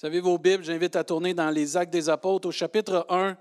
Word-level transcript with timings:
Vous 0.00 0.06
avez 0.06 0.20
vos 0.20 0.38
Bibles, 0.38 0.62
j'invite 0.62 0.94
à 0.94 1.02
tourner 1.02 1.34
dans 1.34 1.50
les 1.50 1.76
Actes 1.76 1.92
des 1.92 2.08
Apôtres 2.08 2.46
au 2.46 2.52
chapitre 2.52 3.04
1. 3.08 3.36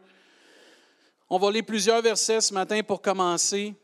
On 1.29 1.37
va 1.37 1.51
lire 1.51 1.63
plusieurs 1.63 2.01
versets 2.01 2.41
ce 2.41 2.51
matin 2.51 2.81
pour 2.81 2.99
commencer. 2.99 3.75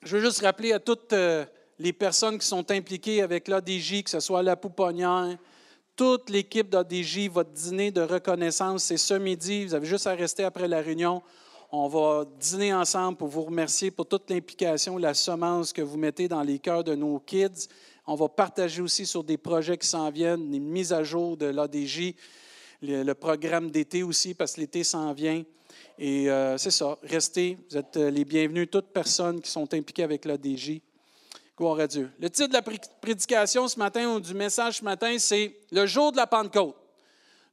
Je 0.00 0.16
veux 0.16 0.22
juste 0.22 0.42
rappeler 0.42 0.72
à 0.72 0.78
toutes 0.78 1.12
euh, 1.12 1.44
les 1.80 1.92
personnes 1.92 2.38
qui 2.38 2.46
sont 2.46 2.70
impliquées 2.70 3.22
avec 3.22 3.48
l'ADJ, 3.48 4.04
que 4.04 4.10
ce 4.10 4.20
soit 4.20 4.44
la 4.44 4.54
Pouponnière, 4.54 5.36
toute 5.96 6.30
l'équipe 6.30 6.68
d'ADJ, 6.68 7.28
votre 7.28 7.50
dîner 7.50 7.90
de 7.90 8.02
reconnaissance, 8.02 8.84
c'est 8.84 8.96
ce 8.96 9.14
midi. 9.14 9.64
Vous 9.64 9.74
avez 9.74 9.86
juste 9.86 10.06
à 10.06 10.14
rester 10.14 10.44
après 10.44 10.68
la 10.68 10.80
réunion. 10.80 11.24
On 11.72 11.88
va 11.88 12.24
dîner 12.38 12.72
ensemble 12.72 13.18
pour 13.18 13.26
vous 13.26 13.42
remercier 13.42 13.90
pour 13.90 14.06
toute 14.06 14.30
l'implication, 14.30 14.96
la 14.96 15.12
semence 15.12 15.72
que 15.72 15.82
vous 15.82 15.98
mettez 15.98 16.28
dans 16.28 16.42
les 16.42 16.60
cœurs 16.60 16.84
de 16.84 16.94
nos 16.94 17.18
kids. 17.18 17.66
On 18.06 18.16
va 18.16 18.28
partager 18.28 18.82
aussi 18.82 19.06
sur 19.06 19.24
des 19.24 19.38
projets 19.38 19.78
qui 19.78 19.86
s'en 19.86 20.10
viennent, 20.10 20.50
des 20.50 20.60
mises 20.60 20.92
à 20.92 21.02
jour 21.02 21.36
de 21.36 21.46
l'ADJ, 21.46 22.14
le, 22.82 23.12
programme 23.14 23.70
d'été 23.70 24.02
aussi, 24.02 24.34
parce 24.34 24.54
que 24.54 24.60
l'été 24.60 24.84
s'en 24.84 25.12
vient. 25.14 25.42
Et 25.98 26.30
euh, 26.30 26.58
c'est 26.58 26.70
ça, 26.70 26.98
restez, 27.02 27.56
vous 27.70 27.76
êtes 27.78 27.96
euh, 27.96 28.10
les 28.10 28.24
bienvenus, 28.24 28.68
toutes 28.70 28.88
personnes 28.88 29.40
qui 29.40 29.50
sont 29.50 29.72
impliquées 29.72 30.02
avec 30.02 30.26
l'ADJ. 30.26 30.80
Gloire 31.56 31.78
à 31.78 31.86
Dieu. 31.86 32.10
Le 32.18 32.28
titre 32.28 32.48
de 32.48 32.52
la 32.54 32.62
prédication 33.00 33.68
ce 33.68 33.78
matin 33.78 34.14
ou 34.14 34.20
du 34.20 34.34
message 34.34 34.78
ce 34.78 34.84
matin, 34.84 35.16
c'est 35.18 35.54
Le 35.70 35.86
jour 35.86 36.12
de 36.12 36.16
la 36.16 36.26
Pentecôte. 36.26 36.74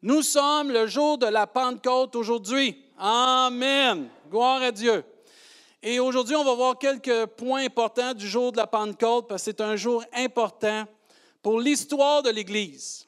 Nous 0.02 0.24
sommes 0.24 0.72
le 0.72 0.88
jour 0.88 1.20
de 1.20 1.28
la 1.28 1.46
Pentecôte 1.46 2.16
aujourd'hui. 2.16 2.76
Amen. 2.98 4.10
Gloire 4.30 4.64
à 4.64 4.72
Dieu. 4.72 5.04
Et 5.84 6.00
aujourd'hui, 6.00 6.36
on 6.36 6.44
va 6.44 6.54
voir 6.54 6.78
quelques 6.78 7.26
points 7.26 7.66
importants 7.66 8.14
du 8.14 8.28
jour 8.28 8.52
de 8.52 8.58
la 8.58 8.68
Pentecôte 8.68 9.28
parce 9.28 9.42
que 9.42 9.46
c'est 9.46 9.62
un 9.62 9.76
jour 9.76 10.04
important 10.14 10.86
pour 11.42 11.60
l'histoire 11.60 12.22
de 12.22 12.30
l'Église. 12.30 13.08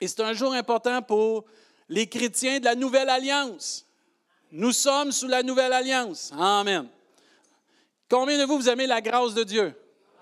Et 0.00 0.08
c'est 0.08 0.20
un 0.20 0.32
jour 0.32 0.52
important 0.52 1.00
pour 1.00 1.44
les 1.88 2.08
chrétiens 2.08 2.58
de 2.58 2.64
la 2.64 2.74
Nouvelle 2.74 3.08
Alliance. 3.08 3.86
Nous 4.50 4.72
sommes 4.72 5.12
sous 5.12 5.28
la 5.28 5.44
Nouvelle 5.44 5.72
Alliance. 5.72 6.32
Amen. 6.36 6.88
Combien 8.08 8.36
de 8.36 8.44
vous, 8.44 8.56
vous 8.56 8.68
aimez 8.68 8.88
la 8.88 9.00
grâce 9.00 9.34
de 9.34 9.44
Dieu? 9.44 9.72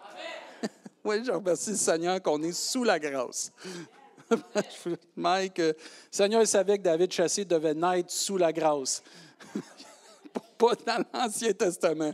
Amen. 0.02 0.70
oui, 1.04 1.24
je 1.24 1.32
remercie 1.32 1.70
le 1.70 1.76
Seigneur 1.76 2.20
qu'on 2.20 2.42
est 2.42 2.52
sous 2.52 2.84
la 2.84 2.98
grâce. 2.98 3.50
Mike, 5.16 5.60
euh, 5.60 5.72
le 5.72 5.76
Seigneur 6.10 6.46
savait 6.46 6.76
que 6.76 6.82
David 6.82 7.10
Chassé 7.10 7.46
devait 7.46 7.72
naître 7.72 8.12
sous 8.12 8.36
la 8.36 8.52
grâce 8.52 9.02
pas 10.58 10.74
dans 10.86 11.04
l'Ancien 11.14 11.52
Testament, 11.52 12.12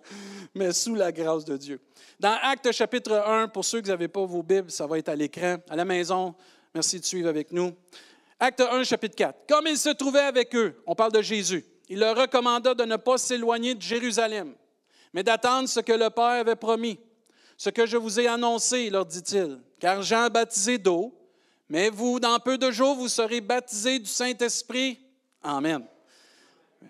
mais 0.54 0.72
sous 0.72 0.94
la 0.94 1.10
grâce 1.10 1.44
de 1.44 1.56
Dieu. 1.56 1.80
Dans 2.20 2.36
Actes 2.42 2.70
chapitre 2.72 3.12
1, 3.12 3.48
pour 3.48 3.64
ceux 3.64 3.80
qui 3.80 3.88
n'avaient 3.88 4.08
pas 4.08 4.24
vos 4.24 4.42
Bibles, 4.42 4.70
ça 4.70 4.86
va 4.86 4.98
être 4.98 5.08
à 5.08 5.16
l'écran, 5.16 5.56
à 5.68 5.76
la 5.76 5.84
maison. 5.84 6.34
Merci 6.74 7.00
de 7.00 7.04
suivre 7.04 7.28
avec 7.28 7.50
nous. 7.50 7.72
Acte 8.38 8.60
1, 8.60 8.84
chapitre 8.84 9.16
4. 9.16 9.46
Comme 9.48 9.66
il 9.66 9.78
se 9.78 9.90
trouvait 9.90 10.20
avec 10.20 10.54
eux, 10.54 10.82
on 10.86 10.94
parle 10.94 11.12
de 11.12 11.22
Jésus, 11.22 11.64
il 11.88 11.98
leur 11.98 12.16
recommanda 12.16 12.74
de 12.74 12.84
ne 12.84 12.96
pas 12.96 13.18
s'éloigner 13.18 13.74
de 13.74 13.82
Jérusalem, 13.82 14.54
mais 15.12 15.22
d'attendre 15.22 15.68
ce 15.68 15.80
que 15.80 15.92
le 15.92 16.10
Père 16.10 16.24
avait 16.24 16.56
promis. 16.56 16.98
Ce 17.56 17.70
que 17.70 17.86
je 17.86 17.96
vous 17.96 18.18
ai 18.18 18.26
annoncé, 18.26 18.90
leur 18.90 19.06
dit-il, 19.06 19.60
car 19.78 20.02
Jean 20.02 20.24
a 20.24 20.28
baptisé 20.28 20.76
d'eau, 20.76 21.14
mais 21.68 21.88
vous, 21.88 22.20
dans 22.20 22.38
peu 22.40 22.58
de 22.58 22.70
jours, 22.70 22.96
vous 22.96 23.08
serez 23.08 23.40
baptisés 23.40 23.98
du 23.98 24.10
Saint-Esprit. 24.10 24.98
Amen. 25.42 25.84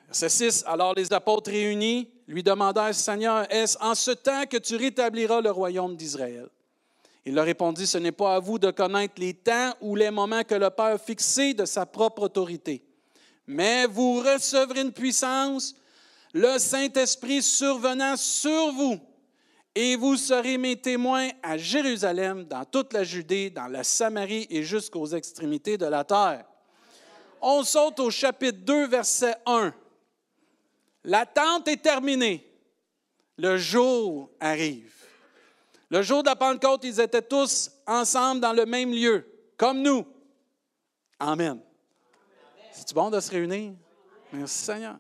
Verset 0.07 0.29
6. 0.29 0.65
Alors 0.67 0.95
les 0.95 1.13
apôtres 1.13 1.51
réunis 1.51 2.09
lui 2.27 2.43
demandèrent, 2.43 2.95
Seigneur, 2.95 3.47
est-ce 3.51 3.77
en 3.81 3.95
ce 3.95 4.13
temps 4.13 4.45
que 4.49 4.57
tu 4.57 4.77
rétabliras 4.77 5.41
le 5.41 5.51
royaume 5.51 5.97
d'Israël? 5.97 6.49
Il 7.27 7.35
leur 7.35 7.47
répondit, 7.47 7.87
Ce 7.87 7.99
n'est 7.99 8.13
pas 8.13 8.37
à 8.37 8.41
vous 8.41 8.59
de 8.59 8.71
connaître 8.71 9.15
les 9.19 9.35
temps 9.35 9.73
ou 9.81 9.97
les 9.97 10.11
moments 10.11 10.45
que 10.45 10.55
le 10.55 10.71
Père 10.71 10.87
a 10.87 10.99
fixés 10.99 11.55
de 11.55 11.65
sa 11.65 11.87
propre 11.87 12.23
autorité, 12.23 12.85
mais 13.47 13.87
vous 13.87 14.21
recevrez 14.21 14.83
une 14.83 14.93
puissance, 14.93 15.75
le 16.33 16.59
Saint-Esprit 16.59 17.43
survenant 17.43 18.17
sur 18.17 18.73
vous, 18.73 18.99
et 19.75 19.97
vous 19.97 20.17
serez 20.17 20.59
mes 20.59 20.77
témoins 20.77 21.31
à 21.43 21.57
Jérusalem, 21.57 22.45
dans 22.45 22.65
toute 22.65 22.93
la 22.93 23.05
Judée, 23.05 23.51
dans 23.51 23.67
la 23.67 23.85
Samarie 23.85 24.47
et 24.51 24.63
jusqu'aux 24.63 25.07
extrémités 25.07 25.79
de 25.79 25.87
la 25.87 26.05
terre. 26.05 26.45
On 27.41 27.63
saute 27.63 28.01
au 28.01 28.11
chapitre 28.11 28.59
2, 28.61 28.87
verset 28.87 29.35
1. 29.47 29.75
L'attente 31.05 31.69
est 31.69 31.83
terminée. 31.83 32.51
Le 33.37 33.59
jour 33.59 34.31
arrive. 34.41 34.93
Le 35.91 36.03
jour 36.03 36.23
de 36.23 36.29
la 36.29 36.37
Pentecôte, 36.37 36.85
ils 36.85 37.01
étaient 37.01 37.23
tous 37.23 37.71
ensemble 37.87 38.41
dans 38.41 38.53
le 38.53 38.65
même 38.65 38.91
lieu, 38.91 39.27
comme 39.57 39.83
nous. 39.83 40.07
Amen. 41.19 41.61
C'est 42.73 42.95
bon 42.95 43.11
de 43.11 43.21
se 43.21 43.31
réunir? 43.31 43.73
Merci 44.33 44.65
Seigneur. 44.65 44.97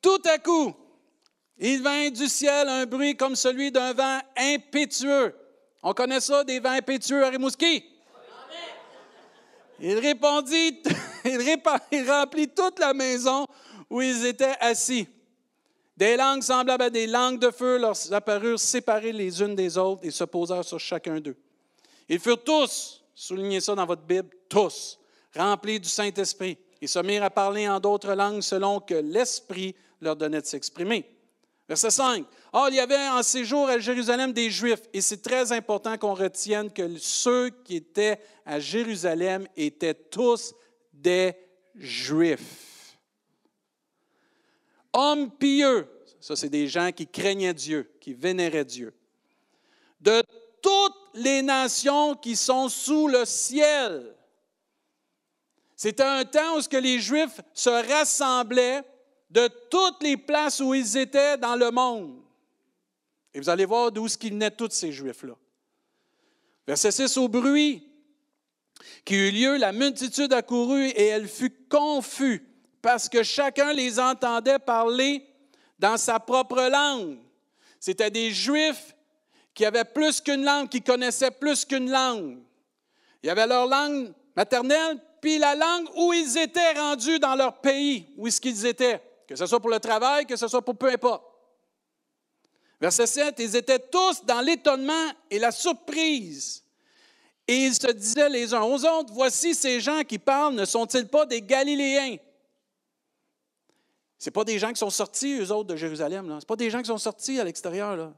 Tout 0.00 0.22
à 0.24 0.38
coup, 0.38 0.74
il 1.58 1.82
vint 1.82 2.10
du 2.10 2.28
ciel 2.28 2.68
un 2.68 2.86
bruit 2.86 3.16
comme 3.16 3.36
celui 3.36 3.70
d'un 3.70 3.92
vent 3.92 4.20
impétueux. 4.36 5.34
On 5.82 5.92
connaît 5.92 6.20
ça, 6.20 6.42
des 6.44 6.60
vents 6.60 6.70
impétueux 6.70 7.24
à 7.24 7.28
Rimouski? 7.28 7.84
Il 9.80 9.98
répondit, 9.98 10.82
il 11.92 12.10
remplit 12.10 12.48
toute 12.48 12.78
la 12.78 12.94
maison 12.94 13.46
où 13.94 14.02
ils 14.02 14.26
étaient 14.26 14.56
assis. 14.58 15.06
Des 15.96 16.16
langues 16.16 16.42
semblables 16.42 16.82
à 16.82 16.90
des 16.90 17.06
langues 17.06 17.38
de 17.38 17.52
feu 17.52 17.78
leur 17.78 17.94
apparurent 18.12 18.58
séparées 18.58 19.12
les 19.12 19.40
unes 19.40 19.54
des 19.54 19.78
autres 19.78 20.04
et 20.04 20.10
se 20.10 20.24
posèrent 20.24 20.64
sur 20.64 20.80
chacun 20.80 21.20
d'eux. 21.20 21.36
Ils 22.08 22.18
furent 22.18 22.42
tous, 22.42 23.04
soulignez 23.14 23.60
ça 23.60 23.76
dans 23.76 23.86
votre 23.86 24.02
Bible, 24.02 24.28
tous, 24.48 24.98
remplis 25.36 25.78
du 25.78 25.88
Saint-Esprit 25.88 26.58
et 26.82 26.88
se 26.88 26.98
mirent 26.98 27.22
à 27.22 27.30
parler 27.30 27.68
en 27.68 27.78
d'autres 27.78 28.14
langues 28.14 28.42
selon 28.42 28.80
que 28.80 28.94
l'Esprit 28.94 29.76
leur 30.00 30.16
donnait 30.16 30.40
de 30.40 30.46
s'exprimer. 30.46 31.08
Verset 31.68 31.90
5. 31.90 32.26
Or, 32.52 32.70
il 32.70 32.74
y 32.74 32.80
avait 32.80 33.08
en 33.10 33.22
séjour 33.22 33.68
à 33.68 33.78
Jérusalem 33.78 34.32
des 34.32 34.50
Juifs, 34.50 34.82
et 34.92 35.00
c'est 35.00 35.22
très 35.22 35.52
important 35.52 35.96
qu'on 35.98 36.14
retienne 36.14 36.72
que 36.72 36.98
ceux 36.98 37.50
qui 37.50 37.76
étaient 37.76 38.18
à 38.44 38.58
Jérusalem 38.58 39.46
étaient 39.56 39.94
tous 39.94 40.52
des 40.92 41.32
Juifs. 41.76 42.73
Hommes 44.94 45.30
pieux, 45.30 45.88
ça 46.20 46.36
c'est 46.36 46.48
des 46.48 46.68
gens 46.68 46.92
qui 46.92 47.06
craignaient 47.06 47.52
Dieu, 47.52 47.92
qui 48.00 48.14
vénéraient 48.14 48.64
Dieu. 48.64 48.94
De 50.00 50.22
toutes 50.62 50.94
les 51.14 51.42
nations 51.42 52.14
qui 52.14 52.36
sont 52.36 52.68
sous 52.68 53.08
le 53.08 53.24
ciel. 53.24 54.14
C'était 55.76 56.04
un 56.04 56.24
temps 56.24 56.56
où 56.56 56.60
ce 56.60 56.68
que 56.68 56.76
les 56.76 57.00
Juifs 57.00 57.40
se 57.52 57.68
rassemblaient 57.68 58.82
de 59.30 59.48
toutes 59.68 60.02
les 60.02 60.16
places 60.16 60.60
où 60.60 60.72
ils 60.72 60.96
étaient 60.96 61.36
dans 61.36 61.56
le 61.56 61.70
monde. 61.72 62.22
Et 63.34 63.40
vous 63.40 63.48
allez 63.48 63.64
voir 63.64 63.90
d'où 63.90 64.06
ce 64.06 64.16
qu'ils 64.16 64.32
venaient 64.32 64.52
tous 64.52 64.70
ces 64.70 64.92
Juifs-là. 64.92 65.34
Verset 66.66 66.92
6, 66.92 67.16
au 67.16 67.28
bruit 67.28 67.86
qui 69.04 69.16
eut 69.16 69.32
lieu, 69.32 69.56
la 69.56 69.72
multitude 69.72 70.32
accourut 70.32 70.86
et 70.86 71.06
elle 71.06 71.28
fut 71.28 71.50
confuse 71.68 72.40
parce 72.84 73.08
que 73.08 73.22
chacun 73.22 73.72
les 73.72 73.98
entendait 73.98 74.58
parler 74.58 75.26
dans 75.78 75.96
sa 75.96 76.20
propre 76.20 76.60
langue. 76.68 77.16
C'était 77.80 78.10
des 78.10 78.30
Juifs 78.30 78.94
qui 79.54 79.64
avaient 79.64 79.86
plus 79.86 80.20
qu'une 80.20 80.44
langue, 80.44 80.68
qui 80.68 80.82
connaissaient 80.82 81.30
plus 81.30 81.64
qu'une 81.64 81.90
langue. 81.90 82.42
Il 83.22 83.28
y 83.28 83.30
avait 83.30 83.46
leur 83.46 83.66
langue 83.66 84.12
maternelle, 84.36 85.00
puis 85.22 85.38
la 85.38 85.54
langue 85.54 85.88
où 85.96 86.12
ils 86.12 86.36
étaient 86.36 86.72
rendus 86.72 87.18
dans 87.18 87.34
leur 87.34 87.58
pays, 87.62 88.06
où 88.18 88.26
est-ce 88.26 88.38
qu'ils 88.38 88.66
étaient, 88.66 89.00
que 89.26 89.34
ce 89.34 89.46
soit 89.46 89.60
pour 89.60 89.70
le 89.70 89.80
travail, 89.80 90.26
que 90.26 90.36
ce 90.36 90.46
soit 90.46 90.62
pour 90.62 90.76
peu 90.76 90.90
importe. 90.90 91.24
Verset 92.78 93.06
7, 93.06 93.36
ils 93.38 93.56
étaient 93.56 93.78
tous 93.78 94.26
dans 94.26 94.42
l'étonnement 94.42 95.10
et 95.30 95.38
la 95.38 95.52
surprise. 95.52 96.62
Et 97.48 97.64
ils 97.64 97.74
se 97.74 97.90
disaient 97.92 98.28
les 98.28 98.52
uns 98.52 98.60
aux 98.60 98.84
autres, 98.84 99.14
voici 99.14 99.54
ces 99.54 99.80
gens 99.80 100.02
qui 100.02 100.18
parlent, 100.18 100.54
ne 100.54 100.66
sont-ils 100.66 101.08
pas 101.08 101.24
des 101.24 101.40
Galiléens? 101.40 102.18
Ce 104.24 104.30
pas 104.30 104.44
des 104.44 104.58
gens 104.58 104.72
qui 104.72 104.78
sont 104.78 104.88
sortis, 104.88 105.38
eux 105.38 105.52
autres, 105.52 105.68
de 105.68 105.76
Jérusalem. 105.76 106.38
Ce 106.40 106.46
pas 106.46 106.56
des 106.56 106.70
gens 106.70 106.80
qui 106.80 106.86
sont 106.86 106.96
sortis 106.96 107.38
à 107.38 107.44
l'extérieur. 107.44 108.10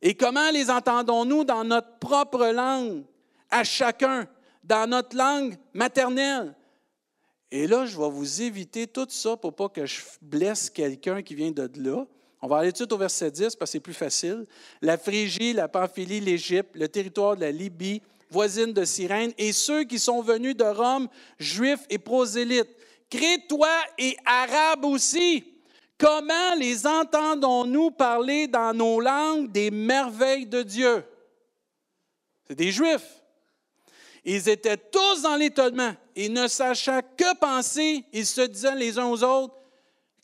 Et 0.00 0.14
comment 0.14 0.50
les 0.50 0.70
entendons-nous 0.70 1.44
dans 1.44 1.62
notre 1.62 1.98
propre 1.98 2.46
langue, 2.46 3.04
à 3.50 3.64
chacun, 3.64 4.26
dans 4.62 4.88
notre 4.88 5.14
langue 5.14 5.58
maternelle? 5.74 6.54
Et 7.50 7.66
là, 7.66 7.84
je 7.84 7.98
vais 7.98 8.08
vous 8.08 8.40
éviter 8.40 8.86
tout 8.86 9.06
ça 9.10 9.36
pour 9.36 9.54
pas 9.54 9.68
que 9.68 9.84
je 9.84 10.00
blesse 10.22 10.70
quelqu'un 10.70 11.20
qui 11.20 11.34
vient 11.34 11.50
de 11.50 11.70
là. 11.82 12.06
On 12.40 12.48
va 12.48 12.56
aller 12.56 12.72
tout 12.72 12.72
de 12.72 12.78
suite 12.78 12.92
au 12.92 12.96
verset 12.96 13.30
10 13.30 13.56
parce 13.56 13.70
que 13.70 13.72
c'est 13.72 13.80
plus 13.80 13.92
facile. 13.92 14.46
La 14.80 14.96
Phrygie, 14.96 15.52
la 15.52 15.68
Pamphylie, 15.68 16.20
l'Égypte, 16.20 16.70
le 16.72 16.88
territoire 16.88 17.36
de 17.36 17.42
la 17.42 17.50
Libye, 17.50 18.00
voisine 18.30 18.72
de 18.72 18.86
Cyrène, 18.86 19.32
et 19.36 19.52
ceux 19.52 19.84
qui 19.84 19.98
sont 19.98 20.22
venus 20.22 20.56
de 20.56 20.64
Rome, 20.64 21.08
juifs 21.38 21.84
et 21.90 21.98
prosélytes 21.98 22.74
Crétois 23.14 23.84
et 23.96 24.16
Arabes 24.24 24.84
aussi. 24.86 25.44
Comment 25.96 26.54
les 26.58 26.84
entendons-nous 26.84 27.92
parler 27.92 28.48
dans 28.48 28.74
nos 28.74 28.98
langues 28.98 29.52
des 29.52 29.70
merveilles 29.70 30.46
de 30.46 30.64
Dieu? 30.64 31.04
C'est 32.48 32.56
des 32.56 32.72
Juifs. 32.72 33.22
Ils 34.24 34.48
étaient 34.48 34.76
tous 34.76 35.22
dans 35.22 35.36
l'étonnement 35.36 35.94
et 36.16 36.28
ne 36.28 36.48
sachant 36.48 37.00
que 37.16 37.36
penser, 37.36 38.04
ils 38.12 38.26
se 38.26 38.40
disaient 38.40 38.74
les 38.74 38.98
uns 38.98 39.06
aux 39.06 39.22
autres, 39.22 39.54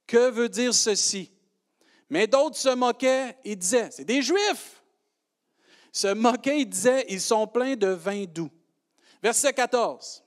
que 0.09 0.31
veut 0.31 0.49
dire 0.49 0.75
ceci? 0.75 1.31
Mais 2.09 2.27
d'autres 2.27 2.57
se 2.57 2.75
moquaient 2.75 3.37
et 3.45 3.55
disaient, 3.55 3.91
c'est 3.93 4.05
des 4.05 4.21
Juifs. 4.21 4.83
Se 5.93 6.13
moquaient 6.13 6.63
et 6.63 6.65
disaient, 6.65 7.07
ils 7.09 7.21
sont 7.21 7.47
pleins 7.47 7.77
de 7.77 7.89
vin 7.89 8.25
doux. 8.25 8.51
Verset 9.23 9.53
14. 9.53 10.25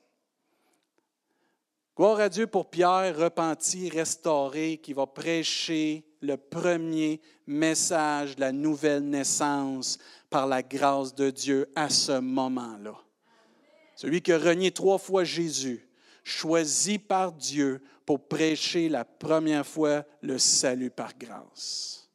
Gloire 1.95 2.21
à 2.21 2.29
Dieu 2.29 2.47
pour 2.47 2.71
Pierre, 2.71 3.15
repenti, 3.15 3.87
restauré, 3.87 4.79
qui 4.81 4.93
va 4.93 5.05
prêcher 5.05 6.03
le 6.21 6.37
premier 6.37 7.21
message 7.45 8.35
de 8.35 8.41
la 8.41 8.51
nouvelle 8.51 9.07
naissance 9.07 9.99
par 10.27 10.47
la 10.47 10.63
grâce 10.63 11.13
de 11.13 11.29
Dieu 11.29 11.69
à 11.75 11.89
ce 11.89 12.19
moment-là. 12.19 12.95
Celui 13.95 14.23
qui 14.23 14.31
a 14.31 14.39
renié 14.39 14.71
trois 14.71 14.97
fois 14.97 15.23
Jésus, 15.23 15.87
choisi 16.23 16.97
par 16.97 17.31
Dieu 17.31 17.79
pour 18.07 18.27
prêcher 18.27 18.89
la 18.89 19.05
première 19.05 19.67
fois 19.67 20.03
le 20.21 20.39
salut 20.39 20.89
par 20.89 21.15
grâce. 21.15 22.09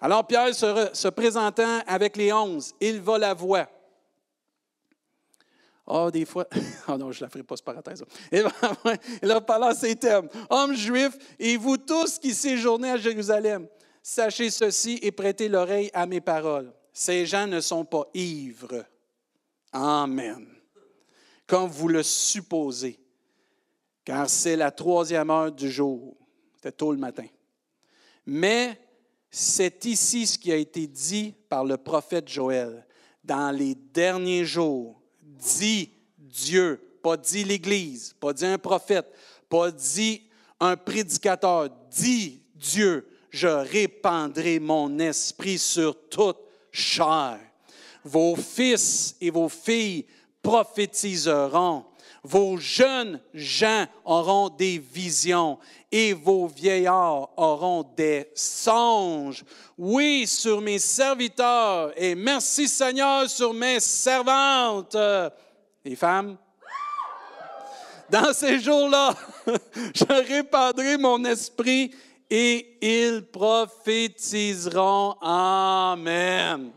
Alors 0.00 0.26
Pierre 0.26 0.54
se, 0.54 1.08
présentant 1.08 1.80
avec 1.86 2.16
les 2.16 2.32
onze, 2.32 2.72
il 2.80 3.02
va 3.02 3.18
la 3.18 3.34
voix. 3.34 3.68
Oh, 5.92 6.08
des 6.08 6.24
fois, 6.24 6.46
oh 6.86 6.96
non, 6.96 7.10
je 7.10 7.18
ne 7.18 7.24
la 7.24 7.28
ferai 7.28 7.42
pas, 7.42 7.56
ce 7.56 7.62
parenthèse. 7.64 8.04
Il 8.30 8.48
leur 9.22 9.44
parler 9.44 9.66
à 9.66 9.74
ces 9.74 9.96
termes. 9.96 10.28
Hommes 10.48 10.74
juifs, 10.74 11.18
et 11.36 11.56
vous 11.56 11.76
tous 11.76 12.20
qui 12.20 12.32
séjournez 12.32 12.90
à 12.90 12.96
Jérusalem, 12.96 13.66
sachez 14.00 14.50
ceci 14.50 15.00
et 15.02 15.10
prêtez 15.10 15.48
l'oreille 15.48 15.90
à 15.92 16.06
mes 16.06 16.20
paroles. 16.20 16.72
Ces 16.92 17.26
gens 17.26 17.48
ne 17.48 17.60
sont 17.60 17.84
pas 17.84 18.08
ivres. 18.14 18.84
Amen. 19.72 20.46
Comme 21.48 21.68
vous 21.68 21.88
le 21.88 22.04
supposez, 22.04 23.00
car 24.04 24.30
c'est 24.30 24.56
la 24.56 24.70
troisième 24.70 25.30
heure 25.30 25.50
du 25.50 25.68
jour. 25.72 26.16
C'était 26.54 26.72
tôt 26.72 26.92
le 26.92 26.98
matin. 26.98 27.26
Mais 28.26 28.80
c'est 29.28 29.84
ici 29.86 30.28
ce 30.28 30.38
qui 30.38 30.52
a 30.52 30.56
été 30.56 30.86
dit 30.86 31.34
par 31.48 31.64
le 31.64 31.76
prophète 31.76 32.28
Joël. 32.28 32.86
Dans 33.24 33.50
les 33.50 33.74
derniers 33.74 34.44
jours, 34.44 34.99
dit 35.38 35.90
Dieu, 36.18 36.80
pas 37.02 37.16
dit 37.16 37.44
l'Église, 37.44 38.14
pas 38.18 38.32
dit 38.32 38.46
un 38.46 38.58
prophète, 38.58 39.06
pas 39.48 39.70
dit 39.70 40.22
un 40.58 40.76
prédicateur, 40.76 41.68
dit 41.90 42.42
Dieu, 42.54 43.08
je 43.30 43.48
répandrai 43.48 44.58
mon 44.58 44.98
esprit 44.98 45.58
sur 45.58 46.08
toute 46.08 46.38
chair. 46.70 47.38
Vos 48.04 48.36
fils 48.36 49.16
et 49.20 49.30
vos 49.30 49.48
filles 49.48 50.06
prophétiseront. 50.42 51.84
Vos 52.22 52.58
jeunes 52.58 53.20
gens 53.32 53.86
auront 54.04 54.50
des 54.50 54.78
visions 54.78 55.58
et 55.90 56.12
vos 56.12 56.46
vieillards 56.46 57.30
auront 57.36 57.82
des 57.96 58.30
songes. 58.34 59.42
Oui, 59.78 60.26
sur 60.26 60.60
mes 60.60 60.78
serviteurs 60.78 61.92
et 61.96 62.14
merci 62.14 62.68
Seigneur 62.68 63.28
sur 63.28 63.54
mes 63.54 63.80
servantes. 63.80 64.96
Les 65.82 65.96
femmes, 65.96 66.36
dans 68.10 68.34
ces 68.34 68.60
jours-là, 68.60 69.14
je 69.94 70.04
répandrai 70.04 70.98
mon 70.98 71.24
esprit 71.24 71.94
et 72.28 72.76
ils 72.82 73.22
prophétiseront. 73.22 75.16
Amen. 75.22 76.70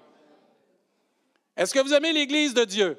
Est-ce 1.56 1.74
que 1.74 1.80
vous 1.80 1.94
aimez 1.94 2.14
l'Église 2.14 2.54
de 2.54 2.64
Dieu? 2.64 2.98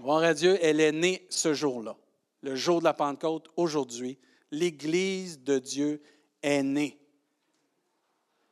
Gloire 0.00 0.22
à 0.22 0.32
Dieu, 0.32 0.56
elle 0.62 0.80
est 0.80 0.92
née 0.92 1.26
ce 1.28 1.54
jour-là, 1.54 1.96
le 2.42 2.54
jour 2.54 2.78
de 2.78 2.84
la 2.84 2.94
Pentecôte, 2.94 3.48
aujourd'hui 3.56 4.16
l'Église 4.52 5.42
de 5.42 5.58
Dieu 5.58 6.00
est 6.40 6.62
née. 6.62 7.00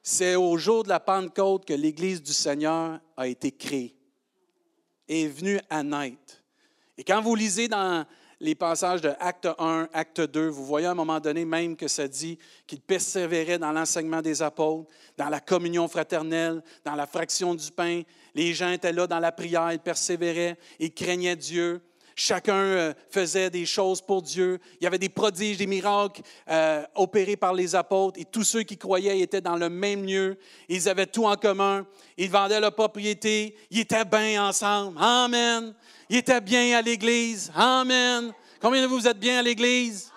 C'est 0.02 0.34
au 0.34 0.56
jour 0.56 0.82
de 0.82 0.88
la 0.88 0.98
Pentecôte 0.98 1.64
que 1.64 1.72
l'Église 1.72 2.20
du 2.20 2.32
Seigneur 2.32 2.98
a 3.16 3.28
été 3.28 3.52
créée, 3.52 3.94
est 5.08 5.28
venue 5.28 5.60
à 5.70 5.84
naître. 5.84 6.42
Et 6.98 7.04
quand 7.04 7.22
vous 7.22 7.36
lisez 7.36 7.68
dans 7.68 8.04
les 8.40 8.54
passages 8.54 9.00
de 9.00 9.12
Acte 9.20 9.48
1, 9.58 9.88
Acte 9.92 10.20
2, 10.20 10.48
vous 10.48 10.64
voyez 10.64 10.86
à 10.86 10.90
un 10.90 10.94
moment 10.94 11.20
donné 11.20 11.44
même 11.44 11.76
que 11.76 11.88
ça 11.88 12.08
dit 12.08 12.38
qu'il 12.66 12.80
persévérait 12.80 13.58
dans 13.58 13.72
l'enseignement 13.72 14.20
des 14.20 14.42
apôtres, 14.42 14.90
dans 15.16 15.28
la 15.28 15.40
communion 15.40 15.88
fraternelle, 15.88 16.62
dans 16.84 16.94
la 16.94 17.06
fraction 17.06 17.54
du 17.54 17.70
pain. 17.70 18.02
Les 18.36 18.52
gens 18.52 18.70
étaient 18.70 18.92
là 18.92 19.06
dans 19.06 19.18
la 19.18 19.32
prière, 19.32 19.72
ils 19.72 19.78
persévéraient, 19.78 20.58
ils 20.78 20.92
craignaient 20.92 21.36
Dieu. 21.36 21.80
Chacun 22.14 22.54
euh, 22.54 22.94
faisait 23.08 23.48
des 23.48 23.64
choses 23.64 24.02
pour 24.02 24.20
Dieu. 24.20 24.60
Il 24.78 24.84
y 24.84 24.86
avait 24.86 24.98
des 24.98 25.08
prodiges, 25.08 25.56
des 25.56 25.66
miracles 25.66 26.20
euh, 26.50 26.82
opérés 26.94 27.36
par 27.36 27.54
les 27.54 27.74
apôtres. 27.74 28.20
Et 28.20 28.26
tous 28.26 28.44
ceux 28.44 28.62
qui 28.62 28.76
croyaient 28.76 29.20
étaient 29.20 29.40
dans 29.40 29.56
le 29.56 29.70
même 29.70 30.04
lieu. 30.04 30.36
Ils 30.68 30.86
avaient 30.86 31.06
tout 31.06 31.24
en 31.24 31.36
commun. 31.36 31.86
Ils 32.18 32.30
vendaient 32.30 32.60
leur 32.60 32.74
propriété. 32.74 33.56
Ils 33.70 33.80
étaient 33.80 34.04
bien 34.04 34.46
ensemble. 34.48 34.98
Amen. 35.00 35.74
Ils 36.10 36.18
étaient 36.18 36.40
bien 36.42 36.76
à 36.76 36.82
l'Église. 36.82 37.50
Amen. 37.54 38.32
Combien 38.60 38.82
de 38.82 38.86
vous 38.86 39.08
êtes 39.08 39.18
bien 39.18 39.38
à 39.38 39.42
l'Église? 39.42 40.12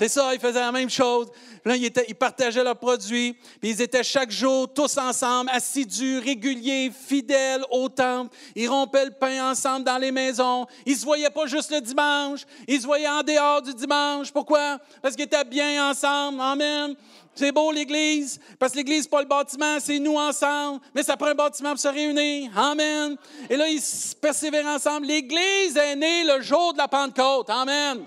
C'est 0.00 0.08
ça, 0.08 0.32
ils 0.32 0.40
faisaient 0.40 0.60
la 0.60 0.72
même 0.72 0.88
chose. 0.88 1.26
Là, 1.62 1.76
ils, 1.76 2.14
partageaient 2.14 2.64
leurs 2.64 2.78
produits, 2.78 3.34
puis 3.60 3.68
ils 3.68 3.82
étaient 3.82 4.02
chaque 4.02 4.30
jour 4.30 4.72
tous 4.72 4.96
ensemble, 4.96 5.50
assidus, 5.52 6.20
réguliers, 6.20 6.90
fidèles 6.90 7.62
au 7.70 7.86
temple. 7.90 8.34
Ils 8.56 8.66
rompaient 8.66 9.04
le 9.04 9.10
pain 9.10 9.50
ensemble 9.50 9.84
dans 9.84 9.98
les 9.98 10.10
maisons. 10.10 10.66
Ils 10.86 10.96
se 10.96 11.04
voyaient 11.04 11.28
pas 11.28 11.44
juste 11.44 11.70
le 11.70 11.82
dimanche, 11.82 12.46
ils 12.66 12.80
se 12.80 12.86
voyaient 12.86 13.10
en 13.10 13.22
dehors 13.22 13.60
du 13.60 13.74
dimanche. 13.74 14.32
Pourquoi? 14.32 14.78
Parce 15.02 15.14
qu'ils 15.14 15.26
étaient 15.26 15.44
bien 15.44 15.90
ensemble. 15.90 16.40
Amen. 16.40 16.94
C'est 17.34 17.52
beau 17.52 17.70
l'Église, 17.70 18.40
parce 18.58 18.72
que 18.72 18.78
l'Église, 18.78 19.06
pas 19.06 19.20
le 19.20 19.28
bâtiment, 19.28 19.76
c'est 19.80 19.98
nous 19.98 20.16
ensemble. 20.16 20.80
Mais 20.94 21.02
ça 21.02 21.14
prend 21.18 21.26
un 21.26 21.34
bâtiment 21.34 21.72
pour 21.72 21.78
se 21.78 21.88
réunir. 21.88 22.50
Amen. 22.56 23.18
Et 23.50 23.56
là, 23.58 23.68
ils 23.68 23.82
persévèrent 24.18 24.64
ensemble. 24.64 25.08
L'Église 25.08 25.76
est 25.76 25.96
née 25.96 26.24
le 26.24 26.40
jour 26.40 26.72
de 26.72 26.78
la 26.78 26.88
Pentecôte. 26.88 27.50
Amen. 27.50 28.06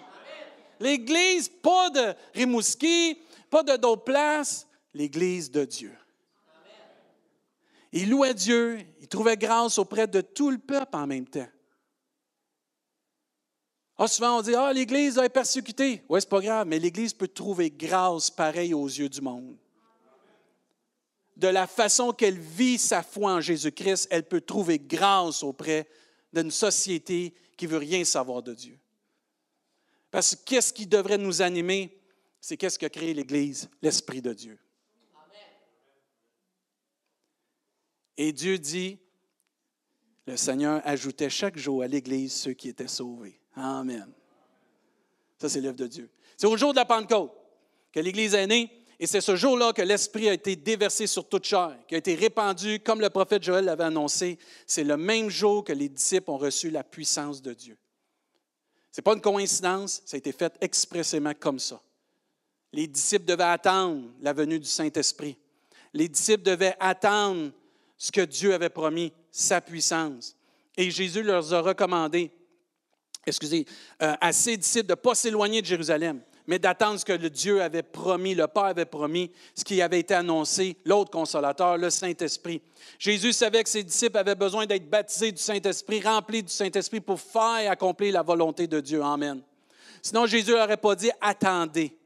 L'Église, 0.83 1.47
pas 1.47 1.89
de 1.91 2.13
Rimouski, 2.33 3.17
pas 3.49 3.63
de 3.63 3.77
d'autres 3.77 4.03
places, 4.03 4.67
l'Église 4.93 5.49
de 5.49 5.63
Dieu. 5.63 5.95
Il 7.93 8.09
louait 8.09 8.33
Dieu, 8.33 8.79
il 8.99 9.07
trouvait 9.07 9.37
grâce 9.37 9.77
auprès 9.77 10.07
de 10.07 10.19
tout 10.19 10.51
le 10.51 10.57
peuple 10.57 10.97
en 10.97 11.07
même 11.07 11.25
temps. 11.25 11.47
Ah, 13.97 14.09
souvent, 14.09 14.39
on 14.39 14.41
dit 14.41 14.55
Ah, 14.55 14.73
l'Église 14.73 15.17
est 15.17 15.29
persécutée. 15.29 16.03
Oui, 16.09 16.19
c'est 16.19 16.29
pas 16.29 16.41
grave, 16.41 16.67
mais 16.67 16.79
l'Église 16.79 17.13
peut 17.13 17.29
trouver 17.29 17.71
grâce 17.71 18.29
pareil 18.29 18.73
aux 18.73 18.87
yeux 18.87 19.07
du 19.07 19.21
monde. 19.21 19.55
De 21.37 21.47
la 21.47 21.65
façon 21.65 22.11
qu'elle 22.11 22.39
vit 22.39 22.77
sa 22.77 23.03
foi 23.03 23.35
en 23.35 23.41
Jésus-Christ, 23.41 24.09
elle 24.11 24.27
peut 24.27 24.41
trouver 24.41 24.79
grâce 24.79 25.43
auprès 25.43 25.87
d'une 26.33 26.51
société 26.51 27.33
qui 27.55 27.67
veut 27.67 27.77
rien 27.77 28.03
savoir 28.03 28.43
de 28.43 28.53
Dieu. 28.53 28.77
Parce 30.13 30.35
que 30.35 30.43
qu'est-ce 30.45 30.71
qui 30.71 30.85
devrait 30.85 31.17
nous 31.17 31.41
animer? 31.41 31.99
c'est 32.39 32.57
qu'est-ce 32.57 32.77
que 32.77 32.85
créé 32.85 33.13
l'Église? 33.13 33.69
L'Esprit 33.81 34.21
de 34.21 34.33
Dieu. 34.33 34.59
Et 38.17 38.31
Dieu 38.33 38.59
dit, 38.59 38.99
le 40.27 40.35
Seigneur 40.35 40.81
ajoutait 40.83 41.29
chaque 41.29 41.57
jour 41.57 41.81
à 41.81 41.87
l'Église 41.87 42.33
ceux 42.33 42.51
qui 42.51 42.67
étaient 42.69 42.89
sauvés. 42.89 43.39
Amen. 43.55 44.11
Ça, 45.39 45.47
c'est 45.49 45.61
l'œuvre 45.61 45.77
de 45.77 45.87
Dieu. 45.87 46.11
C'est 46.35 46.47
au 46.47 46.57
jour 46.57 46.73
de 46.73 46.77
la 46.79 46.85
Pentecôte 46.85 47.31
que 47.91 48.01
l'Église 48.01 48.35
est 48.35 48.45
née, 48.45 48.69
et 48.99 49.07
c'est 49.07 49.21
ce 49.21 49.35
jour-là 49.35 49.71
que 49.71 49.81
l'Esprit 49.81 50.29
a 50.29 50.33
été 50.33 50.57
déversé 50.57 51.07
sur 51.07 51.27
toute 51.27 51.45
chair, 51.45 51.75
qui 51.87 51.95
a 51.95 51.97
été 51.97 52.13
répandu 52.13 52.81
comme 52.81 52.99
le 52.99 53.09
prophète 53.09 53.41
Joël 53.41 53.65
l'avait 53.65 53.85
annoncé. 53.85 54.37
C'est 54.67 54.83
le 54.83 54.97
même 54.97 55.29
jour 55.29 55.63
que 55.63 55.73
les 55.73 55.89
disciples 55.89 56.29
ont 56.29 56.37
reçu 56.37 56.69
la 56.69 56.83
puissance 56.83 57.41
de 57.41 57.53
Dieu. 57.53 57.77
Ce 58.93 59.01
n'est 59.01 59.03
pas 59.03 59.13
une 59.13 59.21
coïncidence, 59.21 60.03
ça 60.05 60.15
a 60.15 60.19
été 60.19 60.31
fait 60.31 60.55
expressément 60.61 61.33
comme 61.33 61.57
ça. 61.57 61.81
Les 62.71 62.85
disciples 62.85 63.25
devaient 63.25 63.43
attendre 63.43 64.03
la 64.21 64.33
venue 64.33 64.59
du 64.59 64.67
Saint-Esprit. 64.67 65.35
Les 65.95 66.07
disciples 66.07 66.43
devaient 66.43 66.75
attendre 66.79 67.51
ce 67.97 68.11
que 68.11 68.21
Dieu 68.21 68.53
avait 68.53 68.69
promis, 68.69 69.11
sa 69.31 69.61
puissance. 69.61 70.35
Et 70.77 70.91
Jésus 70.91 71.23
leur 71.23 71.51
a 71.51 71.61
recommandé, 71.61 72.29
excusez, 73.25 73.65
euh, 74.03 74.13
à 74.21 74.31
ses 74.31 74.57
disciples 74.57 74.85
de 74.85 74.91
ne 74.91 75.01
pas 75.01 75.15
s'éloigner 75.15 75.63
de 75.63 75.67
Jérusalem, 75.67 76.21
mais 76.47 76.59
d'attendre 76.59 76.99
ce 76.99 77.05
que 77.05 77.13
le 77.13 77.29
Dieu 77.29 77.61
avait 77.61 77.83
promis, 77.83 78.35
le 78.35 78.47
Père 78.47 78.65
avait 78.65 78.85
promis, 78.85 79.31
ce 79.55 79.63
qui 79.63 79.81
avait 79.81 79.99
été 79.99 80.13
annoncé, 80.13 80.77
l'autre 80.85 81.11
consolateur, 81.11 81.77
le 81.77 81.89
Saint-Esprit. 81.89 82.61
Jésus 82.99 83.33
savait 83.33 83.63
que 83.63 83.69
ses 83.69 83.83
disciples 83.83 84.17
avaient 84.17 84.35
besoin 84.35 84.65
d'être 84.65 84.89
baptisés 84.89 85.31
du 85.31 85.41
Saint-Esprit, 85.41 86.01
remplis 86.01 86.43
du 86.43 86.51
Saint-Esprit 86.51 86.99
pour 86.99 87.19
faire 87.19 87.59
et 87.59 87.67
accomplir 87.67 88.13
la 88.13 88.21
volonté 88.21 88.67
de 88.67 88.79
Dieu. 88.79 89.01
Amen. 89.01 89.41
Sinon, 90.01 90.25
Jésus 90.25 90.51
n'aurait 90.51 90.77
pas 90.77 90.95
dit 90.95 91.11
attendez. 91.21 91.97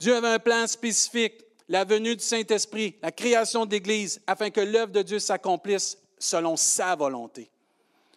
Dieu 0.00 0.16
avait 0.16 0.28
un 0.28 0.38
plan 0.38 0.66
spécifique, 0.66 1.44
la 1.68 1.84
venue 1.84 2.16
du 2.16 2.24
Saint-Esprit, 2.24 2.96
la 3.02 3.12
création 3.12 3.66
de 3.66 3.80
afin 4.26 4.50
que 4.50 4.60
l'œuvre 4.60 4.92
de 4.92 5.02
Dieu 5.02 5.18
s'accomplisse 5.18 5.96
selon 6.18 6.56
sa 6.56 6.96
volonté. 6.96 7.50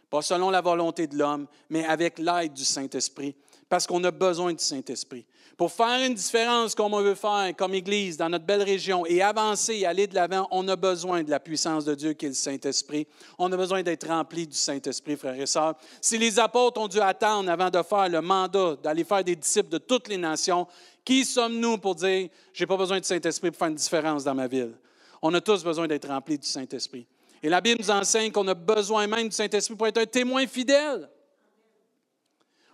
pas 0.10 0.22
selon 0.22 0.50
la 0.50 0.62
volonté 0.62 1.08
de 1.08 1.18
l'homme, 1.18 1.48
mais 1.70 1.86
avec 1.86 2.20
l'aide 2.20 2.53
du 2.53 2.65
Saint-Esprit, 2.65 3.36
parce 3.74 3.88
qu'on 3.88 4.03
a 4.03 4.12
besoin 4.12 4.53
du 4.53 4.63
Saint-Esprit. 4.63 5.25
Pour 5.58 5.72
faire 5.72 6.06
une 6.06 6.13
différence 6.13 6.75
comme 6.75 6.94
on 6.94 7.01
veut 7.01 7.15
faire 7.15 7.56
comme 7.58 7.74
Église 7.74 8.18
dans 8.18 8.30
notre 8.30 8.46
belle 8.46 8.62
région 8.62 9.03
et 9.08 9.20
avancer 9.20 9.74
et 9.77 9.88
aller 9.88 10.06
de 10.06 10.13
l'avant, 10.13 10.48
on 10.51 10.68
a 10.68 10.75
besoin 10.75 11.24
de 11.24 11.32
la 11.32 11.39
puissance 11.39 11.84
de 11.84 11.96
Dieu 11.96 12.13
qui 12.13 12.27
est 12.27 12.30
le 12.30 12.36
Saint-Esprit. 12.36 13.08
On 13.39 13.51
a 13.51 13.58
besoin 13.58 13.82
d'être 13.82 14.08
rempli 14.08 14.46
du 14.46 14.56
Saint-Esprit, 14.56 15.18
frères 15.18 15.42
et 15.42 15.48
sœurs. 15.48 15.74
Si 16.01 16.20
les 16.20 16.38
apôtres 16.38 16.80
ont 16.80 16.88
dû 16.88 17.01
attendre 17.01 17.50
avant 17.50 17.72
de 17.72 17.82
faire 17.82 18.10
le 18.10 18.22
mandat 18.22 18.75
d'aller 18.75 19.03
faire 19.03 19.24
des 19.24 19.36
disciples 19.36 19.70
de 19.70 19.80
toutes 19.80 20.08
les 20.08 20.18
nations, 20.18 20.68
qui 21.03 21.25
sommes-nous 21.25 21.80
pour 21.80 21.96
dire, 21.96 22.30
j'ai 22.53 22.68
pas 22.68 22.77
besoin 22.77 23.00
du 23.00 23.08
Saint-Esprit 23.08 23.50
pour 23.50 23.58
faire 23.58 23.70
une 23.70 23.74
différence 23.74 24.24
dans 24.24 24.36
ma 24.36 24.46
ville? 24.46 24.75
On 25.20 25.34
a 25.34 25.42
tous 25.42 25.63
besoin 25.63 25.88
d'être 25.88 26.08
remplis 26.08 26.38
du 26.38 26.48
Saint-Esprit. 26.48 27.08
Et 27.42 27.50
la 27.50 27.60
Bible 27.60 27.82
nous 27.82 27.89
enseigne 27.89 28.32
qu'on 28.32 28.48
a 28.50 28.53
besoin 28.53 29.08
même 29.08 29.30
du 29.30 29.36
Saint-Esprit 29.36 29.74
pour 29.74 29.88
être 29.88 29.98
un 29.98 30.06
témoin 30.06 30.46
fidèle. 30.46 31.10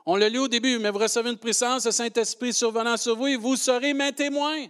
On 0.05 0.15
l'a 0.15 0.29
lu 0.29 0.39
au 0.39 0.47
début, 0.47 0.79
mais 0.79 0.89
vous 0.89 0.99
recevez 0.99 1.29
une 1.29 1.37
puissance, 1.37 1.85
le 1.85 1.91
Saint-Esprit 1.91 2.53
survenant 2.53 2.97
sur 2.97 3.15
vous 3.15 3.27
et 3.27 3.35
vous 3.35 3.55
serez 3.55 3.93
mes 3.93 4.11
témoins. 4.11 4.65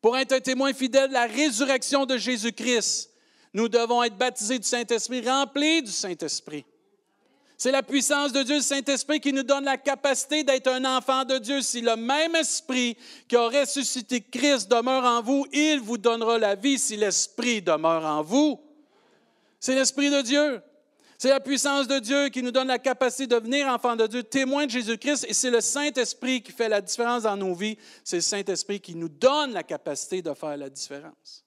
Pour 0.00 0.16
être 0.16 0.32
un 0.32 0.40
témoin 0.40 0.72
fidèle 0.72 1.08
de 1.08 1.14
la 1.14 1.26
résurrection 1.26 2.06
de 2.06 2.16
Jésus-Christ, 2.16 3.10
nous 3.52 3.68
devons 3.68 4.02
être 4.02 4.16
baptisés 4.16 4.58
du 4.58 4.66
Saint-Esprit, 4.66 5.28
remplis 5.28 5.82
du 5.82 5.90
Saint-Esprit. 5.90 6.64
C'est 7.58 7.72
la 7.72 7.82
puissance 7.82 8.32
de 8.32 8.42
Dieu, 8.42 8.56
le 8.56 8.62
Saint-Esprit, 8.62 9.18
qui 9.18 9.32
nous 9.32 9.42
donne 9.42 9.64
la 9.64 9.78
capacité 9.78 10.44
d'être 10.44 10.68
un 10.68 10.84
enfant 10.84 11.24
de 11.24 11.38
Dieu. 11.38 11.62
Si 11.62 11.80
le 11.80 11.96
même 11.96 12.36
Esprit 12.36 12.98
qui 13.26 13.36
a 13.36 13.48
ressuscité 13.48 14.20
Christ 14.20 14.70
demeure 14.70 15.04
en 15.04 15.22
vous, 15.22 15.46
il 15.52 15.80
vous 15.80 15.96
donnera 15.96 16.38
la 16.38 16.54
vie 16.54 16.78
si 16.78 16.96
l'Esprit 16.96 17.62
demeure 17.62 18.04
en 18.04 18.22
vous. 18.22 18.60
C'est 19.58 19.74
l'Esprit 19.74 20.10
de 20.10 20.20
Dieu. 20.20 20.60
C'est 21.18 21.30
la 21.30 21.40
puissance 21.40 21.88
de 21.88 21.98
Dieu 21.98 22.28
qui 22.28 22.42
nous 22.42 22.50
donne 22.50 22.68
la 22.68 22.78
capacité 22.78 23.26
de 23.26 23.34
devenir 23.36 23.68
enfant 23.68 23.96
de 23.96 24.06
Dieu, 24.06 24.22
témoin 24.22 24.66
de 24.66 24.70
Jésus-Christ, 24.70 25.26
et 25.28 25.32
c'est 25.32 25.50
le 25.50 25.60
Saint-Esprit 25.60 26.42
qui 26.42 26.52
fait 26.52 26.68
la 26.68 26.80
différence 26.80 27.22
dans 27.22 27.36
nos 27.36 27.54
vies. 27.54 27.78
C'est 28.04 28.16
le 28.16 28.22
Saint-Esprit 28.22 28.80
qui 28.80 28.94
nous 28.94 29.08
donne 29.08 29.52
la 29.52 29.62
capacité 29.62 30.20
de 30.20 30.34
faire 30.34 30.56
la 30.56 30.68
différence. 30.68 31.44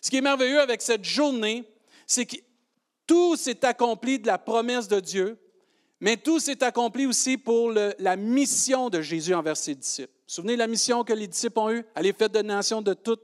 Ce 0.00 0.08
qui 0.08 0.16
est 0.16 0.22
merveilleux 0.22 0.60
avec 0.60 0.80
cette 0.80 1.04
journée, 1.04 1.64
c'est 2.06 2.24
que 2.24 2.36
tout 3.06 3.36
s'est 3.36 3.64
accompli 3.64 4.18
de 4.18 4.26
la 4.26 4.38
promesse 4.38 4.88
de 4.88 5.00
Dieu, 5.00 5.38
mais 6.00 6.16
tout 6.16 6.40
s'est 6.40 6.62
accompli 6.62 7.06
aussi 7.06 7.36
pour 7.36 7.72
la 7.72 8.16
mission 8.16 8.88
de 8.88 9.00
Jésus 9.00 9.34
envers 9.34 9.56
ses 9.56 9.74
disciples. 9.74 10.12
Vous 10.12 10.22
vous 10.28 10.34
souvenez 10.34 10.54
de 10.54 10.58
la 10.58 10.66
mission 10.66 11.04
que 11.04 11.12
les 11.12 11.26
disciples 11.26 11.58
ont 11.58 11.70
eue? 11.70 11.84
Allez, 11.94 12.12
faites 12.12 12.32
de 12.32 12.42
nations 12.42 12.82
de 12.82 12.94
toutes, 12.94 13.22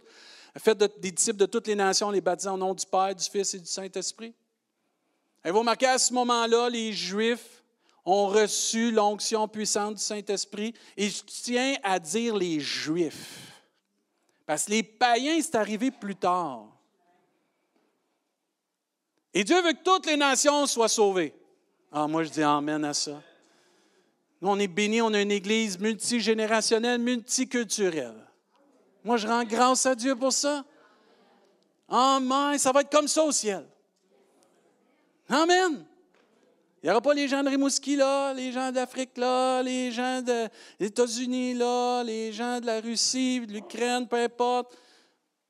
des 1.00 1.11
disciples 1.11 1.38
de 1.38 1.47
toutes 1.47 1.67
les 1.67 1.75
nations, 1.75 2.11
les 2.11 2.21
baptisant 2.21 2.55
au 2.55 2.59
nom 2.59 2.75
du 2.75 2.87
Père, 2.87 3.14
du 3.14 3.25
Fils 3.25 3.55
et 3.55 3.59
du 3.59 3.67
Saint-Esprit. 3.67 4.35
Et 5.44 5.50
vous 5.50 5.61
remarquez, 5.61 5.87
à 5.87 5.99
ce 5.99 6.12
moment-là, 6.14 6.68
les 6.68 6.92
Juifs 6.92 7.62
ont 8.04 8.28
reçu 8.28 8.90
l'onction 8.90 9.49
puissante 9.49 9.94
du 9.94 10.02
Saint-Esprit? 10.02 10.75
Et 10.96 11.08
je 11.08 11.22
tiens 11.25 11.76
à 11.82 11.99
dire 11.99 12.37
les 12.37 12.61
Juifs. 12.61 13.52
Parce 14.46 14.64
que 14.64 14.72
les 14.72 14.82
païens, 14.82 15.40
c'est 15.40 15.54
arrivé 15.54 15.90
plus 15.90 16.16
tard. 16.16 16.66
Et 19.34 19.44
Dieu 19.44 19.62
veut 19.62 19.72
que 19.72 19.82
toutes 19.82 20.06
les 20.06 20.16
nations 20.16 20.66
soient 20.66 20.88
sauvées. 20.88 21.34
Ah, 21.90 22.06
moi, 22.06 22.25
je 22.25 22.30
dis 22.30 22.42
Amen 22.42 22.84
à 22.84 22.94
ça. 22.94 23.22
Nous, 24.40 24.49
on 24.49 24.58
est 24.58 24.68
bénis, 24.68 25.00
on 25.00 25.14
a 25.14 25.20
une 25.20 25.30
église 25.30 25.78
multigénérationnelle, 25.78 27.00
multiculturelle. 27.00 28.26
Moi, 29.04 29.16
je 29.16 29.26
rends 29.26 29.44
grâce 29.44 29.87
à 29.87 29.94
Dieu 29.94 30.16
pour 30.16 30.32
ça. 30.32 30.64
Amen. 31.88 32.58
Ça 32.58 32.72
va 32.72 32.80
être 32.80 32.90
comme 32.90 33.08
ça 33.08 33.25
au 33.25 33.32
ciel. 33.32 33.66
Amen. 35.29 35.85
Il 36.83 36.87
n'y 36.87 36.91
aura 36.91 37.00
pas 37.00 37.14
les 37.14 37.29
gens 37.29 37.45
de 37.45 37.49
Rimouski 37.49 37.95
là, 37.95 38.35
les 38.35 38.50
gens 38.50 38.73
d'Afrique 38.73 39.17
là, 39.17 39.62
les 39.62 39.93
gens 39.93 40.21
des 40.21 40.49
États-Unis 40.81 41.55
là, 41.55 42.02
les 42.02 42.33
gens 42.33 42.61
de 42.61 42.67
la 42.67 42.81
Russie, 42.81 43.47
de 43.47 43.52
l'Ukraine, 43.52 44.09
peu 44.09 44.17
importe. 44.17 44.76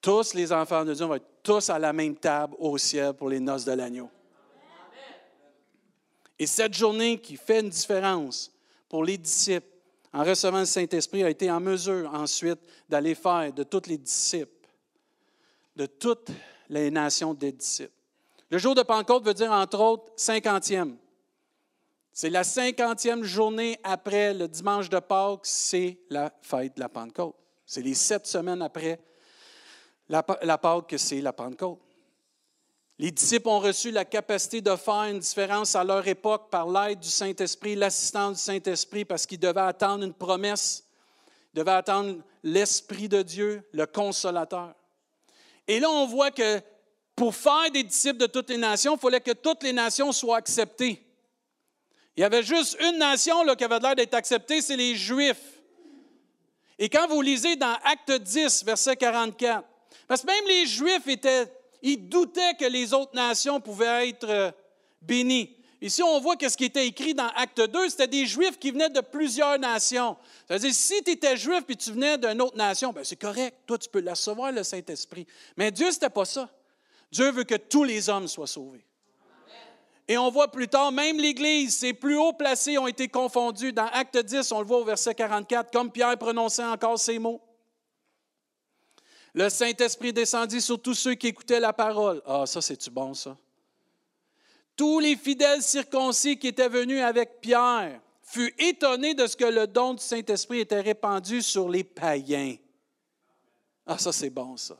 Tous 0.02 0.34
les 0.34 0.52
enfants 0.52 0.84
de 0.84 0.92
Dieu 0.92 1.06
vont 1.06 1.14
être 1.14 1.42
tous 1.42 1.70
à 1.70 1.78
la 1.78 1.92
même 1.92 2.16
table 2.16 2.54
au 2.58 2.76
ciel 2.76 3.14
pour 3.14 3.30
les 3.30 3.40
noces 3.40 3.64
de 3.64 3.72
l'agneau. 3.72 4.10
Et 6.38 6.46
cette 6.46 6.74
journée 6.74 7.18
qui 7.18 7.36
fait 7.36 7.60
une 7.60 7.70
différence 7.70 8.52
pour 8.88 9.04
les 9.04 9.16
disciples, 9.16 9.68
en 10.12 10.24
recevant 10.24 10.58
le 10.58 10.66
Saint-Esprit, 10.66 11.24
a 11.24 11.30
été 11.30 11.50
en 11.50 11.60
mesure 11.60 12.12
ensuite 12.12 12.58
d'aller 12.88 13.14
faire 13.14 13.52
de 13.52 13.62
tous 13.62 13.88
les 13.88 13.96
disciples, 13.96 14.68
de 15.76 15.86
toutes 15.86 16.30
les 16.68 16.90
nations 16.90 17.32
des 17.32 17.52
disciples. 17.52 18.01
Le 18.52 18.58
jour 18.58 18.74
de 18.74 18.82
Pentecôte 18.82 19.24
veut 19.24 19.32
dire, 19.32 19.50
entre 19.50 19.80
autres, 19.80 20.12
cinquantième. 20.14 20.98
C'est 22.12 22.28
la 22.28 22.44
cinquantième 22.44 23.24
journée 23.24 23.80
après 23.82 24.34
le 24.34 24.46
dimanche 24.46 24.90
de 24.90 24.98
Pâques, 24.98 25.40
c'est 25.44 25.98
la 26.10 26.30
fête 26.42 26.76
de 26.76 26.80
la 26.80 26.90
Pentecôte. 26.90 27.34
C'est 27.64 27.80
les 27.80 27.94
sept 27.94 28.26
semaines 28.26 28.60
après 28.60 29.00
la, 30.10 30.22
la 30.42 30.58
Pâque 30.58 30.88
que 30.88 30.98
c'est 30.98 31.22
la 31.22 31.32
Pentecôte. 31.32 31.78
Les 32.98 33.10
disciples 33.10 33.48
ont 33.48 33.58
reçu 33.58 33.90
la 33.90 34.04
capacité 34.04 34.60
de 34.60 34.76
faire 34.76 35.04
une 35.04 35.20
différence 35.20 35.74
à 35.74 35.82
leur 35.82 36.06
époque 36.06 36.50
par 36.50 36.68
l'aide 36.68 37.00
du 37.00 37.08
Saint-Esprit, 37.08 37.74
l'assistance 37.74 38.36
du 38.36 38.42
Saint-Esprit, 38.42 39.06
parce 39.06 39.24
qu'ils 39.24 39.40
devaient 39.40 39.62
attendre 39.62 40.04
une 40.04 40.12
promesse, 40.12 40.84
ils 41.54 41.60
devaient 41.60 41.70
attendre 41.70 42.18
l'Esprit 42.42 43.08
de 43.08 43.22
Dieu, 43.22 43.66
le 43.72 43.86
consolateur. 43.86 44.74
Et 45.66 45.80
là, 45.80 45.88
on 45.88 46.06
voit 46.06 46.30
que 46.30 46.60
pour 47.14 47.34
faire 47.34 47.70
des 47.72 47.82
disciples 47.82 48.18
de 48.18 48.26
toutes 48.26 48.50
les 48.50 48.56
nations, 48.56 48.96
il 48.96 49.00
fallait 49.00 49.20
que 49.20 49.32
toutes 49.32 49.62
les 49.62 49.72
nations 49.72 50.12
soient 50.12 50.38
acceptées. 50.38 51.02
Il 52.16 52.20
y 52.20 52.24
avait 52.24 52.42
juste 52.42 52.76
une 52.80 52.98
nation 52.98 53.42
là, 53.42 53.56
qui 53.56 53.64
avait 53.64 53.78
l'air 53.78 53.94
d'être 53.94 54.14
acceptée, 54.14 54.60
c'est 54.60 54.76
les 54.76 54.94
Juifs. 54.94 55.60
Et 56.78 56.88
quand 56.88 57.06
vous 57.08 57.22
lisez 57.22 57.56
dans 57.56 57.74
Acte 57.84 58.12
10, 58.12 58.64
verset 58.64 58.96
44, 58.96 59.66
parce 60.08 60.22
que 60.22 60.26
même 60.26 60.44
les 60.46 60.66
Juifs 60.66 61.06
étaient, 61.06 61.46
ils 61.80 62.08
doutaient 62.08 62.54
que 62.58 62.64
les 62.64 62.92
autres 62.92 63.14
nations 63.14 63.60
pouvaient 63.60 64.08
être 64.08 64.28
euh, 64.28 64.50
bénies. 65.00 65.56
Ici, 65.80 66.02
on 66.02 66.20
voit 66.20 66.36
que 66.36 66.48
ce 66.48 66.56
qui 66.56 66.64
était 66.64 66.86
écrit 66.86 67.12
dans 67.12 67.28
Acte 67.28 67.60
2, 67.60 67.88
c'était 67.88 68.06
des 68.06 68.26
Juifs 68.26 68.58
qui 68.58 68.70
venaient 68.70 68.90
de 68.90 69.00
plusieurs 69.00 69.58
nations. 69.58 70.16
C'est-à-dire, 70.46 70.72
si 70.72 71.02
tu 71.02 71.10
étais 71.10 71.36
juif 71.36 71.64
et 71.68 71.76
tu 71.76 71.90
venais 71.90 72.18
d'une 72.18 72.40
autre 72.40 72.56
nation, 72.56 72.92
ben 72.92 73.02
c'est 73.02 73.16
correct, 73.16 73.56
toi, 73.66 73.78
tu 73.78 73.88
peux 73.88 74.00
la 74.00 74.14
le 74.52 74.62
Saint-Esprit. 74.62 75.26
Mais 75.56 75.72
Dieu, 75.72 75.90
ce 75.90 75.96
n'était 75.96 76.10
pas 76.10 76.24
ça. 76.24 76.48
Dieu 77.12 77.30
veut 77.30 77.44
que 77.44 77.54
tous 77.54 77.84
les 77.84 78.08
hommes 78.08 78.26
soient 78.26 78.46
sauvés. 78.46 78.84
Et 80.08 80.18
on 80.18 80.30
voit 80.30 80.50
plus 80.50 80.66
tard, 80.66 80.90
même 80.90 81.18
l'Église, 81.18 81.76
ses 81.76 81.92
plus 81.92 82.16
hauts 82.16 82.32
placés 82.32 82.76
ont 82.78 82.86
été 82.86 83.06
confondus. 83.06 83.72
Dans 83.72 83.86
Acte 83.86 84.16
10, 84.16 84.50
on 84.52 84.60
le 84.60 84.66
voit 84.66 84.78
au 84.78 84.84
verset 84.84 85.14
44, 85.14 85.70
comme 85.70 85.92
Pierre 85.92 86.18
prononçait 86.18 86.64
encore 86.64 86.98
ces 86.98 87.18
mots. 87.18 87.40
Le 89.34 89.48
Saint-Esprit 89.48 90.12
descendit 90.12 90.60
sur 90.60 90.80
tous 90.80 90.94
ceux 90.94 91.14
qui 91.14 91.28
écoutaient 91.28 91.60
la 91.60 91.72
parole. 91.72 92.20
Ah, 92.26 92.44
ça, 92.46 92.60
c'est-tu 92.60 92.90
bon, 92.90 93.14
ça? 93.14 93.36
Tous 94.74 94.98
les 94.98 95.16
fidèles 95.16 95.62
circoncis 95.62 96.38
qui 96.38 96.48
étaient 96.48 96.68
venus 96.68 97.02
avec 97.02 97.40
Pierre 97.40 98.00
furent 98.22 98.50
étonnés 98.58 99.14
de 99.14 99.26
ce 99.26 99.36
que 99.36 99.44
le 99.44 99.66
don 99.66 99.94
du 99.94 100.02
Saint-Esprit 100.02 100.60
était 100.60 100.80
répandu 100.80 101.42
sur 101.42 101.68
les 101.68 101.84
païens. 101.84 102.56
Ah, 103.86 103.98
ça, 103.98 104.12
c'est 104.12 104.30
bon, 104.30 104.56
ça. 104.56 104.76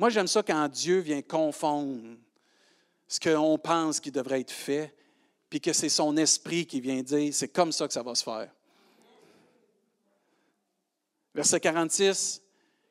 Moi, 0.00 0.08
j'aime 0.08 0.28
ça 0.28 0.42
quand 0.42 0.66
Dieu 0.66 1.00
vient 1.00 1.20
confondre 1.20 2.16
ce 3.06 3.20
qu'on 3.20 3.58
pense 3.58 4.00
qui 4.00 4.10
devrait 4.10 4.40
être 4.40 4.50
fait, 4.50 4.96
puis 5.50 5.60
que 5.60 5.74
c'est 5.74 5.90
son 5.90 6.16
esprit 6.16 6.64
qui 6.64 6.80
vient 6.80 7.02
dire, 7.02 7.34
c'est 7.34 7.48
comme 7.48 7.70
ça 7.70 7.86
que 7.86 7.92
ça 7.92 8.02
va 8.02 8.14
se 8.14 8.24
faire. 8.24 8.50
Verset 11.34 11.60
46, 11.60 12.40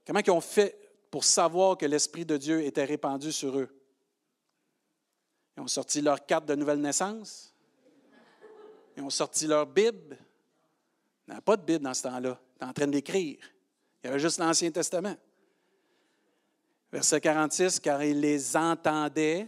comment 0.06 0.20
ils 0.20 0.30
ont 0.30 0.40
fait 0.40 0.78
pour 1.10 1.24
savoir 1.24 1.80
que 1.80 1.88
l'Esprit 1.88 2.26
de 2.26 2.38
Dieu 2.38 2.62
était 2.62 2.86
répandu 2.86 3.32
sur 3.32 3.58
eux? 3.58 3.76
Ils 5.58 5.62
ont 5.62 5.68
sorti 5.68 6.02
leur 6.02 6.24
carte 6.24 6.46
de 6.46 6.54
nouvelle 6.54 6.80
naissance. 6.80 7.56
Ils 8.96 9.02
ont 9.02 9.10
sorti 9.10 9.48
leur 9.48 9.66
Bible. 9.66 10.16
Il 11.26 11.32
n'y 11.32 11.34
avait 11.34 11.42
pas 11.42 11.58
de 11.58 11.64
Bible 11.64 11.84
dans 11.84 11.94
ce 11.96 12.04
temps-là. 12.04 12.40
Ils 12.40 12.56
étaient 12.58 12.66
en 12.66 12.74
train 12.74 12.88
d'écrire. 12.88 13.40
Il 14.04 14.06
y 14.06 14.10
avait 14.12 14.20
juste 14.20 14.38
l'Ancien 14.38 14.70
Testament. 14.70 15.16
Verset 16.92 17.22
46, 17.22 17.80
car 17.80 18.04
il 18.04 18.20
les 18.20 18.58
entendait 18.58 19.48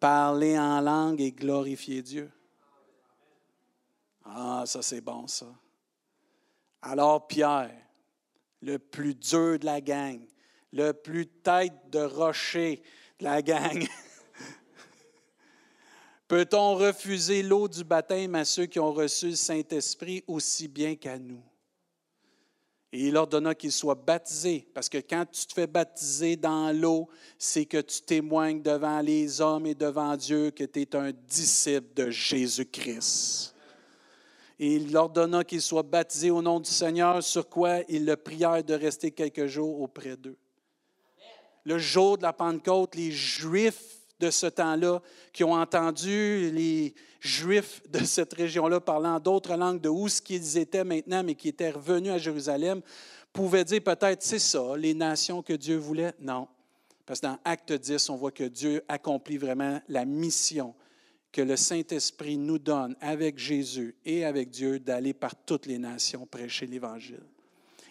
parler 0.00 0.58
en 0.58 0.80
langue 0.80 1.20
et 1.20 1.32
glorifier 1.32 2.02
Dieu. 2.02 2.30
Ah, 4.24 4.64
ça 4.66 4.82
c'est 4.82 5.00
bon 5.00 5.26
ça. 5.26 5.46
Alors 6.80 7.26
Pierre, 7.26 7.70
le 8.62 8.78
plus 8.78 9.14
dur 9.14 9.58
de 9.58 9.66
la 9.66 9.80
gang, 9.80 10.20
le 10.72 10.92
plus 10.92 11.26
tête 11.26 11.90
de 11.90 12.00
rocher 12.00 12.82
de 13.18 13.24
la 13.24 13.42
gang, 13.42 13.86
peut-on 16.28 16.76
refuser 16.76 17.42
l'eau 17.42 17.68
du 17.68 17.84
baptême 17.84 18.34
à 18.34 18.44
ceux 18.44 18.66
qui 18.66 18.80
ont 18.80 18.92
reçu 18.92 19.30
le 19.30 19.36
Saint-Esprit 19.36 20.24
aussi 20.26 20.66
bien 20.68 20.96
qu'à 20.96 21.18
nous? 21.18 21.42
Et 22.96 23.08
il 23.08 23.16
ordonna 23.18 23.54
qu'il 23.54 23.72
soit 23.72 23.94
baptisé, 23.94 24.66
parce 24.72 24.88
que 24.88 24.96
quand 24.96 25.26
tu 25.30 25.44
te 25.44 25.52
fais 25.52 25.66
baptiser 25.66 26.34
dans 26.34 26.74
l'eau, 26.74 27.10
c'est 27.38 27.66
que 27.66 27.82
tu 27.82 28.00
témoignes 28.00 28.62
devant 28.62 29.02
les 29.02 29.42
hommes 29.42 29.66
et 29.66 29.74
devant 29.74 30.16
Dieu 30.16 30.50
que 30.50 30.64
tu 30.64 30.80
es 30.80 30.96
un 30.96 31.12
disciple 31.28 31.92
de 31.94 32.08
Jésus-Christ. 32.08 33.54
Et 34.58 34.76
il 34.76 34.96
ordonna 34.96 35.44
qu'il 35.44 35.60
soit 35.60 35.82
baptisé 35.82 36.30
au 36.30 36.40
nom 36.40 36.58
du 36.58 36.70
Seigneur, 36.70 37.22
sur 37.22 37.46
quoi 37.50 37.80
ils 37.86 38.06
le 38.06 38.16
prièrent 38.16 38.64
de 38.64 38.72
rester 38.72 39.10
quelques 39.10 39.44
jours 39.44 39.78
auprès 39.82 40.16
d'eux. 40.16 40.38
Le 41.64 41.76
jour 41.76 42.16
de 42.16 42.22
la 42.22 42.32
Pentecôte, 42.32 42.94
les 42.94 43.12
Juifs 43.12 43.95
de 44.20 44.30
ce 44.30 44.46
temps-là, 44.46 45.00
qui 45.32 45.44
ont 45.44 45.52
entendu 45.52 46.50
les 46.50 46.94
Juifs 47.20 47.82
de 47.90 48.04
cette 48.04 48.32
région-là 48.34 48.80
parlant 48.80 49.20
d'autres 49.20 49.56
langues 49.56 49.80
de 49.80 49.88
où 49.88 50.08
ce 50.08 50.20
qu'ils 50.22 50.58
étaient 50.58 50.84
maintenant, 50.84 51.22
mais 51.22 51.34
qui 51.34 51.48
étaient 51.48 51.70
revenus 51.70 52.12
à 52.12 52.18
Jérusalem, 52.18 52.80
pouvaient 53.32 53.64
dire 53.64 53.82
peut-être, 53.82 54.22
c'est 54.22 54.38
ça, 54.38 54.76
les 54.76 54.94
nations 54.94 55.42
que 55.42 55.52
Dieu 55.52 55.76
voulait? 55.76 56.14
Non. 56.20 56.48
Parce 57.04 57.20
que 57.20 57.26
dans 57.26 57.38
Acte 57.44 57.72
10, 57.72 58.10
on 58.10 58.16
voit 58.16 58.32
que 58.32 58.44
Dieu 58.44 58.82
accomplit 58.88 59.36
vraiment 59.36 59.80
la 59.88 60.04
mission 60.04 60.74
que 61.30 61.42
le 61.42 61.56
Saint-Esprit 61.56 62.38
nous 62.38 62.58
donne 62.58 62.96
avec 63.00 63.38
Jésus 63.38 63.94
et 64.06 64.24
avec 64.24 64.48
Dieu 64.48 64.80
d'aller 64.80 65.12
par 65.12 65.36
toutes 65.36 65.66
les 65.66 65.78
nations 65.78 66.26
prêcher 66.26 66.66
l'Évangile. 66.66 67.22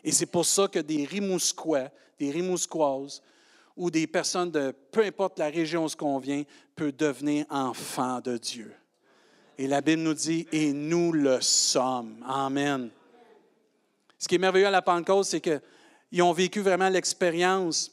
Et 0.03 0.11
c'est 0.11 0.25
pour 0.25 0.45
ça 0.45 0.67
que 0.67 0.79
des 0.79 1.05
Rimousquois, 1.05 1.89
des 2.17 2.31
Rimousquoises, 2.31 3.21
ou 3.75 3.91
des 3.91 4.07
personnes 4.07 4.51
de 4.51 4.73
peu 4.91 5.03
importe 5.03 5.39
la 5.39 5.49
région 5.49 5.85
où 5.85 6.05
on 6.05 6.17
vient, 6.17 6.43
peut 6.75 6.91
devenir 6.91 7.45
enfant 7.49 8.21
de 8.21 8.37
Dieu. 8.37 8.73
Et 9.57 9.67
la 9.67 9.81
Bible 9.81 10.01
nous 10.01 10.13
dit, 10.13 10.47
et 10.51 10.73
nous 10.73 11.11
le 11.11 11.39
sommes. 11.41 12.23
Amen. 12.27 12.89
Ce 14.17 14.27
qui 14.27 14.35
est 14.35 14.39
merveilleux 14.39 14.67
à 14.67 14.71
la 14.71 14.81
Pentecôte, 14.81 15.25
c'est 15.25 15.41
qu'ils 15.41 16.21
ont 16.21 16.33
vécu 16.33 16.61
vraiment 16.61 16.89
l'expérience 16.89 17.91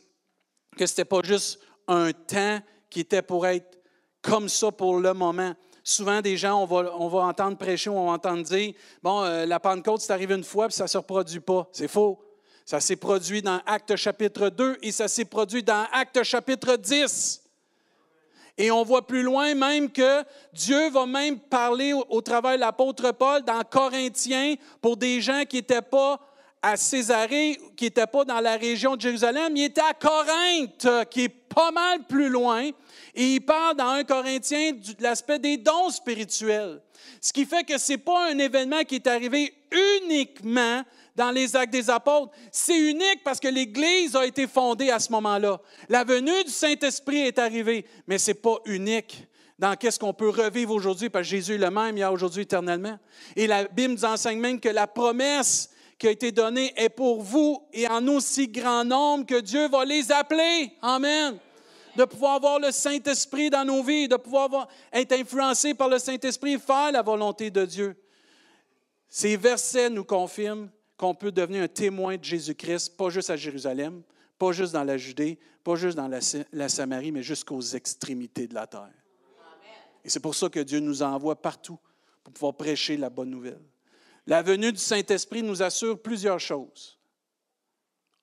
que 0.77 0.87
ce 0.87 0.93
n'était 0.93 1.05
pas 1.05 1.21
juste 1.23 1.61
un 1.87 2.13
temps 2.13 2.61
qui 2.89 3.01
était 3.01 3.23
pour 3.23 3.47
être 3.47 3.79
comme 4.23 4.49
ça 4.49 4.73
pour 4.73 4.99
le 4.99 5.13
moment. 5.15 5.55
Souvent, 5.85 6.21
des 6.21 6.37
gens, 6.37 6.63
on 6.63 7.09
va, 7.09 7.21
entendre 7.25 7.57
prêcher 7.59 7.91
on 7.91 8.07
va 8.07 8.13
entendre 8.13 8.45
dire 8.45 8.73
Bon, 9.03 9.23
euh, 9.25 9.47
la 9.47 9.59
Pentecôte, 9.59 10.01
c'est 10.01 10.13
arrivé 10.13 10.35
une 10.35 10.45
fois, 10.45 10.69
puis 10.69 10.75
ça 10.75 10.85
ne 10.85 10.89
se 10.89 10.97
reproduit 10.97 11.41
pas. 11.41 11.69
C'est 11.73 11.89
faux. 11.89 12.21
Ça 12.65 12.81
s'est 12.81 12.97
produit 12.97 13.43
dans 13.43 13.61
Acte 13.67 13.97
chapitre 13.97 14.49
2 14.49 14.79
et 14.83 14.93
ça 14.93 15.09
s'est 15.09 15.25
produit 15.25 15.63
dans 15.63 15.87
Acte 15.93 16.23
chapitre 16.23 16.77
10. 16.77 17.43
Et 18.59 18.71
on 18.71 18.85
voit 18.85 19.07
plus 19.07 19.23
loin 19.23 19.55
même 19.55 19.91
que 19.91 20.23
Dieu 20.53 20.91
va 20.91 21.07
même 21.07 21.39
parler 21.39 21.93
au, 21.93 22.21
travers 22.21 22.55
de 22.55 22.61
l'apôtre 22.61 23.11
Paul 23.13 23.43
dans 23.43 23.63
Corinthiens 23.63 24.55
pour 24.81 24.97
des 24.97 25.21
gens 25.21 25.45
qui 25.49 25.57
n'étaient 25.57 25.83
pas 25.83 26.21
à 26.61 26.77
Césarée, 26.77 27.59
qui 27.77 27.85
n'étaient 27.85 28.07
pas 28.07 28.25
dans 28.25 28.39
la 28.39 28.57
région 28.57 28.95
de 28.95 29.01
Jérusalem, 29.01 29.57
ils 29.57 29.65
étaient 29.65 29.81
à 29.81 29.95
Corinthe, 29.95 31.09
qui 31.11 31.25
est 31.25 31.29
pas 31.29 31.73
mal 31.73 32.05
plus 32.09 32.29
loin. 32.29 32.71
Et 33.15 33.35
il 33.35 33.41
parle 33.41 33.77
dans 33.77 33.89
un 33.89 34.05
Corinthien 34.05 34.73
de 34.73 35.03
l'aspect 35.03 35.41
des 35.41 35.57
dons 35.57 35.91
spirituels. 35.91 36.81
Ce 37.21 37.33
qui 37.33 37.45
fait 37.45 37.65
que 37.65 37.79
ce 37.79 37.93
n'est 37.93 37.99
pas 37.99 38.31
un 38.31 38.39
événement 38.39 38.85
qui 38.85 38.97
est 38.97 39.07
arrivé 39.09 39.53
uniquement 40.03 40.85
dans 41.15 41.31
les 41.31 41.55
actes 41.57 41.73
des 41.73 41.91
apôtres. 41.91 42.33
C'est 42.51 42.79
unique 42.79 43.23
parce 43.25 43.41
que 43.41 43.49
l'Église 43.49 44.17
a 44.17 44.27
été 44.27 44.47
fondée 44.47 44.91
à 44.91 44.99
ce 44.99 45.13
moment-là. 45.13 45.61
La 45.89 46.05
venue 46.05 46.45
du 46.45 46.51
Saint-Esprit 46.51 47.21
est 47.21 47.39
arrivée, 47.39 47.87
mais 48.07 48.19
ce 48.19 48.31
n'est 48.31 48.35
pas 48.35 48.57
unique 48.65 49.27
dans 49.59 49.77
qu'est-ce 49.77 49.99
qu'on 49.99 50.13
peut 50.13 50.31
revivre 50.31 50.73
aujourd'hui, 50.75 51.09
parce 51.09 51.25
que 51.25 51.37
Jésus 51.37 51.55
est 51.55 51.59
le 51.59 51.71
même, 51.71 51.97
il 51.97 52.01
y 52.01 52.03
a 52.03 52.11
aujourd'hui 52.11 52.43
éternellement. 52.43 52.99
Et 53.37 53.47
la 53.47 53.65
Bible 53.65 53.95
nous 53.95 54.05
enseigne 54.05 54.41
même 54.41 54.59
que 54.59 54.69
la 54.69 54.89
promesse 54.89 55.71
qui 55.99 56.09
a 56.09 56.11
été 56.11 56.33
donnée 56.33 56.73
est 56.77 56.89
pour 56.89 57.23
vous 57.23 57.63
et 57.73 57.87
en 57.87 58.05
aussi 58.09 58.49
grand 58.49 58.85
nombre 58.85 59.25
que 59.25 59.41
Dieu 59.41 59.69
va 59.69 59.85
les 59.85 60.11
appeler. 60.11 60.73
Amen. 60.83 61.39
De 61.95 62.05
pouvoir 62.05 62.35
avoir 62.35 62.59
le 62.59 62.73
Saint-Esprit 62.73 63.51
dans 63.51 63.65
nos 63.65 63.85
vies, 63.85 64.09
de 64.09 64.17
pouvoir 64.17 64.67
être 64.93 65.13
influencé 65.13 65.75
par 65.75 65.89
le 65.89 66.01
Saint-Esprit 66.01 66.59
faire 66.59 66.91
la 66.91 67.03
volonté 67.03 67.51
de 67.51 67.65
Dieu. 67.65 67.97
Ces 69.09 69.37
versets 69.37 69.91
nous 69.91 70.05
confirment 70.05 70.71
qu'on 70.97 71.15
peut 71.15 71.33
devenir 71.33 71.63
un 71.63 71.69
témoin 71.69 72.17
de 72.17 72.25
Jésus-Christ, 72.25 72.97
pas 72.97 73.11
juste 73.11 73.31
à 73.31 73.37
Jérusalem, 73.37 74.03
pas 74.39 74.53
juste 74.53 74.73
dans 74.73 74.85
la 74.85 74.97
Judée, 74.97 75.39
pas 75.63 75.77
juste 75.77 75.97
dans 75.97 76.09
la, 76.09 76.69
Samarie, 76.69 77.13
mais 77.13 77.23
jusqu'aux 77.23 77.61
extrémités 77.61 78.47
de 78.47 78.55
la 78.55 78.67
terre. 78.67 78.91
Et 80.05 80.11
c'est 80.11 80.21
pour 80.21 80.35
ça 80.35 80.49
que 80.49 80.61
Dieu 80.61 80.81
nous 80.81 81.03
envoie 81.03 81.41
partout 81.41 81.79
pour 82.25 82.33
pouvoir 82.33 82.57
prêcher 82.57 82.97
la 82.97 83.09
bonne 83.09 83.31
nouvelle. 83.31 83.63
La 84.27 84.43
venue 84.43 84.73
du 84.73 84.79
Saint-Esprit 84.79 85.43
nous 85.43 85.63
assure 85.63 86.01
plusieurs 86.01 86.41
choses. 86.41 86.99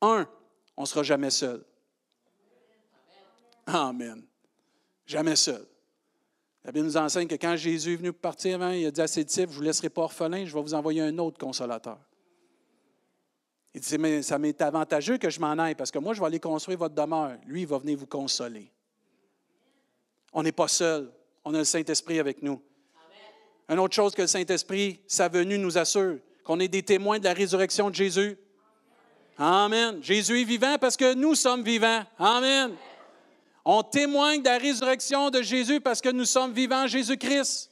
Un, 0.01 0.27
on 0.75 0.83
ne 0.83 0.87
sera 0.87 1.03
jamais 1.03 1.29
seul. 1.29 1.63
Amen. 3.65 4.25
Jamais 5.05 5.35
seul. 5.35 5.65
La 6.63 6.71
Bible 6.71 6.85
nous 6.85 6.97
enseigne 6.97 7.27
que 7.27 7.35
quand 7.35 7.55
Jésus 7.55 7.93
est 7.93 7.97
venu 7.97 8.13
partir, 8.13 8.61
il 8.73 8.85
a 8.85 8.91
dit 8.91 9.01
à 9.01 9.07
ses 9.07 9.23
disciples, 9.23 9.51
je 9.51 9.55
ne 9.55 9.57
vous 9.59 9.65
laisserai 9.65 9.89
pas 9.89 10.03
orphelin, 10.03 10.45
je 10.45 10.53
vais 10.53 10.61
vous 10.61 10.73
envoyer 10.73 11.01
un 11.01 11.17
autre 11.17 11.37
consolateur. 11.37 11.99
Il 13.79 13.81
dit, 13.81 13.97
mais 13.97 14.21
ça 14.21 14.37
m'est 14.37 14.61
avantageux 14.61 15.17
que 15.17 15.29
je 15.29 15.39
m'en 15.39 15.57
aille 15.57 15.73
parce 15.73 15.89
que 15.89 15.99
moi, 15.99 16.13
je 16.13 16.19
vais 16.19 16.25
aller 16.25 16.39
construire 16.39 16.77
votre 16.77 16.95
demeure. 16.95 17.37
Lui, 17.45 17.61
il 17.61 17.67
va 17.67 17.77
venir 17.77 17.97
vous 17.97 18.05
consoler. 18.05 18.69
On 20.33 20.43
n'est 20.43 20.51
pas 20.51 20.67
seul. 20.67 21.09
On 21.45 21.53
a 21.53 21.59
le 21.59 21.63
Saint-Esprit 21.63 22.19
avec 22.19 22.43
nous. 22.43 22.61
Une 23.69 23.79
autre 23.79 23.95
chose 23.95 24.13
que 24.13 24.23
le 24.23 24.27
Saint-Esprit, 24.27 24.99
sa 25.07 25.29
venue 25.29 25.57
nous 25.57 25.77
assure, 25.77 26.17
qu'on 26.43 26.59
est 26.59 26.67
des 26.67 26.83
témoins 26.83 27.19
de 27.19 27.23
la 27.23 27.31
résurrection 27.31 27.89
de 27.89 27.95
Jésus. 27.95 28.37
Amen. 29.37 29.99
Jésus 30.01 30.41
est 30.41 30.45
vivant 30.45 30.77
parce 30.77 30.97
que 30.97 31.13
nous 31.13 31.35
sommes 31.35 31.63
vivants. 31.63 32.03
Amen. 32.17 32.73
On 33.63 33.81
témoigne 33.81 34.41
de 34.41 34.49
la 34.49 34.57
résurrection 34.57 35.29
de 35.29 35.41
Jésus 35.41 35.79
parce 35.79 36.01
que 36.01 36.09
nous 36.09 36.25
sommes 36.25 36.51
vivants 36.51 36.83
en 36.83 36.87
Jésus-Christ. 36.87 37.71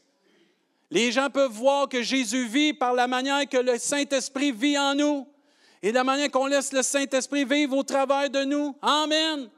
Les 0.89 1.11
gens 1.11 1.29
peuvent 1.29 1.51
voir 1.51 1.89
que 1.89 2.01
Jésus 2.01 2.47
vit 2.47 2.73
par 2.73 2.93
la 2.93 3.07
manière 3.07 3.45
que 3.49 3.57
le 3.57 3.77
Saint-Esprit 3.77 4.53
vit 4.53 4.77
en 4.77 4.95
nous 4.95 5.27
et 5.81 5.89
de 5.89 5.95
la 5.95 6.03
manière 6.03 6.31
qu'on 6.31 6.47
laisse 6.47 6.73
le 6.73 6.81
Saint-Esprit 6.81 7.45
vivre 7.45 7.77
au 7.77 7.83
travers 7.83 8.29
de 8.29 8.43
nous. 8.43 8.75
Amen. 8.81 9.49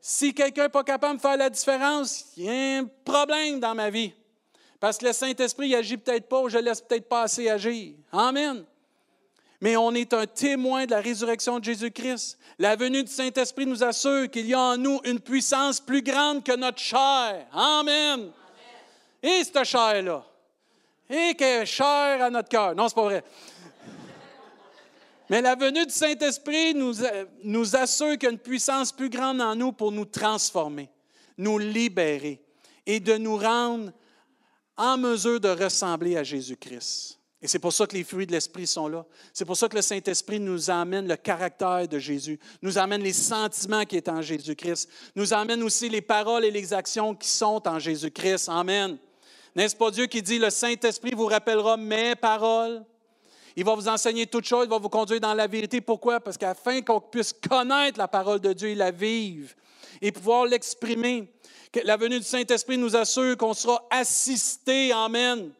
Si 0.00 0.32
quelqu'un 0.32 0.64
n'est 0.64 0.68
pas 0.68 0.84
capable 0.84 1.16
de 1.16 1.20
faire 1.20 1.36
la 1.36 1.50
différence, 1.50 2.26
il 2.36 2.44
y 2.44 2.48
a 2.48 2.78
un 2.78 2.88
problème 3.04 3.58
dans 3.60 3.74
ma 3.74 3.90
vie. 3.90 4.12
Parce 4.80 4.98
que 4.98 5.06
le 5.06 5.12
Saint-Esprit 5.12 5.74
agit 5.74 5.96
peut-être 5.96 6.28
pas 6.28 6.40
ou 6.40 6.48
je 6.48 6.58
laisse 6.58 6.80
peut-être 6.80 7.08
pas 7.08 7.22
assez 7.22 7.48
agir. 7.48 7.94
Amen. 8.12 8.64
Mais 9.60 9.76
on 9.76 9.92
est 9.92 10.12
un 10.12 10.24
témoin 10.24 10.86
de 10.86 10.92
la 10.92 11.00
résurrection 11.00 11.58
de 11.58 11.64
Jésus-Christ. 11.64 12.38
La 12.60 12.76
venue 12.76 13.02
du 13.02 13.10
Saint-Esprit 13.10 13.66
nous 13.66 13.82
assure 13.82 14.30
qu'il 14.30 14.46
y 14.46 14.54
a 14.54 14.60
en 14.60 14.76
nous 14.76 15.00
une 15.04 15.18
puissance 15.18 15.80
plus 15.80 16.02
grande 16.02 16.44
que 16.44 16.54
notre 16.54 16.78
chair. 16.78 17.46
Amen. 17.52 18.30
Et 19.20 19.42
cette 19.42 19.64
chair-là. 19.64 20.24
Et 21.10 21.34
qu'elle 21.34 21.62
est 21.62 21.66
chère 21.66 22.22
à 22.22 22.30
notre 22.30 22.48
cœur. 22.48 22.74
Non, 22.76 22.88
c'est 22.88 22.94
pas 22.94 23.02
vrai. 23.02 23.24
Mais 25.30 25.42
la 25.42 25.54
venue 25.54 25.84
du 25.84 25.92
Saint-Esprit 25.92 26.74
nous, 26.74 26.94
nous 27.44 27.76
assure 27.76 28.16
qu'il 28.16 28.38
puissance 28.38 28.92
plus 28.92 29.10
grande 29.10 29.40
en 29.40 29.54
nous 29.54 29.72
pour 29.72 29.92
nous 29.92 30.06
transformer, 30.06 30.88
nous 31.36 31.58
libérer 31.58 32.42
et 32.86 33.00
de 33.00 33.16
nous 33.18 33.36
rendre 33.36 33.92
en 34.76 34.96
mesure 34.96 35.40
de 35.40 35.48
ressembler 35.48 36.16
à 36.16 36.22
Jésus-Christ. 36.22 37.18
Et 37.40 37.46
c'est 37.46 37.58
pour 37.58 37.72
ça 37.72 37.86
que 37.86 37.94
les 37.94 38.02
fruits 38.02 38.26
de 38.26 38.32
l'Esprit 38.32 38.66
sont 38.66 38.88
là. 38.88 39.04
C'est 39.32 39.44
pour 39.44 39.56
ça 39.56 39.68
que 39.68 39.76
le 39.76 39.82
Saint-Esprit 39.82 40.40
nous 40.40 40.70
amène 40.70 41.06
le 41.06 41.16
caractère 41.16 41.86
de 41.86 41.98
Jésus, 41.98 42.38
nous 42.62 42.78
amène 42.78 43.02
les 43.02 43.12
sentiments 43.12 43.84
qui 43.84 43.98
sont 43.98 44.10
en 44.10 44.22
Jésus-Christ, 44.22 44.88
nous 45.14 45.32
amène 45.32 45.62
aussi 45.62 45.88
les 45.88 46.00
paroles 46.00 46.44
et 46.44 46.50
les 46.50 46.72
actions 46.72 47.14
qui 47.14 47.28
sont 47.28 47.62
en 47.68 47.78
Jésus-Christ. 47.78 48.48
Amen. 48.48 48.98
N'est-ce 49.54 49.76
pas 49.76 49.90
Dieu 49.90 50.06
qui 50.06 50.20
dit, 50.20 50.38
le 50.38 50.50
Saint-Esprit 50.50 51.12
vous 51.14 51.26
rappellera 51.26 51.76
mes 51.76 52.16
paroles? 52.16 52.84
Il 53.58 53.64
va 53.64 53.74
vous 53.74 53.88
enseigner 53.88 54.24
toutes 54.28 54.44
choses, 54.44 54.66
il 54.66 54.70
va 54.70 54.78
vous 54.78 54.88
conduire 54.88 55.18
dans 55.18 55.34
la 55.34 55.48
vérité. 55.48 55.80
Pourquoi? 55.80 56.20
Parce 56.20 56.38
qu'afin 56.38 56.80
qu'on 56.80 57.00
puisse 57.00 57.32
connaître 57.32 57.98
la 57.98 58.06
parole 58.06 58.38
de 58.38 58.52
Dieu 58.52 58.68
et 58.68 58.74
la 58.76 58.92
vivre 58.92 59.50
et 60.00 60.12
pouvoir 60.12 60.46
l'exprimer, 60.46 61.28
la 61.82 61.96
venue 61.96 62.18
du 62.20 62.24
Saint-Esprit 62.24 62.78
nous 62.78 62.94
assure 62.94 63.36
qu'on 63.36 63.54
sera 63.54 63.84
assisté, 63.90 64.92
Amen, 64.92 65.50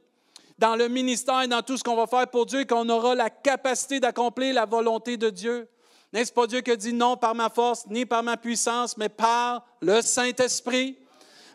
dans 0.60 0.76
le 0.76 0.86
ministère 0.86 1.42
et 1.42 1.48
dans 1.48 1.60
tout 1.60 1.76
ce 1.76 1.82
qu'on 1.82 1.96
va 1.96 2.06
faire 2.06 2.28
pour 2.28 2.46
Dieu, 2.46 2.64
qu'on 2.66 2.88
aura 2.88 3.16
la 3.16 3.30
capacité 3.30 3.98
d'accomplir 3.98 4.54
la 4.54 4.64
volonté 4.64 5.16
de 5.16 5.28
Dieu. 5.28 5.68
N'est-ce 6.12 6.32
pas 6.32 6.46
Dieu 6.46 6.60
qui 6.60 6.76
dit 6.76 6.92
non 6.92 7.16
par 7.16 7.34
ma 7.34 7.50
force, 7.50 7.84
ni 7.88 8.06
par 8.06 8.22
ma 8.22 8.36
puissance, 8.36 8.96
mais 8.96 9.08
par 9.08 9.66
le 9.80 10.02
Saint-Esprit? 10.02 10.96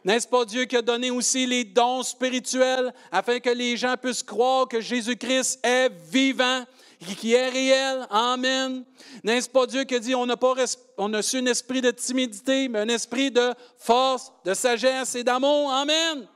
N'est-ce 0.05 0.27
pas 0.27 0.43
Dieu 0.43 0.65
qui 0.65 0.75
a 0.75 0.81
donné 0.81 1.11
aussi 1.11 1.45
les 1.45 1.63
dons 1.63 2.03
spirituels 2.03 2.93
afin 3.11 3.39
que 3.39 3.49
les 3.49 3.77
gens 3.77 3.95
puissent 3.95 4.23
croire 4.23 4.67
que 4.67 4.81
Jésus-Christ 4.81 5.59
est 5.63 5.89
vivant, 6.09 6.65
qui 6.99 7.33
est 7.33 7.49
réel? 7.49 8.05
Amen. 8.09 8.83
N'est-ce 9.23 9.49
pas 9.49 9.65
Dieu 9.65 9.83
qui 9.83 9.95
a 9.95 9.99
dit 9.99 10.15
on 10.15 10.25
n'a 10.25 10.37
pas 10.37 10.55
on 10.97 11.13
a 11.13 11.21
su 11.21 11.37
un 11.37 11.45
esprit 11.45 11.81
de 11.81 11.91
timidité, 11.91 12.67
mais 12.67 12.79
un 12.79 12.89
esprit 12.89 13.31
de 13.31 13.53
force, 13.77 14.31
de 14.43 14.53
sagesse 14.53 15.15
et 15.15 15.23
d'amour? 15.23 15.71
Amen. 15.71 16.27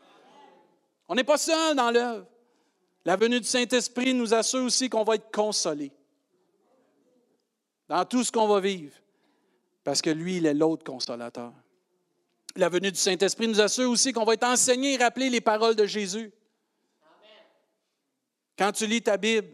On 1.08 1.16
n'est 1.16 1.24
pas 1.24 1.38
seul 1.38 1.76
dans 1.76 1.92
l'œuvre. 1.92 2.26
La 3.06 3.16
venue 3.16 3.40
du 3.40 3.48
Saint-Esprit 3.48 4.14
nous 4.14 4.34
assure 4.34 4.66
aussi 4.66 4.90
qu'on 4.90 5.04
va 5.04 5.16
être 5.16 5.32
consolé. 5.32 5.92
dans 7.88 8.04
tout 8.06 8.24
ce 8.24 8.32
qu'on 8.32 8.48
va 8.48 8.60
vivre, 8.60 8.94
parce 9.84 10.02
que 10.02 10.10
lui, 10.10 10.38
il 10.38 10.46
est 10.46 10.54
l'autre 10.54 10.84
consolateur. 10.84 11.54
La 12.58 12.70
venue 12.70 12.92
du 12.92 12.98
Saint-Esprit 12.98 13.48
nous 13.48 13.62
assure 13.62 13.90
aussi 13.90 14.12
qu'on 14.12 14.24
va 14.24 14.34
être 14.34 14.44
enseigné 14.44 14.96
et 14.96 14.98
rappeler 14.98 15.30
les 15.30 15.42
paroles 15.42 15.76
de 15.76 15.86
Jésus. 15.86 16.32
Quand 18.58 18.72
tu 18.72 18.88
lis 18.88 19.04
ta 19.04 19.16
Bible, 19.16 19.48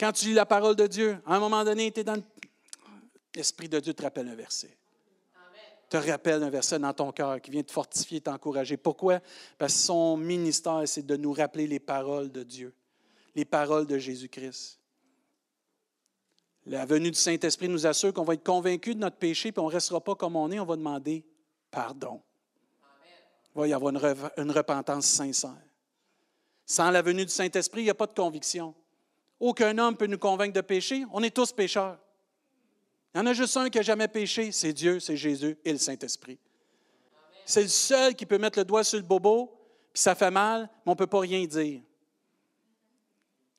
quand 0.00 0.12
tu 0.12 0.26
lis 0.26 0.32
la 0.32 0.46
parole 0.46 0.74
de 0.74 0.86
Dieu, 0.86 1.18
à 1.26 1.36
un 1.36 1.38
moment 1.38 1.62
donné, 1.64 1.92
tu 1.92 2.00
es 2.00 2.04
dans 2.04 2.16
l'Esprit 3.34 3.68
de 3.68 3.78
Dieu 3.78 3.92
te 3.92 4.02
rappelle 4.02 4.26
un 4.28 4.34
verset. 4.34 4.74
Te 5.90 5.98
rappelle 5.98 6.42
un 6.42 6.48
verset 6.48 6.78
dans 6.78 6.94
ton 6.94 7.12
cœur 7.12 7.42
qui 7.42 7.50
vient 7.50 7.62
te 7.62 7.70
fortifier, 7.70 8.22
t'encourager. 8.22 8.78
Pourquoi? 8.78 9.20
Parce 9.58 9.74
que 9.74 9.80
son 9.80 10.16
ministère, 10.16 10.82
c'est 10.86 11.04
de 11.04 11.16
nous 11.16 11.34
rappeler 11.34 11.66
les 11.66 11.78
paroles 11.78 12.32
de 12.32 12.42
Dieu, 12.42 12.74
les 13.34 13.44
paroles 13.44 13.86
de 13.86 13.98
Jésus-Christ. 13.98 14.80
La 16.64 16.86
venue 16.86 17.10
du 17.10 17.18
Saint-Esprit 17.18 17.68
nous 17.68 17.86
assure 17.86 18.14
qu'on 18.14 18.24
va 18.24 18.32
être 18.32 18.42
convaincu 18.42 18.94
de 18.94 19.00
notre 19.00 19.16
péché, 19.16 19.52
puis 19.52 19.60
on 19.60 19.68
ne 19.68 19.74
restera 19.74 20.00
pas 20.00 20.14
comme 20.14 20.36
on 20.36 20.50
est, 20.50 20.58
on 20.58 20.64
va 20.64 20.76
demander 20.76 21.22
pardon. 21.70 22.22
Il 23.56 23.60
va 23.60 23.68
y 23.68 23.72
avoir 23.72 23.90
une, 24.36 24.50
repentance 24.50 25.06
sincère. 25.06 25.56
Sans 26.66 26.90
la 26.90 27.00
venue 27.00 27.24
du 27.24 27.32
Saint-Esprit, 27.32 27.80
il 27.80 27.84
n'y 27.84 27.90
a 27.90 27.94
pas 27.94 28.06
de 28.06 28.12
conviction. 28.12 28.74
Aucun 29.40 29.78
homme 29.78 29.96
peut 29.96 30.06
nous 30.06 30.18
convaincre 30.18 30.52
de 30.52 30.60
péché. 30.60 31.06
On 31.10 31.22
est 31.22 31.34
tous 31.34 31.52
pécheurs. 31.52 31.98
Il 33.14 33.18
y 33.18 33.20
en 33.22 33.26
a 33.26 33.32
juste 33.32 33.56
un 33.56 33.70
qui 33.70 33.78
n'a 33.78 33.82
jamais 33.82 34.08
péché, 34.08 34.52
c'est 34.52 34.74
Dieu, 34.74 35.00
c'est 35.00 35.16
Jésus 35.16 35.56
et 35.64 35.72
le 35.72 35.78
Saint-Esprit. 35.78 36.38
C'est 37.46 37.62
le 37.62 37.68
seul 37.68 38.14
qui 38.14 38.26
peut 38.26 38.36
mettre 38.36 38.58
le 38.58 38.66
doigt 38.66 38.84
sur 38.84 38.98
le 38.98 39.06
bobo, 39.06 39.46
puis 39.90 40.02
ça 40.02 40.14
fait 40.14 40.30
mal, 40.30 40.68
mais 40.84 40.90
on 40.90 40.90
ne 40.90 40.96
peut 40.96 41.06
pas 41.06 41.20
rien 41.20 41.42
dire. 41.46 41.80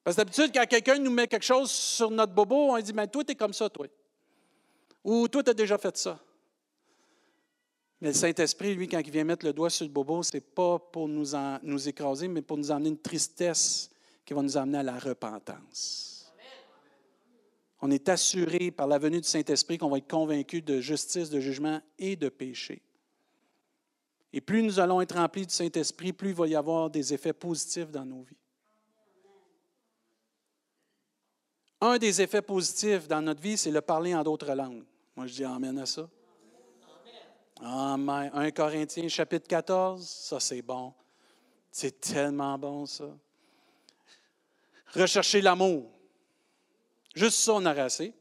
Parce 0.03 0.15
que 0.15 0.21
d'habitude, 0.21 0.51
quand 0.53 0.67
quelqu'un 0.67 0.99
nous 0.99 1.09
met 1.09 1.27
quelque 1.27 1.43
chose 1.45 1.71
sur 1.71 2.11
notre 2.11 2.33
bobo, 2.33 2.71
on 2.71 2.79
dit 2.79 2.93
Mais 2.93 3.07
toi, 3.07 3.23
tu 3.23 3.31
es 3.31 3.35
comme 3.35 3.53
ça, 3.53 3.67
toi. 3.67 3.87
Ou 5.03 5.27
toi, 5.27 5.41
tu 5.41 5.49
as 5.49 5.55
déjà 5.55 5.79
fait 5.79 5.97
ça. 5.97 6.19
Mais 7.99 8.09
le 8.09 8.13
Saint-Esprit, 8.13 8.75
lui, 8.75 8.87
quand 8.87 8.99
il 8.99 9.11
vient 9.11 9.23
mettre 9.23 9.45
le 9.45 9.53
doigt 9.53 9.69
sur 9.69 9.85
le 9.85 9.91
bobo, 9.91 10.21
ce 10.21 10.35
n'est 10.35 10.41
pas 10.41 10.77
pour 10.77 11.07
nous, 11.07 11.31
nous 11.63 11.89
écraser, 11.89 12.27
mais 12.27 12.41
pour 12.41 12.57
nous 12.57 12.71
amener 12.71 12.89
une 12.89 12.99
tristesse 12.99 13.89
qui 14.23 14.33
va 14.33 14.41
nous 14.41 14.57
amener 14.57 14.77
à 14.77 14.83
la 14.83 14.99
repentance. 14.99 16.31
On 17.81 17.91
est 17.91 18.09
assuré 18.09 18.71
par 18.71 18.87
la 18.87 18.97
venue 18.97 19.21
du 19.21 19.27
Saint-Esprit 19.27 19.77
qu'on 19.77 19.89
va 19.89 19.97
être 19.97 20.09
convaincu 20.09 20.61
de 20.61 20.79
justice, 20.79 21.29
de 21.29 21.39
jugement 21.39 21.79
et 21.97 22.15
de 22.15 22.29
péché. 22.29 22.81
Et 24.33 24.41
plus 24.41 24.61
nous 24.61 24.79
allons 24.79 25.01
être 25.01 25.15
remplis 25.15 25.45
du 25.45 25.53
Saint-Esprit, 25.53 26.13
plus 26.13 26.29
il 26.29 26.35
va 26.35 26.47
y 26.47 26.55
avoir 26.55 26.89
des 26.89 27.13
effets 27.13 27.33
positifs 27.33 27.91
dans 27.91 28.05
nos 28.05 28.23
vies. 28.23 28.35
Un 31.79 31.97
des 31.97 32.21
effets 32.21 32.41
positifs 32.41 33.07
dans 33.07 33.21
notre 33.21 33.41
vie, 33.41 33.57
c'est 33.57 33.71
le 33.71 33.81
parler 33.81 34.13
en 34.13 34.23
d'autres 34.23 34.53
langues. 34.53 34.83
Moi, 35.15 35.27
je 35.27 35.33
dis 35.33 35.43
Amen 35.43 35.77
à 35.77 35.85
ça. 35.85 36.09
Amen. 37.61 38.31
1 38.33 38.51
Corinthiens, 38.51 39.07
chapitre 39.07 39.47
14, 39.47 40.07
ça 40.07 40.39
c'est 40.39 40.61
bon. 40.61 40.93
C'est 41.71 41.99
tellement 41.99 42.57
bon, 42.57 42.85
ça. 42.85 43.09
Rechercher 44.93 45.41
l'amour. 45.41 45.91
Juste 47.15 47.39
ça, 47.39 47.53
on 47.53 47.65
a 47.65 47.71
assez. 47.71 48.13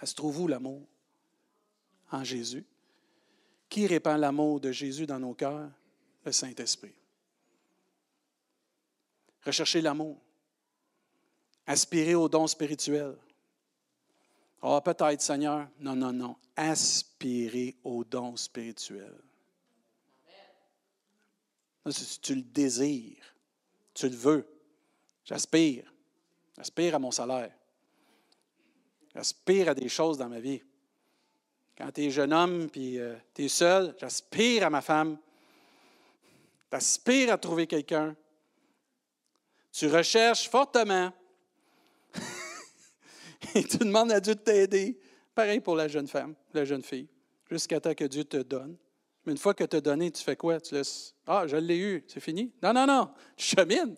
Elle 0.00 0.08
se 0.08 0.14
trouve 0.14 0.40
où 0.40 0.48
l'amour? 0.48 0.86
En 2.10 2.22
Jésus. 2.22 2.66
Qui 3.68 3.86
répand 3.86 4.20
l'amour 4.20 4.60
de 4.60 4.70
Jésus 4.70 5.06
dans 5.06 5.18
nos 5.18 5.34
cœurs? 5.34 5.70
Le 6.24 6.32
Saint-Esprit. 6.32 6.94
Rechercher 9.44 9.80
l'amour. 9.80 10.18
Aspirer 11.66 12.14
aux 12.14 12.28
dons 12.28 12.46
spirituels. 12.46 13.16
Ah, 14.66 14.76
oh, 14.76 14.80
peut-être, 14.80 15.20
Seigneur. 15.20 15.68
Non, 15.78 15.94
non, 15.94 16.10
non. 16.10 16.36
Aspirer 16.56 17.76
aux 17.84 18.02
dons 18.02 18.34
spirituels. 18.34 19.20
Si 21.90 22.18
tu 22.20 22.36
le 22.36 22.40
désires, 22.40 23.34
tu 23.92 24.08
le 24.08 24.16
veux. 24.16 24.48
J'aspire. 25.22 25.92
J'aspire 26.56 26.94
à 26.94 26.98
mon 26.98 27.10
salaire. 27.10 27.52
J'aspire 29.14 29.68
à 29.68 29.74
des 29.74 29.90
choses 29.90 30.16
dans 30.16 30.30
ma 30.30 30.40
vie. 30.40 30.62
Quand 31.76 31.92
tu 31.92 32.04
es 32.04 32.10
jeune 32.10 32.32
homme 32.32 32.70
puis 32.70 32.98
euh, 32.98 33.16
tu 33.34 33.44
es 33.44 33.48
seul, 33.48 33.94
j'aspire 34.00 34.64
à 34.64 34.70
ma 34.70 34.80
femme. 34.80 35.18
Tu 36.70 37.28
à 37.28 37.36
trouver 37.36 37.66
quelqu'un. 37.66 38.16
Tu 39.72 39.88
recherches 39.88 40.48
fortement 40.48 41.12
et 43.54 43.64
tu 43.68 43.78
demandes 43.78 44.12
à 44.12 44.20
Dieu 44.20 44.34
de 44.34 44.40
t'aider. 44.40 44.98
Pareil 45.34 45.60
pour 45.60 45.74
la 45.74 45.88
jeune 45.88 46.06
femme, 46.06 46.34
la 46.52 46.64
jeune 46.64 46.82
fille, 46.82 47.08
jusqu'à 47.50 47.80
temps 47.80 47.94
que 47.94 48.04
Dieu 48.04 48.24
te 48.24 48.36
donne. 48.36 48.76
Mais 49.26 49.32
une 49.32 49.38
fois 49.38 49.54
que 49.54 49.64
tu 49.64 49.76
as 49.76 49.80
donné, 49.80 50.10
tu 50.10 50.22
fais 50.22 50.36
quoi? 50.36 50.60
Tu 50.60 50.74
laisses 50.74 51.14
Ah, 51.26 51.46
je 51.46 51.56
l'ai 51.56 51.78
eu, 51.78 52.04
c'est 52.06 52.20
fini? 52.20 52.52
Non, 52.62 52.72
non, 52.72 52.86
non, 52.86 53.10
tu 53.36 53.56
chemines. 53.56 53.96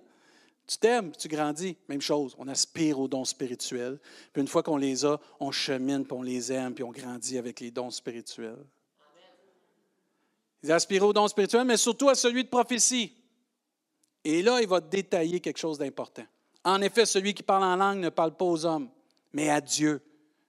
Tu 0.67 0.79
t'aimes, 0.79 1.13
tu 1.13 1.29
grandis. 1.29 1.77
Même 1.89 2.01
chose, 2.01 2.35
on 2.39 2.49
aspire 2.49 2.99
aux 2.99 3.07
dons 3.07 3.25
spirituels. 3.25 4.01
Puis 4.33 4.43
une 4.43 4.49
fois 4.49 4.65
qu'on 4.65 4.77
les 4.77 5.05
a, 5.05 5.21
on 5.39 5.53
chemine, 5.53 6.05
puis 6.05 6.17
on 6.17 6.23
les 6.23 6.53
aime, 6.53 6.75
puis 6.75 6.83
on 6.83 6.91
grandit 6.91 7.39
avec 7.39 7.61
les 7.61 7.71
dons 7.71 7.91
spirituels. 7.91 8.65
Ils 10.63 10.73
aspirent 10.73 11.05
aux 11.05 11.13
dons 11.13 11.29
spirituels, 11.29 11.65
mais 11.65 11.77
surtout 11.77 12.09
à 12.09 12.17
celui 12.17 12.43
de 12.43 12.49
prophétie. 12.49 13.13
Et 14.25 14.43
là, 14.43 14.61
il 14.61 14.67
va 14.67 14.81
détailler 14.81 15.39
quelque 15.39 15.59
chose 15.59 15.79
d'important. 15.79 16.27
En 16.65 16.83
effet, 16.83 17.07
celui 17.07 17.33
qui 17.33 17.45
parle 17.45 17.63
en 17.63 17.77
langue 17.77 17.99
ne 17.99 18.09
parle 18.09 18.37
pas 18.37 18.45
aux 18.45 18.67
hommes, 18.67 18.91
mais 19.33 19.51
à 19.51 19.61
Dieu. 19.61 20.01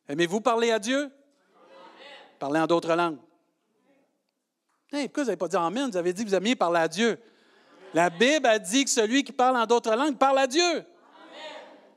Aimez-vous 0.07 0.41
parler 0.41 0.71
à 0.71 0.79
Dieu? 0.79 1.11
Parlez 2.39 2.59
en 2.59 2.67
d'autres 2.67 2.95
langues. 2.95 3.17
pourquoi 4.89 5.23
vous 5.23 5.23
n'avez 5.23 5.37
pas 5.37 5.47
dit 5.47 5.55
Amen? 5.55 5.89
Vous 5.89 5.97
avez 5.97 6.13
dit 6.13 6.23
que 6.23 6.29
vous 6.29 6.35
aimiez 6.35 6.55
parler 6.55 6.79
à 6.79 6.87
Dieu. 6.87 7.19
La 7.93 8.09
Bible 8.09 8.45
a 8.45 8.59
dit 8.59 8.85
que 8.85 8.89
celui 8.89 9.23
qui 9.23 9.31
parle 9.31 9.57
en 9.57 9.65
d'autres 9.65 9.95
langues 9.95 10.17
parle 10.17 10.39
à 10.39 10.47
Dieu. 10.47 10.85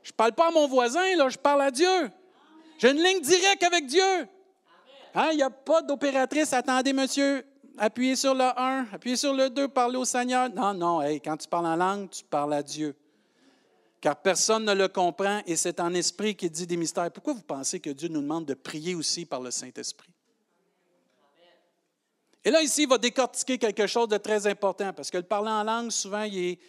Je 0.03 0.11
ne 0.11 0.15
parle 0.15 0.33
pas 0.33 0.47
à 0.47 0.51
mon 0.51 0.67
voisin, 0.67 1.15
là, 1.15 1.29
je 1.29 1.37
parle 1.37 1.61
à 1.61 1.71
Dieu. 1.71 2.09
J'ai 2.79 2.89
une 2.89 3.03
ligne 3.03 3.21
directe 3.21 3.63
avec 3.63 3.85
Dieu. 3.85 4.27
Hein, 5.13 5.29
il 5.31 5.37
n'y 5.37 5.43
a 5.43 5.49
pas 5.51 5.81
d'opératrice. 5.83 6.53
Attendez, 6.53 6.93
monsieur, 6.93 7.45
appuyez 7.77 8.15
sur 8.15 8.33
le 8.33 8.45
1, 8.57 8.87
appuyez 8.93 9.17
sur 9.17 9.33
le 9.33 9.49
2, 9.49 9.67
parlez 9.67 9.97
au 9.97 10.05
Seigneur. 10.05 10.49
Non, 10.49 10.73
non, 10.73 11.01
quand 11.23 11.37
tu 11.37 11.47
parles 11.47 11.67
en 11.67 11.75
langue, 11.75 12.09
tu 12.09 12.23
parles 12.23 12.53
à 12.53 12.63
Dieu 12.63 12.95
car 14.01 14.19
personne 14.19 14.65
ne 14.65 14.73
le 14.73 14.87
comprend 14.87 15.41
et 15.45 15.55
c'est 15.55 15.79
en 15.79 15.93
esprit 15.93 16.35
qu'il 16.35 16.49
dit 16.49 16.65
des 16.65 16.75
mystères. 16.75 17.11
Pourquoi 17.11 17.33
vous 17.33 17.43
pensez 17.43 17.79
que 17.79 17.91
Dieu 17.91 18.09
nous 18.09 18.21
demande 18.21 18.45
de 18.45 18.55
prier 18.55 18.95
aussi 18.95 19.25
par 19.25 19.39
le 19.39 19.51
Saint-Esprit? 19.51 20.09
Et 22.43 22.49
là, 22.49 22.63
ici, 22.63 22.83
il 22.83 22.89
va 22.89 22.97
décortiquer 22.97 23.59
quelque 23.59 23.85
chose 23.85 24.07
de 24.07 24.17
très 24.17 24.47
important, 24.47 24.91
parce 24.93 25.11
que 25.11 25.17
le 25.17 25.23
parler 25.23 25.51
en 25.51 25.63
langue, 25.63 25.91
souvent, 25.91 26.23
il 26.23 26.37
est 26.37 26.59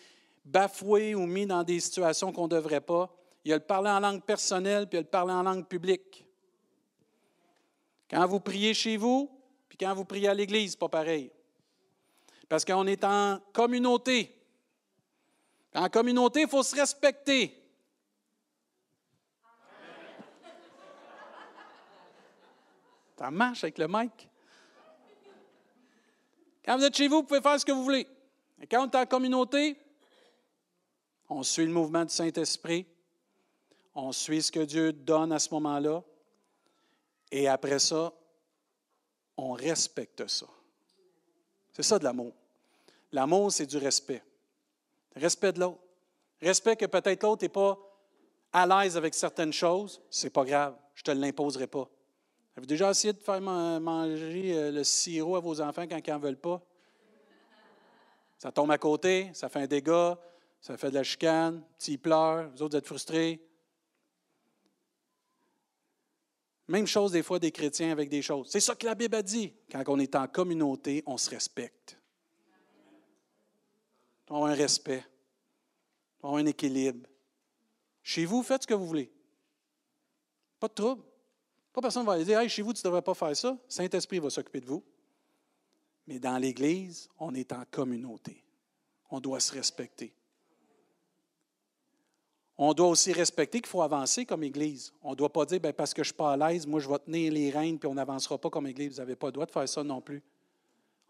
bafoué 0.45 1.15
ou 1.15 1.25
mis 1.25 1.47
dans 1.47 1.63
des 1.63 1.81
situations 1.81 2.31
qu'on 2.31 2.45
ne 2.45 2.51
devrait 2.51 2.83
pas. 2.83 3.11
Il 3.43 3.51
y 3.51 3.55
a 3.55 3.57
le 3.57 3.65
parler 3.65 3.89
en 3.89 3.99
langue 3.99 4.23
personnelle, 4.23 4.87
puis 4.87 4.97
il 4.97 4.99
a 4.99 5.03
le 5.03 5.09
parler 5.09 5.33
en 5.33 5.43
langue 5.43 5.67
publique. 5.67 6.27
Quand 8.11 8.27
vous 8.27 8.41
priez 8.41 8.75
chez 8.75 8.99
vous, 8.99 9.31
puis 9.71 9.79
quand 9.79 9.95
vous 9.95 10.05
priez 10.05 10.29
à 10.29 10.35
l'Église, 10.35 10.77
pas 10.77 10.91
pareil. 10.91 11.31
Parce 12.51 12.67
qu'on 12.67 12.87
est 12.87 13.03
en 13.03 13.41
communauté. 13.55 14.42
En 15.75 15.89
communauté, 15.89 16.43
il 16.43 16.49
faut 16.49 16.63
se 16.63 16.77
respecter. 16.77 17.59
Ça 23.19 23.31
marche 23.31 23.63
avec 23.63 23.79
le 23.79 23.87
mic? 23.89 24.29
Quand 26.65 26.77
vous 26.77 26.85
êtes 26.85 26.97
chez 26.97 27.09
vous, 27.09 27.17
vous 27.17 27.23
pouvez 27.23 27.41
faire 27.41 27.59
ce 27.59 27.65
que 27.65 27.73
vous 27.73 27.85
voulez. 27.85 28.07
Et 28.61 28.67
quand 28.67 28.87
on 28.87 28.91
est 28.91 28.97
en 28.97 29.07
communauté, 29.07 29.77
on 31.29 31.43
suit 31.43 31.67
le 31.67 31.73
mouvement 31.73 32.05
du 32.05 32.13
Saint-Esprit. 32.13 32.87
On 33.95 34.13
suit 34.13 34.43
ce 34.43 34.53
que 34.53 34.61
Dieu 34.61 34.93
donne 34.93 35.33
à 35.33 35.39
ce 35.39 35.53
moment-là. 35.55 36.03
Et 37.31 37.49
après 37.49 37.79
ça, 37.79 38.13
on 39.37 39.53
respecte 39.53 40.27
ça. 40.27 40.47
C'est 41.73 41.83
ça 41.83 41.99
de 41.99 42.05
l'amour. 42.05 42.33
L'amour, 43.13 43.53
c'est 43.53 43.67
du 43.67 43.79
respect. 43.79 44.23
Respect 45.17 45.53
de 45.53 45.61
l'autre. 45.61 45.81
Respect 46.41 46.77
que 46.77 46.87
peut-être 46.87 47.23
l'autre 47.23 47.45
n'est 47.45 47.49
pas 47.49 47.79
à 48.53 48.67
l'aise 48.67 48.97
avec 48.97 49.15
certaines 49.15 49.53
choses, 49.53 50.01
c'est 50.11 50.31
pas 50.31 50.45
grave, 50.45 50.77
je 50.95 51.03
ne 51.03 51.15
te 51.15 51.21
l'imposerai 51.21 51.67
pas. 51.67 51.89
Avez-vous 52.55 52.67
déjà 52.67 52.91
essayé 52.91 53.13
de 53.13 53.19
faire 53.19 53.41
manger 53.41 54.55
euh, 54.55 54.71
le 54.71 54.85
sirop 54.85 55.37
à 55.37 55.41
vos 55.41 55.61
enfants 55.61 55.87
quand 55.89 55.99
ils 56.05 56.11
n'en 56.11 56.19
veulent 56.19 56.37
pas? 56.37 56.61
Ça 58.39 58.53
tombe 58.53 58.71
à 58.71 58.79
côté, 58.79 59.31
ça 59.33 59.49
fait 59.49 59.61
un 59.61 59.67
dégât, 59.67 60.19
ça 60.61 60.77
fait 60.77 60.91
de 60.91 60.97
la 60.97 61.05
chicane, 61.05 61.63
ils 61.87 61.99
pleurent, 61.99 62.51
vous 62.51 62.63
autres 62.63 62.77
êtes 62.77 62.87
frustrés. 62.87 63.41
Même 66.69 66.87
chose 66.87 67.13
des 67.13 67.23
fois 67.23 67.39
des 67.39 67.53
chrétiens 67.53 67.91
avec 67.91 68.09
des 68.09 68.23
choses. 68.23 68.49
C'est 68.51 68.61
ça 68.61 68.75
que 68.75 68.87
la 68.87 68.95
Bible 68.95 69.15
a 69.15 69.23
dit. 69.23 69.55
Quand 69.71 69.83
on 69.87 69.99
est 69.99 70.15
en 70.15 70.27
communauté, 70.27 71.03
on 71.07 71.17
se 71.17 71.31
respecte 71.31 71.99
avoir 74.37 74.51
un 74.51 74.55
respect, 74.55 75.05
avoir 76.23 76.41
un 76.41 76.47
équilibre. 76.47 77.09
Chez 78.03 78.25
vous, 78.25 78.43
faites 78.43 78.63
ce 78.63 78.67
que 78.67 78.75
vous 78.75 78.87
voulez. 78.87 79.13
Pas 80.59 80.69
de 80.69 80.75
trouble. 80.75 81.03
Pas 81.73 81.81
personne 81.81 82.05
va 82.05 82.23
dire 82.23 82.39
Hey, 82.39 82.49
chez 82.49 82.63
vous, 82.63 82.73
tu 82.73 82.81
ne 82.81 82.85
devrais 82.85 83.03
pas 83.03 83.15
faire 83.15 83.37
ça. 83.37 83.57
Saint-Esprit 83.69 84.19
va 84.19 84.31
s'occuper 84.31 84.61
de 84.61 84.67
vous. 84.67 84.85
Mais 86.07 86.19
dans 86.19 86.37
l'Église, 86.39 87.09
on 87.19 87.35
est 87.35 87.53
en 87.53 87.65
communauté. 87.71 88.45
On 89.11 89.21
doit 89.21 89.41
se 89.41 89.53
respecter. 89.53 90.15
On 92.59 92.75
doit 92.75 92.89
aussi 92.89 93.13
respecter 93.13 93.61
qu'il 93.61 93.69
faut 93.69 93.83
avancer 93.83 94.27
comme 94.27 94.43
Église. 94.43 94.93
On 95.03 95.11
ne 95.11 95.17
doit 95.17 95.33
pas 95.33 95.45
dire 95.47 95.61
ben, 95.61 95.73
parce 95.73 95.95
que 95.95 96.03
je 96.03 96.09
ne 96.09 96.13
suis 96.13 96.17
pas 96.17 96.33
à 96.33 96.37
l'aise, 96.37 96.67
moi 96.67 96.81
je 96.81 96.89
vais 96.89 96.99
tenir 96.99 97.33
les 97.33 97.51
rênes 97.51 97.79
puis 97.79 97.89
on 97.89 97.95
n'avancera 97.95 98.39
pas 98.39 98.51
comme 98.51 98.67
Église. 98.67 98.93
Vous 98.93 98.99
n'avez 98.99 99.17
pas 99.17 99.29
le 99.29 99.33
droit 99.33 99.47
de 99.47 99.51
faire 99.51 99.69
ça 99.69 99.83
non 99.83 100.01
plus. 100.01 100.23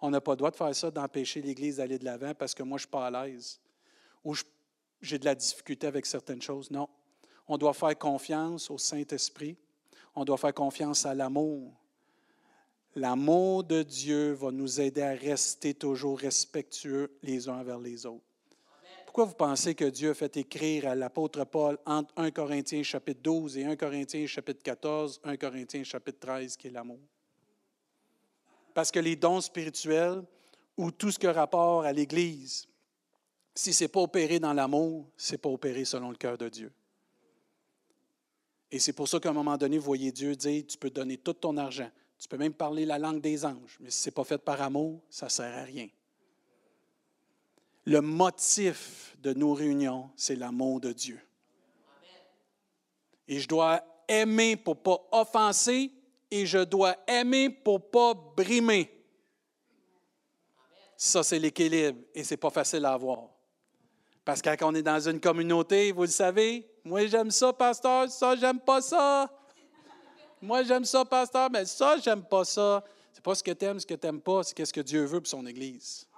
On 0.03 0.11
n'a 0.11 0.21
pas 0.21 0.33
le 0.33 0.37
droit 0.37 0.51
de 0.51 0.57
faire 0.57 0.75
ça, 0.75 0.91
d'empêcher 0.91 1.41
l'Église 1.41 1.77
d'aller 1.77 1.99
de 1.99 2.05
l'avant 2.05 2.35
parce 2.35 2.55
que 2.55 2.65
moi 2.65 2.77
je 2.77 2.83
ne 2.83 2.87
suis 2.87 2.91
pas 2.91 3.07
à 3.07 3.25
l'aise 3.25 3.61
ou 4.25 4.35
j'ai 5.01 5.19
de 5.19 5.25
la 5.25 5.35
difficulté 5.35 5.87
avec 5.87 6.07
certaines 6.07 6.43
choses. 6.43 6.71
Non. 6.71 6.89
On 7.47 7.57
doit 7.57 7.73
faire 7.73 7.97
confiance 7.97 8.71
au 8.71 8.79
Saint-Esprit. 8.79 9.57
On 10.15 10.25
doit 10.25 10.37
faire 10.39 10.55
confiance 10.55 11.07
à 11.07 11.15
l'amour. 11.15 11.73
L'amour 12.97 13.65
de 13.65 13.83
Dieu 13.83 14.33
va 14.33 14.51
nous 14.51 14.81
aider 14.81 15.03
à 15.03 15.13
rester 15.13 15.73
toujours 15.73 16.19
respectueux 16.19 17.17
les 17.23 17.49
uns 17.49 17.59
envers 17.59 17.79
les 17.79 18.05
autres. 18.05 18.25
Pourquoi 19.07 19.25
vous 19.25 19.35
pensez 19.35 19.75
que 19.75 19.85
Dieu 19.85 20.11
a 20.11 20.15
fait 20.15 20.37
écrire 20.37 20.89
à 20.89 20.95
l'apôtre 20.95 21.45
Paul 21.45 21.79
entre 21.87 22.13
1 22.17 22.31
Corinthiens 22.33 22.83
chapitre 22.83 23.21
12 23.23 23.59
et 23.59 23.65
1 23.65 23.77
Corinthiens 23.77 24.27
chapitre 24.27 24.63
14, 24.63 25.21
1 25.23 25.37
Corinthiens 25.37 25.85
chapitre 25.85 26.19
13, 26.21 26.57
qui 26.57 26.69
est 26.69 26.71
l'amour? 26.71 26.99
Parce 28.75 28.91
que 28.91 28.99
les 28.99 29.17
dons 29.17 29.41
spirituels 29.41 30.23
ou 30.77 30.91
tout 30.91 31.11
ce 31.11 31.19
qui 31.19 31.27
a 31.27 31.33
rapport 31.33 31.85
à 31.85 31.93
l'Église, 31.93 32.67
si 33.55 33.73
ce 33.73 33.85
n'est 33.85 33.89
pas 33.89 34.01
opéré 34.01 34.39
dans 34.39 34.53
l'amour, 34.53 35.07
ce 35.17 35.33
n'est 35.33 35.39
pas 35.39 35.51
opéré 35.51 35.85
selon 35.85 36.11
le 36.11 36.17
cœur 36.17 36.39
de 36.39 36.49
Dieu. 36.49 36.73
Et 38.71 38.79
c'est 38.79 38.95
pour 38.95 39.07
ça 39.07 39.21
qu'à 39.21 39.29
un 39.29 39.35
moment 39.35 39.59
donné, 39.59 39.77
vous 39.77 39.85
voyez 39.85 40.11
Dieu 40.13 40.35
dire, 40.35 40.65
tu 40.67 40.79
peux 40.79 40.89
donner 40.89 41.19
tout 41.19 41.35
ton 41.35 41.57
argent, 41.59 41.91
tu 42.19 42.27
peux 42.27 42.39
même 42.39 42.55
parler 42.55 42.87
la 42.87 42.99
langue 42.99 43.21
des 43.21 43.45
anges, 43.45 43.77
mais 43.81 43.91
si 43.91 44.01
ce 44.01 44.09
n'est 44.09 44.15
pas 44.15 44.25
fait 44.25 44.39
par 44.39 44.63
amour, 44.63 45.03
ça 45.11 45.27
ne 45.27 45.31
sert 45.31 45.59
à 45.59 45.65
rien. 45.65 45.89
Le 47.85 48.01
motif 48.01 49.15
de 49.21 49.35
nos 49.35 49.53
réunions, 49.53 50.09
c'est 50.17 50.37
l'amour 50.37 50.81
de 50.81 50.93
Dieu. 50.93 51.21
Et 53.29 53.41
je 53.41 53.49
dois 53.49 53.85
aimer 54.09 54.57
pour 54.57 54.77
ne 54.77 54.81
pas 54.81 55.09
offenser 55.13 55.93
et 56.33 56.47
je 56.47 56.59
dois 56.59 56.97
aimer 57.07 57.51
pour 57.51 57.91
pas 57.91 58.15
brimer. 58.15 58.91
Ça, 60.97 61.23
c'est 61.23 61.39
l'équilibre 61.39 62.01
et 62.15 62.25
ce 62.25 62.33
n'est 62.33 62.39
pas 62.39 62.49
facile 62.49 62.87
à 62.87 62.95
avoir. 62.95 63.29
Parce 64.25 64.41
que 64.41 64.49
quand 64.57 64.73
on 64.73 64.75
est 64.75 64.83
dans 64.83 64.99
une 64.99 65.21
communauté, 65.21 65.93
vous 65.93 66.03
le 66.03 66.09
savez, 66.09 66.67
moi 66.85 67.05
j'aime 67.05 67.31
ça, 67.31 67.53
pasteur, 67.53 68.09
ça, 68.09 68.35
j'aime 68.35 68.61
pas 68.61 68.81
ça. 68.81 69.31
Moi 70.41 70.63
j'aime 70.63 70.87
ça, 70.87 71.05
pasteur, 71.05 71.51
mais 71.51 71.67
ça, 71.67 71.99
j'aime 71.99 72.25
pas 72.25 72.45
ça. 72.45 72.83
C'est 73.13 73.23
pas 73.23 73.35
ce 73.35 73.43
que 73.43 73.51
tu 73.51 73.67
aimes, 73.67 73.79
ce 73.79 73.87
que 73.87 73.95
tu 73.95 74.07
n'aimes 74.07 74.23
pas, 74.23 74.43
c'est 74.43 74.65
ce 74.65 74.73
que 74.73 74.81
Dieu 74.81 75.05
veut 75.05 75.21
pour 75.21 75.29
son 75.29 75.45
Église. 75.47 76.09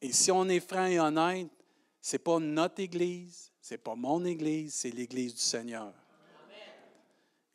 Et 0.00 0.12
si 0.12 0.30
on 0.30 0.48
est 0.48 0.60
franc 0.60 0.86
et 0.86 1.00
honnête, 1.00 1.50
ce 2.00 2.12
n'est 2.14 2.20
pas 2.20 2.38
notre 2.38 2.80
Église, 2.80 3.50
ce 3.60 3.74
n'est 3.74 3.78
pas 3.78 3.96
mon 3.96 4.24
Église, 4.24 4.74
c'est 4.74 4.90
l'Église 4.90 5.34
du 5.34 5.40
Seigneur. 5.40 5.92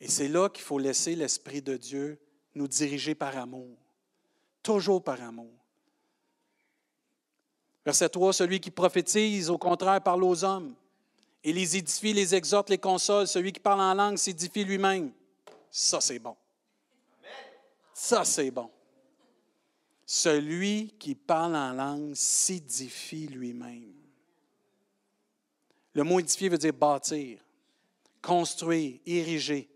Et 0.02 0.08
c'est 0.08 0.26
là 0.26 0.48
qu'il 0.48 0.64
faut 0.64 0.80
laisser 0.80 1.14
l'Esprit 1.14 1.62
de 1.62 1.76
Dieu 1.76 2.18
nous 2.56 2.66
diriger 2.66 3.14
par 3.14 3.36
amour. 3.38 3.78
Toujours 4.60 5.02
par 5.02 5.22
amour. 5.22 5.52
Verset 7.86 8.08
3, 8.08 8.32
celui 8.32 8.58
qui 8.58 8.72
prophétise, 8.72 9.48
au 9.48 9.58
contraire, 9.58 10.02
parle 10.02 10.24
aux 10.24 10.42
hommes. 10.42 10.74
Et 11.44 11.52
les 11.52 11.76
édifie, 11.76 12.12
les 12.12 12.34
exhorte, 12.34 12.68
les 12.68 12.78
console. 12.78 13.28
Celui 13.28 13.52
qui 13.52 13.60
parle 13.60 13.80
en 13.80 13.94
langue 13.94 14.16
s'édifie 14.16 14.64
lui-même. 14.64 15.12
Ça, 15.70 16.00
c'est 16.00 16.18
bon. 16.18 16.36
Ça, 17.94 18.24
c'est 18.24 18.50
bon. 18.50 18.70
Celui 20.04 20.94
qui 20.98 21.14
parle 21.14 21.54
en 21.54 21.74
langue 21.74 22.14
s'édifie 22.14 23.28
lui-même. 23.28 23.94
Le 25.94 26.02
mot 26.02 26.18
édifier 26.18 26.48
veut 26.48 26.58
dire 26.58 26.72
bâtir, 26.72 27.38
construire, 28.20 28.98
ériger. 29.06 29.68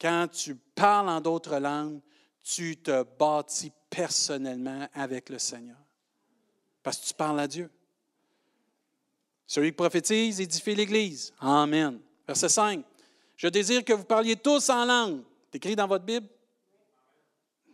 Quand 0.00 0.28
tu 0.28 0.54
parles 0.54 1.08
en 1.08 1.20
d'autres 1.20 1.58
langues, 1.58 2.00
tu 2.42 2.76
te 2.76 3.02
bâtis 3.18 3.72
personnellement 3.90 4.88
avec 4.94 5.28
le 5.28 5.38
Seigneur. 5.38 5.76
Parce 6.82 6.98
que 6.98 7.06
tu 7.06 7.14
parles 7.14 7.40
à 7.40 7.46
Dieu. 7.46 7.70
Celui 9.46 9.68
qui 9.70 9.76
prophétise 9.76 10.40
édifie 10.40 10.74
l'Église. 10.74 11.34
Amen. 11.40 12.00
Verset 12.26 12.48
5. 12.48 12.84
Je 13.36 13.48
désire 13.48 13.84
que 13.84 13.92
vous 13.92 14.04
parliez 14.04 14.36
tous 14.36 14.70
en 14.70 14.84
langue. 14.84 15.22
C'est 15.50 15.56
écrit 15.56 15.76
dans 15.76 15.86
votre 15.86 16.04
Bible? 16.04 16.28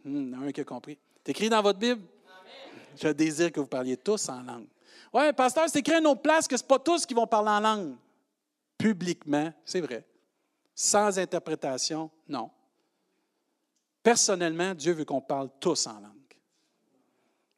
Il 0.05 0.31
y 0.31 0.35
en 0.35 0.41
a 0.41 0.47
un 0.47 0.53
qui 0.53 0.61
a 0.63 0.65
compris. 0.65 0.99
C'est 1.25 1.31
écrit 1.31 1.49
dans 1.49 1.63
votre 1.63 1.79
Bible? 1.79 2.03
Amen. 2.27 2.81
Je 3.01 3.09
désire 3.09 3.53
que 3.53 3.61
vous 3.61 3.67
parliez 3.67 3.97
tous 3.97 4.29
en 4.29 4.43
langue. 4.43 4.67
Oui, 5.13 5.33
pasteur, 5.33 5.69
c'est 5.69 5.79
écrit 5.79 5.95
à 5.95 5.99
une 5.99 6.07
autre 6.07 6.23
place 6.23 6.49
que 6.49 6.57
ce 6.57 6.63
n'est 6.63 6.69
pas 6.69 6.79
tous 6.79 7.05
qui 7.07 7.15
vont 7.15 7.27
parler 7.27 7.51
en 7.51 7.61
langue. 7.61 7.97
Publiquement, 8.79 9.53
c'est 9.65 9.81
vrai. 9.81 10.05
Sans 10.79 11.19
interprétation, 11.19 12.11
non. 12.29 12.51
Personnellement, 14.03 14.75
Dieu 14.75 14.93
veut 14.93 15.07
qu'on 15.07 15.23
parle 15.23 15.49
tous 15.59 15.87
en 15.87 15.95
langue. 15.95 16.13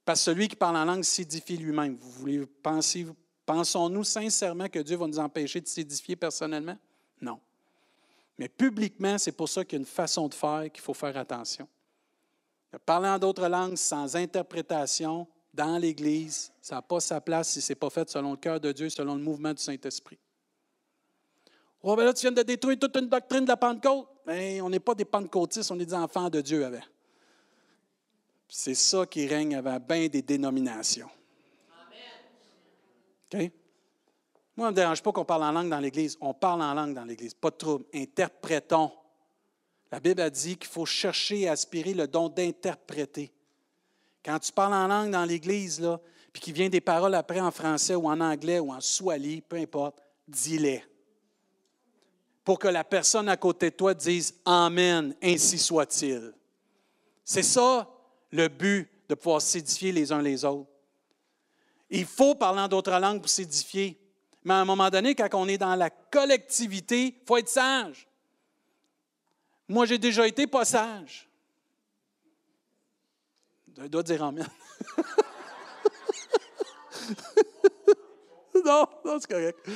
Parce 0.04 0.20
que 0.20 0.24
celui 0.26 0.46
qui 0.46 0.54
parle 0.54 0.76
en 0.76 0.84
langue 0.84 1.02
s'édifie 1.02 1.56
lui-même. 1.56 1.96
Vous 1.96 2.10
voulez 2.12 2.46
penser, 2.46 3.06
pensons-nous 3.44 4.04
sincèrement 4.04 4.68
que 4.68 4.78
Dieu 4.78 4.96
va 4.96 5.08
nous 5.08 5.18
empêcher 5.18 5.60
de 5.60 5.66
s'édifier 5.66 6.14
personnellement? 6.14 6.78
Non. 7.20 7.40
Mais 8.38 8.48
publiquement, 8.48 9.18
c'est 9.18 9.32
pour 9.32 9.48
ça 9.48 9.64
qu'il 9.64 9.78
y 9.78 9.80
a 9.80 9.80
une 9.80 9.86
façon 9.86 10.28
de 10.28 10.34
faire 10.34 10.70
qu'il 10.72 10.82
faut 10.82 10.94
faire 10.94 11.16
attention. 11.16 11.68
Parler 12.86 13.08
en 13.08 13.18
d'autres 13.18 13.48
langues 13.48 13.76
sans 13.76 14.14
interprétation 14.14 15.26
dans 15.52 15.76
l'Église, 15.76 16.52
ça 16.62 16.76
n'a 16.76 16.82
pas 16.82 17.00
sa 17.00 17.20
place 17.20 17.48
si 17.48 17.60
ce 17.60 17.72
n'est 17.72 17.76
pas 17.76 17.90
fait 17.90 18.08
selon 18.08 18.30
le 18.30 18.36
cœur 18.36 18.60
de 18.60 18.70
Dieu, 18.70 18.88
selon 18.88 19.16
le 19.16 19.22
mouvement 19.22 19.52
du 19.52 19.60
Saint-Esprit. 19.60 20.18
Oh, 21.82 21.94
ben 21.94 22.04
là, 22.04 22.12
tu 22.12 22.22
viens 22.22 22.32
de 22.32 22.42
détruire 22.42 22.78
toute 22.78 22.96
une 22.96 23.08
doctrine 23.08 23.44
de 23.44 23.48
la 23.48 23.56
Pentecôte. 23.56 24.08
Mais 24.26 24.60
on 24.60 24.68
n'est 24.68 24.80
pas 24.80 24.94
des 24.94 25.06
pentecôtistes, 25.06 25.70
on 25.70 25.80
est 25.80 25.86
des 25.86 25.94
enfants 25.94 26.28
de 26.28 26.42
Dieu. 26.42 26.68
C'est 28.46 28.74
ça 28.74 29.06
qui 29.06 29.26
règne 29.26 29.56
avant 29.56 29.78
bien 29.80 30.06
des 30.08 30.20
dénominations. 30.20 31.08
OK? 33.32 33.50
Moi, 34.56 34.66
ça 34.66 34.70
ne 34.70 34.70
me 34.70 34.74
dérange 34.74 35.02
pas 35.02 35.12
qu'on 35.12 35.24
parle 35.24 35.44
en 35.44 35.52
langue 35.52 35.70
dans 35.70 35.78
l'Église. 35.78 36.18
On 36.20 36.34
parle 36.34 36.62
en 36.62 36.74
langue 36.74 36.92
dans 36.92 37.04
l'Église. 37.04 37.32
Pas 37.32 37.50
de 37.50 37.56
trouble. 37.56 37.84
Interprétons. 37.94 38.90
La 39.90 40.00
Bible 40.00 40.20
a 40.20 40.28
dit 40.28 40.56
qu'il 40.56 40.68
faut 40.68 40.84
chercher 40.84 41.42
et 41.42 41.48
aspirer 41.48 41.94
le 41.94 42.06
don 42.06 42.28
d'interpréter. 42.28 43.32
Quand 44.22 44.38
tu 44.40 44.52
parles 44.52 44.74
en 44.74 44.88
langue 44.88 45.12
dans 45.12 45.24
l'Église, 45.24 45.80
puis 46.32 46.42
qu'il 46.42 46.54
vient 46.54 46.68
des 46.68 46.80
paroles 46.80 47.14
après 47.14 47.40
en 47.40 47.50
français 47.50 47.94
ou 47.94 48.08
en 48.08 48.20
anglais 48.20 48.58
ou 48.58 48.72
en 48.72 48.80
swahili, 48.80 49.40
peu 49.40 49.56
importe, 49.56 50.02
dis-les. 50.26 50.84
Pour 52.48 52.58
que 52.58 52.68
la 52.68 52.82
personne 52.82 53.28
à 53.28 53.36
côté 53.36 53.68
de 53.68 53.76
toi 53.76 53.92
dise 53.92 54.34
Amen, 54.46 55.14
ainsi 55.22 55.58
soit-il. 55.58 56.32
C'est 57.22 57.42
ça 57.42 57.86
le 58.30 58.48
but 58.48 58.90
de 59.06 59.14
pouvoir 59.14 59.42
s'édifier 59.42 59.92
les 59.92 60.10
uns 60.10 60.22
les 60.22 60.46
autres. 60.46 60.70
Il 61.90 62.06
faut 62.06 62.34
parler 62.34 62.62
en 62.62 62.68
d'autres 62.68 62.98
langues 62.98 63.20
pour 63.20 63.28
s'édifier. 63.28 64.00
Mais 64.44 64.54
à 64.54 64.60
un 64.60 64.64
moment 64.64 64.88
donné, 64.88 65.14
quand 65.14 65.28
on 65.34 65.46
est 65.46 65.58
dans 65.58 65.74
la 65.74 65.90
collectivité, 65.90 67.18
il 67.20 67.26
faut 67.26 67.36
être 67.36 67.50
sage. 67.50 68.08
Moi, 69.68 69.84
j'ai 69.84 69.98
déjà 69.98 70.26
été 70.26 70.46
pas 70.46 70.64
sage. 70.64 71.28
Je 73.76 73.88
dois 73.88 74.02
dire 74.02 74.24
Amen. 74.24 74.48
non, 78.64 78.86
non, 79.04 79.18
c'est 79.20 79.30
correct. 79.30 79.68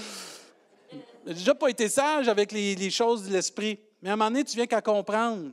J'ai 1.26 1.34
déjà 1.34 1.54
pas 1.54 1.68
été 1.68 1.88
sage 1.88 2.28
avec 2.28 2.52
les, 2.52 2.90
choses 2.90 3.24
de 3.28 3.32
l'esprit. 3.32 3.78
Mais 4.00 4.10
à 4.10 4.12
un 4.14 4.16
moment 4.16 4.30
donné, 4.30 4.44
tu 4.44 4.56
viens 4.56 4.66
qu'à 4.66 4.80
comprendre. 4.80 5.50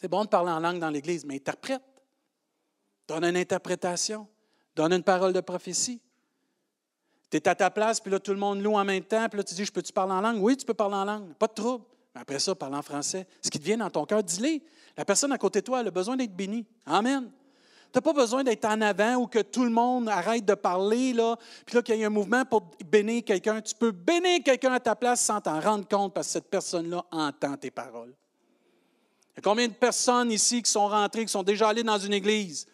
C'est 0.00 0.08
bon 0.08 0.24
de 0.24 0.28
parler 0.28 0.50
en 0.50 0.60
langue 0.60 0.78
dans 0.78 0.90
l'Église, 0.90 1.24
mais 1.24 1.36
interprète. 1.36 1.82
Donne 3.06 3.24
une 3.24 3.36
interprétation. 3.36 4.26
Donne 4.74 4.92
une 4.92 5.02
parole 5.02 5.32
de 5.32 5.40
prophétie. 5.40 6.00
Tu 7.30 7.36
es 7.36 7.48
à 7.48 7.54
ta 7.54 7.70
place, 7.70 8.00
puis 8.00 8.10
là, 8.10 8.18
tout 8.18 8.32
le 8.32 8.38
monde 8.38 8.62
loue 8.62 8.74
en 8.74 8.84
même 8.84 9.04
temps, 9.04 9.28
puis 9.28 9.36
là, 9.36 9.44
tu 9.44 9.54
dis, 9.54 9.64
je 9.64 9.72
peux-tu 9.72 9.92
parler 9.92 10.12
en 10.12 10.20
langue? 10.20 10.42
Oui, 10.42 10.56
tu 10.56 10.64
peux 10.64 10.74
parler 10.74 10.96
en 10.96 11.04
langue. 11.04 11.34
Pas 11.34 11.46
de 11.46 11.52
trouble. 11.52 11.84
Mais 12.14 12.22
après 12.22 12.38
ça, 12.38 12.54
parle 12.54 12.74
en 12.74 12.82
français. 12.82 13.26
Ce 13.42 13.50
qui 13.50 13.58
te 13.58 13.64
vient 13.64 13.76
dans 13.76 13.90
ton 13.90 14.04
cœur, 14.04 14.22
dis-le. 14.22 14.60
La 14.96 15.04
personne 15.04 15.30
à 15.32 15.38
côté 15.38 15.60
de 15.60 15.66
toi, 15.66 15.80
elle 15.80 15.88
a 15.88 15.92
besoin 15.92 16.16
d'être 16.16 16.34
bénie. 16.34 16.66
Amen. 16.86 17.30
N'as 17.94 18.00
pas 18.00 18.12
besoin 18.12 18.44
d'être 18.44 18.64
en 18.64 18.80
avant 18.80 19.16
ou 19.16 19.26
que 19.26 19.40
tout 19.40 19.64
le 19.64 19.70
monde 19.70 20.08
arrête 20.08 20.44
de 20.44 20.54
parler, 20.54 21.12
là, 21.12 21.36
puis 21.66 21.74
là, 21.74 21.82
qu'il 21.82 21.96
y 21.96 22.02
ait 22.02 22.04
un 22.04 22.10
mouvement 22.10 22.44
pour 22.44 22.70
bénir 22.86 23.24
quelqu'un. 23.24 23.60
Tu 23.60 23.74
peux 23.74 23.90
bénir 23.90 24.40
quelqu'un 24.44 24.72
à 24.72 24.80
ta 24.80 24.94
place 24.94 25.20
sans 25.20 25.40
t'en 25.40 25.60
rendre 25.60 25.88
compte 25.88 26.14
parce 26.14 26.28
que 26.28 26.32
cette 26.34 26.50
personne-là 26.50 27.04
entend 27.10 27.56
tes 27.56 27.70
paroles. 27.70 28.14
Il 29.32 29.36
y 29.36 29.38
a 29.38 29.42
combien 29.42 29.66
de 29.66 29.72
personnes 29.72 30.30
ici 30.30 30.62
qui 30.62 30.70
sont 30.70 30.88
rentrées, 30.88 31.24
qui 31.24 31.32
sont 31.32 31.42
déjà 31.42 31.68
allées 31.68 31.82
dans 31.82 31.98
une 31.98 32.12
église? 32.12 32.66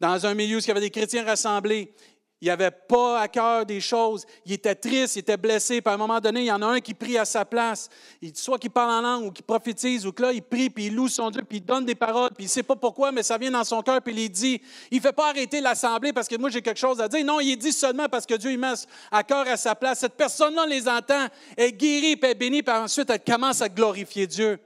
dans 0.00 0.26
un 0.26 0.34
milieu 0.34 0.56
où 0.56 0.60
il 0.60 0.66
y 0.66 0.70
avait 0.70 0.80
des 0.80 0.90
chrétiens 0.90 1.24
rassemblés. 1.24 1.92
Il 2.40 2.48
n'avait 2.48 2.70
pas 2.70 3.20
à 3.20 3.28
cœur 3.28 3.64
des 3.64 3.80
choses. 3.80 4.26
Il 4.44 4.52
était 4.52 4.74
triste, 4.74 5.16
il 5.16 5.20
était 5.20 5.36
blessé. 5.36 5.80
Puis 5.80 5.90
à 5.90 5.94
un 5.94 5.96
moment 5.96 6.20
donné, 6.20 6.40
il 6.40 6.46
y 6.46 6.52
en 6.52 6.60
a 6.60 6.66
un 6.66 6.80
qui 6.80 6.92
prie 6.92 7.16
à 7.16 7.24
sa 7.24 7.44
place. 7.44 7.88
Il, 8.20 8.36
soit 8.36 8.58
qu'il 8.58 8.70
parle 8.70 8.90
en 8.90 9.00
langue 9.00 9.26
ou 9.26 9.30
qu'il 9.30 9.44
prophétise 9.44 10.06
ou 10.06 10.12
que 10.12 10.22
là, 10.22 10.32
il 10.32 10.42
prie, 10.42 10.68
puis 10.68 10.86
il 10.86 10.94
loue 10.94 11.08
son 11.08 11.30
Dieu, 11.30 11.42
puis 11.42 11.58
il 11.58 11.64
donne 11.64 11.86
des 11.86 11.94
paroles, 11.94 12.30
puis 12.34 12.44
il 12.44 12.46
ne 12.46 12.50
sait 12.50 12.62
pas 12.62 12.76
pourquoi, 12.76 13.12
mais 13.12 13.22
ça 13.22 13.38
vient 13.38 13.50
dans 13.50 13.64
son 13.64 13.80
cœur, 13.82 14.02
puis 14.02 14.14
il 14.14 14.28
dit. 14.28 14.60
Il 14.90 14.98
ne 14.98 15.02
fait 15.02 15.12
pas 15.12 15.30
arrêter 15.30 15.60
l'assemblée 15.60 16.12
parce 16.12 16.28
que 16.28 16.36
moi, 16.36 16.50
j'ai 16.50 16.60
quelque 16.60 16.80
chose 16.80 17.00
à 17.00 17.08
dire. 17.08 17.24
Non, 17.24 17.40
il 17.40 17.56
dit 17.56 17.72
seulement 17.72 18.08
parce 18.08 18.26
que 18.26 18.34
Dieu, 18.34 18.52
il 18.52 18.58
met 18.58 18.74
à 19.10 19.22
cœur 19.22 19.48
à 19.48 19.56
sa 19.56 19.74
place. 19.74 20.00
Cette 20.00 20.14
personne-là 20.14 20.66
les 20.66 20.86
entend, 20.88 21.26
est 21.56 21.72
guérie, 21.72 22.16
puis 22.16 22.30
est 22.30 22.34
bénie, 22.34 22.62
puis 22.62 22.74
ensuite, 22.74 23.08
elle 23.08 23.22
commence 23.24 23.62
à 23.62 23.68
glorifier 23.68 24.26
Dieu. 24.26 24.58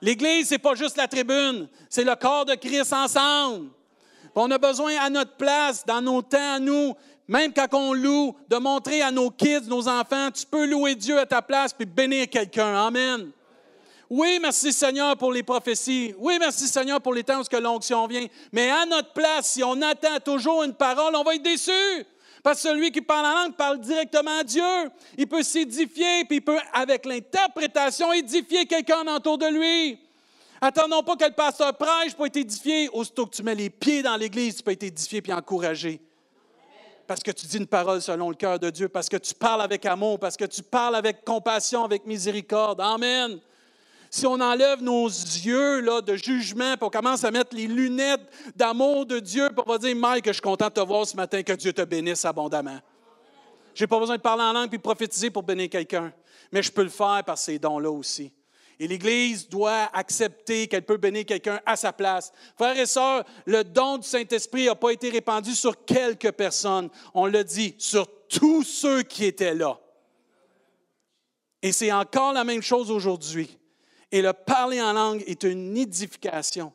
L'Église, 0.00 0.48
ce 0.48 0.54
n'est 0.54 0.58
pas 0.58 0.74
juste 0.74 0.96
la 0.96 1.08
tribune, 1.08 1.68
c'est 1.88 2.04
le 2.04 2.14
corps 2.14 2.44
de 2.44 2.54
Christ 2.54 2.92
ensemble. 2.92 3.68
On 4.34 4.50
a 4.50 4.58
besoin 4.58 4.96
à 5.00 5.10
notre 5.10 5.36
place, 5.36 5.84
dans 5.86 6.02
nos 6.02 6.22
temps, 6.22 6.54
à 6.54 6.58
nous, 6.58 6.94
même 7.28 7.52
quand 7.52 7.72
on 7.72 7.92
loue, 7.92 8.34
de 8.48 8.56
montrer 8.56 9.00
à 9.02 9.10
nos 9.10 9.30
kids, 9.30 9.68
nos 9.68 9.88
enfants, 9.88 10.30
tu 10.30 10.44
peux 10.44 10.66
louer 10.66 10.94
Dieu 10.94 11.18
à 11.18 11.26
ta 11.26 11.40
place 11.40 11.72
puis 11.72 11.86
bénir 11.86 12.28
quelqu'un. 12.28 12.86
Amen. 12.86 13.30
Oui, 14.10 14.38
merci 14.40 14.72
Seigneur 14.72 15.16
pour 15.16 15.32
les 15.32 15.42
prophéties. 15.42 16.14
Oui, 16.18 16.36
merci 16.38 16.68
Seigneur 16.68 17.00
pour 17.00 17.14
les 17.14 17.24
temps 17.24 17.40
où 17.40 17.60
l'onction 17.60 18.06
vient. 18.06 18.26
Mais 18.52 18.70
à 18.70 18.84
notre 18.84 19.12
place, 19.12 19.52
si 19.52 19.64
on 19.64 19.80
attend 19.80 20.20
toujours 20.22 20.62
une 20.62 20.74
parole, 20.74 21.16
on 21.16 21.22
va 21.22 21.34
être 21.34 21.42
déçu. 21.42 21.72
Parce 22.42 22.62
que 22.62 22.68
celui 22.68 22.92
qui 22.92 23.00
parle 23.00 23.24
en 23.24 23.44
langue 23.44 23.54
parle 23.54 23.80
directement 23.80 24.38
à 24.38 24.44
Dieu. 24.44 24.62
Il 25.16 25.26
peut 25.26 25.42
s'édifier, 25.42 26.26
puis 26.26 26.36
il 26.36 26.40
peut, 26.42 26.58
avec 26.74 27.06
l'interprétation, 27.06 28.12
édifier 28.12 28.66
quelqu'un 28.66 29.06
autour 29.06 29.38
de 29.38 29.46
lui. 29.46 29.98
Attendons 30.60 31.02
pas 31.02 31.16
que 31.16 31.24
le 31.24 31.32
pasteur 31.32 31.76
prêche 31.76 32.14
pour 32.14 32.26
être 32.26 32.36
édifié. 32.36 32.88
Aussitôt 32.92 33.26
que 33.26 33.34
tu 33.34 33.42
mets 33.42 33.54
les 33.54 33.70
pieds 33.70 34.02
dans 34.02 34.16
l'Église, 34.16 34.56
tu 34.56 34.62
peux 34.62 34.70
être 34.70 34.82
édifié 34.82 35.20
puis 35.20 35.32
encouragé. 35.32 36.00
Parce 37.06 37.22
que 37.22 37.30
tu 37.30 37.46
dis 37.46 37.58
une 37.58 37.66
parole 37.66 38.00
selon 38.00 38.30
le 38.30 38.34
cœur 38.34 38.58
de 38.58 38.70
Dieu, 38.70 38.88
parce 38.88 39.08
que 39.08 39.16
tu 39.16 39.34
parles 39.34 39.60
avec 39.60 39.84
amour, 39.84 40.18
parce 40.18 40.36
que 40.36 40.46
tu 40.46 40.62
parles 40.62 40.96
avec 40.96 41.24
compassion, 41.24 41.84
avec 41.84 42.06
miséricorde. 42.06 42.80
Amen. 42.80 43.38
Si 44.10 44.26
on 44.26 44.40
enlève 44.40 44.80
nos 44.80 45.08
yeux 45.08 45.80
là, 45.80 46.00
de 46.00 46.14
jugement, 46.14 46.76
puis 46.76 46.86
on 46.86 46.90
commence 46.90 47.24
à 47.24 47.30
mettre 47.30 47.54
les 47.54 47.66
lunettes 47.66 48.22
d'amour 48.54 49.04
de 49.04 49.18
Dieu, 49.18 49.48
puis 49.48 49.62
on 49.66 49.70
va 49.70 49.76
dire, 49.76 49.94
Mike, 49.96 50.26
je 50.28 50.32
suis 50.32 50.40
content 50.40 50.68
de 50.68 50.72
te 50.72 50.80
voir 50.80 51.06
ce 51.06 51.16
matin, 51.16 51.42
que 51.42 51.52
Dieu 51.52 51.72
te 51.72 51.82
bénisse 51.82 52.24
abondamment. 52.24 52.78
Je 53.74 53.82
n'ai 53.82 53.88
pas 53.88 53.98
besoin 53.98 54.16
de 54.16 54.22
parler 54.22 54.44
en 54.44 54.52
langue 54.52 54.68
puis 54.70 54.78
prophétiser 54.78 55.30
pour 55.30 55.42
bénir 55.42 55.68
quelqu'un, 55.68 56.12
mais 56.52 56.62
je 56.62 56.70
peux 56.70 56.84
le 56.84 56.90
faire 56.90 57.22
par 57.26 57.36
ces 57.36 57.58
dons-là 57.58 57.90
aussi. 57.90 58.32
Et 58.80 58.88
l'Église 58.88 59.48
doit 59.48 59.90
accepter 59.92 60.66
qu'elle 60.66 60.84
peut 60.84 60.96
bénir 60.96 61.24
quelqu'un 61.24 61.60
à 61.64 61.76
sa 61.76 61.92
place. 61.92 62.32
Frères 62.56 62.78
et 62.78 62.86
sœurs, 62.86 63.24
le 63.46 63.62
don 63.62 63.98
du 63.98 64.08
Saint-Esprit 64.08 64.66
n'a 64.66 64.74
pas 64.74 64.90
été 64.90 65.10
répandu 65.10 65.54
sur 65.54 65.84
quelques 65.84 66.32
personnes. 66.32 66.90
On 67.14 67.26
l'a 67.26 67.44
dit, 67.44 67.74
sur 67.78 68.06
tous 68.28 68.62
ceux 68.62 69.02
qui 69.02 69.24
étaient 69.24 69.54
là. 69.54 69.78
Et 71.62 71.72
c'est 71.72 71.92
encore 71.92 72.32
la 72.32 72.44
même 72.44 72.62
chose 72.62 72.90
aujourd'hui. 72.90 73.58
Et 74.12 74.22
le 74.22 74.32
parler 74.32 74.82
en 74.82 74.92
langue 74.92 75.24
est 75.26 75.44
une 75.44 75.76
édification. 75.76 76.72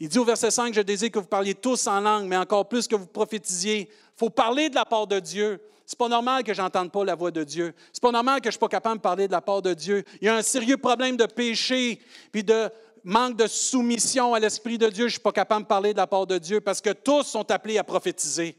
Il 0.00 0.08
dit 0.08 0.18
au 0.18 0.24
verset 0.24 0.50
5, 0.50 0.74
je 0.74 0.80
désire 0.80 1.10
que 1.10 1.18
vous 1.18 1.26
parliez 1.26 1.54
tous 1.54 1.86
en 1.86 2.00
langue, 2.00 2.26
mais 2.26 2.36
encore 2.36 2.68
plus 2.68 2.88
que 2.88 2.96
vous 2.96 3.06
prophétisiez. 3.06 3.88
Il 3.90 4.18
faut 4.18 4.30
parler 4.30 4.68
de 4.68 4.74
la 4.74 4.84
part 4.84 5.06
de 5.06 5.20
Dieu. 5.20 5.60
C'est 5.92 5.98
pas 5.98 6.08
normal 6.08 6.42
que 6.42 6.54
j'entende 6.54 6.90
pas 6.90 7.04
la 7.04 7.14
voix 7.14 7.30
de 7.30 7.44
Dieu. 7.44 7.74
C'est 7.92 8.00
pas 8.00 8.10
normal 8.10 8.40
que 8.40 8.44
je 8.44 8.48
ne 8.48 8.52
suis 8.52 8.58
pas 8.58 8.68
capable 8.68 8.96
de 8.96 9.02
parler 9.02 9.26
de 9.26 9.32
la 9.32 9.42
part 9.42 9.60
de 9.60 9.74
Dieu. 9.74 10.04
Il 10.22 10.24
y 10.24 10.28
a 10.30 10.34
un 10.34 10.40
sérieux 10.40 10.78
problème 10.78 11.18
de 11.18 11.26
péché, 11.26 12.00
puis 12.32 12.42
de 12.42 12.70
manque 13.04 13.36
de 13.36 13.46
soumission 13.46 14.32
à 14.32 14.40
l'Esprit 14.40 14.78
de 14.78 14.88
Dieu. 14.88 15.02
Je 15.02 15.08
ne 15.08 15.10
suis 15.10 15.20
pas 15.20 15.32
capable 15.32 15.64
de 15.64 15.68
parler 15.68 15.92
de 15.92 15.98
la 15.98 16.06
part 16.06 16.26
de 16.26 16.38
Dieu 16.38 16.62
parce 16.62 16.80
que 16.80 16.94
tous 16.94 17.24
sont 17.24 17.50
appelés 17.50 17.76
à 17.76 17.84
prophétiser. 17.84 18.56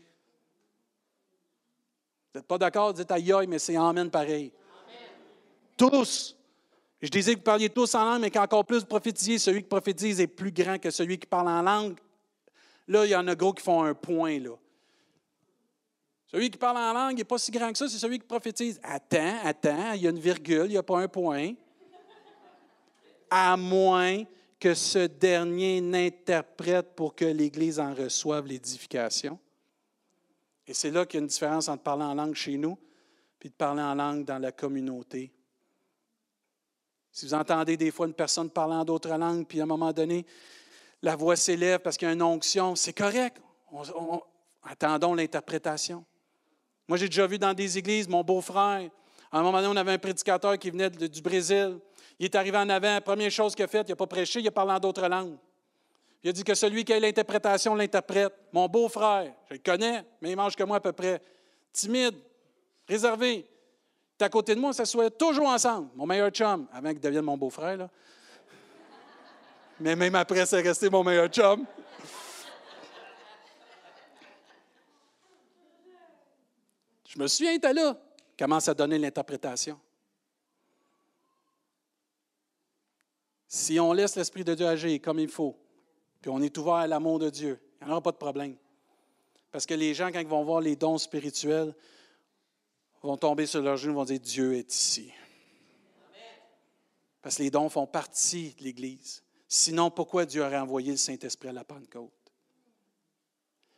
Vous 2.32 2.40
n'êtes 2.40 2.48
pas 2.48 2.60
d'accord? 2.60 2.94
Dites 2.94 3.10
aïe 3.10 3.48
mais 3.48 3.58
c'est 3.58 3.78
Amen 3.78 4.12
pareil. 4.12 4.52
Tous. 5.76 6.38
Je 7.02 7.10
disais 7.10 7.34
que 7.34 7.40
vous 7.40 7.46
parliez 7.46 7.72
tous 7.72 7.96
en 7.96 8.06
langue, 8.06 8.22
mais 8.22 8.30
qu'encore 8.30 8.64
plus 8.64 8.84
prophétisiez. 8.84 9.40
Celui 9.40 9.64
qui 9.64 9.70
prophétise 9.70 10.22
est 10.22 10.28
plus 10.28 10.52
grand 10.52 10.78
que 10.78 10.92
celui 10.92 11.18
qui 11.18 11.26
parle 11.26 11.48
en 11.48 11.64
langue. 11.64 11.98
Là, 12.88 13.08
il 13.08 13.10
y 13.10 13.16
en 13.16 13.28
a 13.28 13.34
gros 13.34 13.54
qui 13.54 13.64
font 13.64 13.82
un 13.82 13.96
point. 13.96 14.38
Là. 14.38 14.52
Celui 16.34 16.50
qui 16.50 16.58
parle 16.58 16.78
en 16.78 16.94
langue 16.94 17.16
n'est 17.16 17.24
pas 17.24 17.38
si 17.38 17.52
grand 17.52 17.72
que 17.72 17.78
ça, 17.78 17.88
c'est 17.88 18.00
celui 18.00 18.18
qui 18.18 18.26
prophétise. 18.26 18.80
Attends, 18.82 19.38
attends, 19.44 19.92
il 19.92 20.02
y 20.02 20.08
a 20.08 20.10
une 20.10 20.18
virgule, 20.20 20.66
il 20.66 20.70
n'y 20.72 20.78
a 20.78 20.82
pas 20.82 20.98
un 20.98 21.08
point. 21.08 21.54
À 23.30 23.56
moins 23.56 24.24
que 24.60 24.74
ce 24.74 25.06
dernier 25.06 25.80
n'interprète 25.80 26.96
pour 26.96 27.14
que 27.14 27.26
l'Église 27.26 27.80
en 27.80 27.94
reçoive 27.94 28.48
l'édification. 28.48 29.38
Et 30.66 30.74
c'est 30.74 30.90
là 30.90 31.06
qu'il 31.06 31.20
y 31.20 31.22
a 31.22 31.22
une 31.22 31.28
différence 31.28 31.68
entre 31.68 31.84
parler 31.84 32.04
en 32.04 32.16
langue 32.16 32.34
chez 32.34 32.58
nous 32.58 32.80
et 33.40 33.50
de 33.50 33.54
parler 33.54 33.84
en 33.84 33.94
langue 33.94 34.26
dans 34.26 34.40
la 34.40 34.52
communauté. 34.52 35.32
Si 37.12 37.28
vous 37.28 37.36
entendez 37.36 37.78
des 37.78 37.92
fois 37.92 38.08
une 38.08 38.14
personne 38.16 38.50
parlant 38.50 38.84
d'autres 38.84 39.16
langues, 39.16 39.46
puis 39.46 39.60
à 39.60 39.64
un 39.64 39.68
moment 39.68 39.94
donné, 39.94 40.26
la 41.04 41.16
voix 41.16 41.36
s'élève 41.36 41.82
parce 41.82 41.96
qu'il 41.96 42.08
y 42.08 42.10
a 42.10 42.14
une 42.14 42.24
onction, 42.24 42.76
c'est 42.76 42.94
correct. 42.94 43.40
attendons 44.64 45.14
l'interprétation. 45.14 46.04
Moi, 46.88 46.98
j'ai 46.98 47.08
déjà 47.08 47.28
vu 47.28 47.38
dans 47.38 47.54
des 47.54 47.78
églises 47.78 48.08
mon 48.08 48.24
beau-frère. 48.24 48.90
À 49.32 49.40
un 49.40 49.42
moment 49.42 49.62
donné, 49.62 49.74
on 49.74 49.76
avait 49.76 49.94
un 49.94 49.98
prédicateur 49.98 50.58
qui 50.58 50.70
venait 50.70 50.90
du 50.90 51.22
Brésil. 51.22 51.80
Il 52.20 52.26
est 52.26 52.36
arrivé 52.36 52.58
en 52.58 52.70
avant. 52.70 53.00
Première 53.02 53.32
chose 53.32 53.56
qu'il 53.56 53.66
a 53.66 53.68
faite, 53.68 53.88
il 53.88 53.92
n'a 53.92 53.96
pas 53.96 54.08
prêché, 54.08 54.40
il 54.40 54.48
a 54.48 54.52
parlé 54.52 54.74
en 54.74 54.80
d'autres 54.80 55.08
langues. 55.08 55.38
Il 56.24 56.30
a 56.30 56.34
dit 56.34 56.44
que 56.44 56.54
celui 56.54 56.86
qui 56.86 56.94
a 56.94 57.00
l'interprétation 57.00 57.76
l'interprète. 57.76 58.34
Mon 58.52 58.68
beau-frère, 58.68 59.34
je 59.50 59.56
le 59.56 59.60
connais, 59.60 60.06
mais 60.22 60.32
il 60.32 60.36
mange 60.36 60.56
que 60.56 60.64
moi 60.64 60.78
à 60.78 60.80
peu 60.80 60.94
près. 60.94 61.22
Timide, 61.72 62.16
réservé. 62.88 63.46
Tu 64.18 64.24
à 64.24 64.30
côté 64.30 64.56
de 64.56 64.60
moi, 64.60 64.70
on 64.70 64.74
s'assoit 64.74 65.10
toujours 65.10 65.48
ensemble. 65.48 65.90
Mon 65.96 66.06
meilleur 66.06 66.30
chum, 66.30 66.68
avant 66.72 66.90
qu'il 66.92 67.00
devienne 67.00 67.26
mon 67.26 67.36
beau-frère. 67.36 67.90
Mais 69.80 69.96
même 69.96 70.16
après, 70.16 70.46
c'est 70.46 70.62
resté 70.62 70.90
mon 70.90 71.04
meilleur 71.04 71.28
chum. 71.28 71.66
Je 77.14 77.20
me 77.20 77.28
souviens, 77.28 77.54
était 77.54 77.74
là. 77.74 77.98
Commence 78.38 78.68
à 78.68 78.74
donner 78.74 78.98
l'interprétation. 78.98 79.80
Si 83.48 83.80
on 83.80 83.94
laisse 83.94 84.16
l'Esprit 84.16 84.44
de 84.44 84.56
Dieu 84.56 84.66
agir 84.66 85.00
comme 85.00 85.20
il 85.20 85.30
faut, 85.30 85.56
puis 86.22 86.32
on 86.32 86.42
est 86.42 86.58
ouvert 86.58 86.74
à 86.74 86.88
l'amour 86.88 87.20
de 87.20 87.30
Dieu, 87.30 87.60
il 87.80 87.86
n'y 87.86 87.92
aura 87.92 88.02
pas 88.02 88.12
de 88.12 88.18
problème. 88.18 88.56
Parce 89.52 89.68
que 89.68 89.76
les 89.76 89.94
gens, 89.94 90.12
quand 90.12 90.20
ils 90.20 90.28
vont 90.28 90.44
voir 90.44 90.60
les 90.60 90.76
dons 90.76 90.98
spirituels, 90.98 91.76
vont 93.04 93.18
tomber 93.18 93.46
sur 93.46 93.62
leurs 93.62 93.78
genoux 93.78 93.94
vont 93.94 94.06
dire 94.06 94.20
Dieu 94.20 94.56
est 94.56 94.74
ici. 94.74 95.12
Parce 97.22 97.38
que 97.38 97.44
les 97.44 97.52
dons 97.52 97.70
font 97.70 97.86
partie 97.86 98.56
de 98.58 98.64
l'Église. 98.64 99.22
Sinon, 99.48 99.92
pourquoi 99.92 100.26
Dieu 100.26 100.42
aurait 100.42 100.58
envoyé 100.58 100.92
le 100.92 100.98
Saint-Esprit 100.98 101.50
à 101.50 101.54
la 101.54 101.64
Pentecôte? 101.64 102.12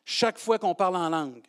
Chaque 0.05 0.37
fois 0.37 0.57
qu'on 0.57 0.75
parle 0.75 0.95
en 0.95 1.09
langue, 1.09 1.45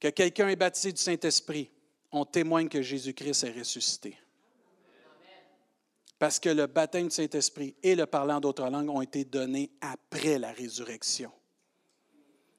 que 0.00 0.08
quelqu'un 0.08 0.48
est 0.48 0.56
baptisé 0.56 0.92
du 0.92 1.00
Saint-Esprit, 1.00 1.70
on 2.12 2.24
témoigne 2.24 2.68
que 2.68 2.82
Jésus-Christ 2.82 3.44
est 3.44 3.58
ressuscité. 3.58 4.18
Parce 6.18 6.38
que 6.38 6.48
le 6.48 6.66
baptême 6.66 7.08
du 7.08 7.14
Saint-Esprit 7.14 7.74
et 7.82 7.94
le 7.94 8.06
parlant 8.06 8.40
d'autres 8.40 8.68
langues 8.68 8.88
ont 8.88 9.02
été 9.02 9.24
donnés 9.24 9.70
après 9.80 10.38
la 10.38 10.50
résurrection. 10.52 11.30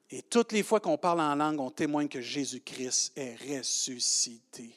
Et 0.10 0.22
toutes 0.22 0.52
les 0.52 0.64
fois 0.64 0.80
qu'on 0.80 0.98
parle 0.98 1.22
en 1.22 1.36
langue, 1.36 1.60
on 1.60 1.72
témoigne 1.72 2.08
que 2.08 2.22
Jésus-Christ 2.22 3.14
est 3.16 3.36
ressuscité. 3.58 4.74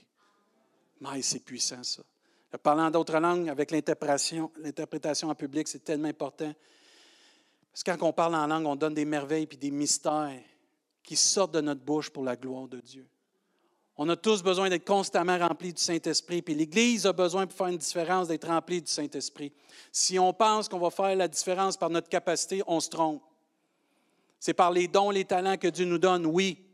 Mais 1.01 1.23
c'est 1.23 1.40
puissant, 1.40 1.83
ça. 1.83 2.03
Le 2.53 2.59
parlant 2.59 2.90
d'autres 2.90 3.18
langues 3.18 3.49
avec 3.49 3.70
l'interprétation, 3.70 4.51
l'interprétation 4.57 5.29
en 5.29 5.35
public, 5.35 5.68
c'est 5.68 5.85
tellement 5.85 6.09
important. 6.09 6.53
Parce 7.70 7.85
que 7.85 7.90
quand 7.92 8.09
on 8.09 8.12
parle 8.12 8.35
en 8.35 8.46
langue, 8.46 8.66
on 8.66 8.75
donne 8.75 8.94
des 8.94 9.05
merveilles 9.05 9.46
et 9.49 9.57
des 9.57 9.70
mystères 9.70 10.40
qui 11.11 11.16
sortent 11.16 11.55
de 11.55 11.61
notre 11.61 11.81
bouche 11.81 12.09
pour 12.09 12.23
la 12.23 12.37
gloire 12.37 12.68
de 12.68 12.79
Dieu. 12.79 13.05
On 13.96 14.09
a 14.11 14.14
tous 14.14 14.44
besoin 14.44 14.68
d'être 14.68 14.87
constamment 14.87 15.37
remplis 15.37 15.73
du 15.73 15.83
Saint-Esprit, 15.83 16.40
puis 16.40 16.55
l'Église 16.55 17.05
a 17.05 17.12
besoin 17.12 17.49
pour 17.49 17.59
faire 17.59 17.66
une 17.66 17.79
différence 17.79 18.29
d'être 18.29 18.46
remplie 18.46 18.81
du 18.81 18.92
Saint-Esprit. 18.92 19.53
Si 19.91 20.20
on 20.20 20.32
pense 20.32 20.68
qu'on 20.68 20.78
va 20.78 20.91
faire 20.91 21.16
la 21.16 21.26
différence 21.26 21.76
par 21.76 21.91
notre 21.91 22.09
capacité, 22.09 22.62
on 22.68 22.78
se 22.78 22.91
trompe. 22.91 23.24
C'est 24.39 24.55
par 24.55 24.70
les 24.70 24.87
dons, 24.87 25.11
les 25.11 25.24
talents 25.24 25.57
que 25.57 25.66
Dieu 25.66 25.84
nous 25.84 25.99
donne, 25.99 26.26
oui, 26.26 26.64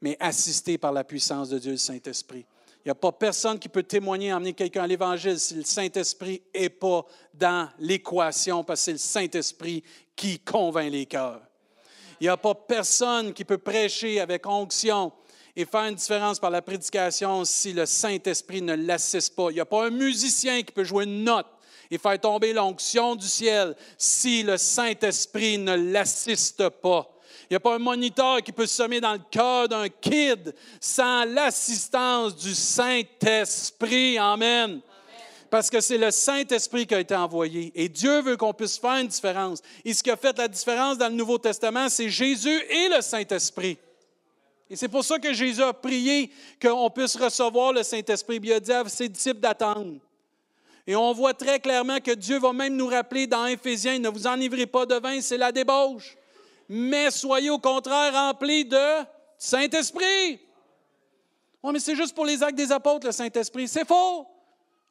mais 0.00 0.16
assisté 0.18 0.78
par 0.78 0.90
la 0.90 1.04
puissance 1.04 1.48
de 1.48 1.60
Dieu, 1.60 1.70
le 1.70 1.78
Saint-Esprit. 1.78 2.44
Il 2.78 2.88
n'y 2.88 2.90
a 2.90 2.96
pas 2.96 3.12
personne 3.12 3.60
qui 3.60 3.68
peut 3.68 3.84
témoigner, 3.84 4.32
emmener 4.32 4.52
quelqu'un 4.52 4.82
à 4.82 4.88
l'Évangile 4.88 5.38
si 5.38 5.54
le 5.54 5.62
Saint-Esprit 5.62 6.42
n'est 6.52 6.70
pas 6.70 7.06
dans 7.32 7.70
l'équation, 7.78 8.64
parce 8.64 8.80
que 8.80 8.84
c'est 8.86 8.92
le 8.92 8.98
Saint-Esprit 8.98 9.84
qui 10.16 10.40
convainc 10.40 10.90
les 10.90 11.06
cœurs. 11.06 11.40
Il 12.20 12.24
n'y 12.24 12.28
a 12.28 12.36
pas 12.36 12.54
personne 12.54 13.32
qui 13.32 13.44
peut 13.44 13.58
prêcher 13.58 14.20
avec 14.20 14.46
onction 14.46 15.12
et 15.54 15.64
faire 15.64 15.84
une 15.84 15.94
différence 15.94 16.38
par 16.38 16.50
la 16.50 16.62
prédication 16.62 17.44
si 17.44 17.72
le 17.72 17.86
Saint-Esprit 17.86 18.62
ne 18.62 18.74
l'assiste 18.74 19.34
pas. 19.34 19.50
Il 19.50 19.54
n'y 19.54 19.60
a 19.60 19.66
pas 19.66 19.86
un 19.86 19.90
musicien 19.90 20.62
qui 20.62 20.72
peut 20.72 20.84
jouer 20.84 21.04
une 21.04 21.24
note 21.24 21.46
et 21.90 21.98
faire 21.98 22.20
tomber 22.20 22.52
l'onction 22.52 23.14
du 23.14 23.26
ciel 23.26 23.74
si 23.96 24.42
le 24.42 24.56
Saint-Esprit 24.56 25.58
ne 25.58 25.74
l'assiste 25.74 26.68
pas. 26.68 27.10
Il 27.48 27.52
n'y 27.52 27.56
a 27.56 27.60
pas 27.60 27.76
un 27.76 27.78
moniteur 27.78 28.42
qui 28.42 28.50
peut 28.50 28.66
se 28.66 28.76
semer 28.76 29.00
dans 29.00 29.12
le 29.12 29.20
cœur 29.30 29.68
d'un 29.68 29.88
kid 29.88 30.54
sans 30.80 31.24
l'assistance 31.24 32.36
du 32.36 32.54
Saint-Esprit. 32.54 34.18
Amen. 34.18 34.80
Parce 35.50 35.70
que 35.70 35.80
c'est 35.80 35.98
le 35.98 36.10
Saint-Esprit 36.10 36.86
qui 36.86 36.94
a 36.94 37.00
été 37.00 37.14
envoyé. 37.14 37.72
Et 37.74 37.88
Dieu 37.88 38.20
veut 38.22 38.36
qu'on 38.36 38.52
puisse 38.52 38.78
faire 38.78 38.96
une 38.96 39.06
différence. 39.06 39.60
Et 39.84 39.94
ce 39.94 40.02
qui 40.02 40.10
a 40.10 40.16
fait 40.16 40.36
la 40.36 40.48
différence 40.48 40.98
dans 40.98 41.08
le 41.08 41.14
Nouveau 41.14 41.38
Testament, 41.38 41.88
c'est 41.88 42.10
Jésus 42.10 42.62
et 42.68 42.88
le 42.88 43.00
Saint-Esprit. 43.00 43.78
Et 44.68 44.76
c'est 44.76 44.88
pour 44.88 45.04
ça 45.04 45.18
que 45.18 45.32
Jésus 45.32 45.62
a 45.62 45.72
prié 45.72 46.30
qu'on 46.60 46.90
puisse 46.90 47.16
recevoir 47.16 47.72
le 47.72 47.82
Saint-Esprit. 47.82 48.40
Il 48.42 48.52
a 48.52 48.60
dit 48.60 48.72
à 48.72 48.88
ses 48.88 49.08
disciples 49.08 49.40
d'attendre. 49.40 50.00
Et 50.86 50.94
on 50.94 51.12
voit 51.12 51.34
très 51.34 51.58
clairement 51.60 51.98
que 51.98 52.12
Dieu 52.12 52.38
va 52.38 52.52
même 52.52 52.76
nous 52.76 52.86
rappeler 52.86 53.26
dans 53.26 53.46
Éphésiens, 53.46 53.98
ne 53.98 54.08
vous 54.08 54.26
enivrez 54.26 54.66
pas 54.66 54.86
de 54.86 54.94
vin, 54.94 55.20
c'est 55.20 55.36
la 55.36 55.50
débauche. 55.50 56.16
Mais 56.68 57.10
soyez 57.10 57.50
au 57.50 57.58
contraire 57.58 58.12
remplis 58.12 58.64
de 58.64 59.04
Saint-Esprit. 59.36 60.40
Oui, 61.62 61.72
mais 61.72 61.80
c'est 61.80 61.96
juste 61.96 62.14
pour 62.14 62.24
les 62.24 62.40
actes 62.42 62.56
des 62.56 62.70
apôtres, 62.70 63.06
le 63.06 63.12
Saint-Esprit. 63.12 63.66
C'est 63.66 63.86
faux. 63.86 64.26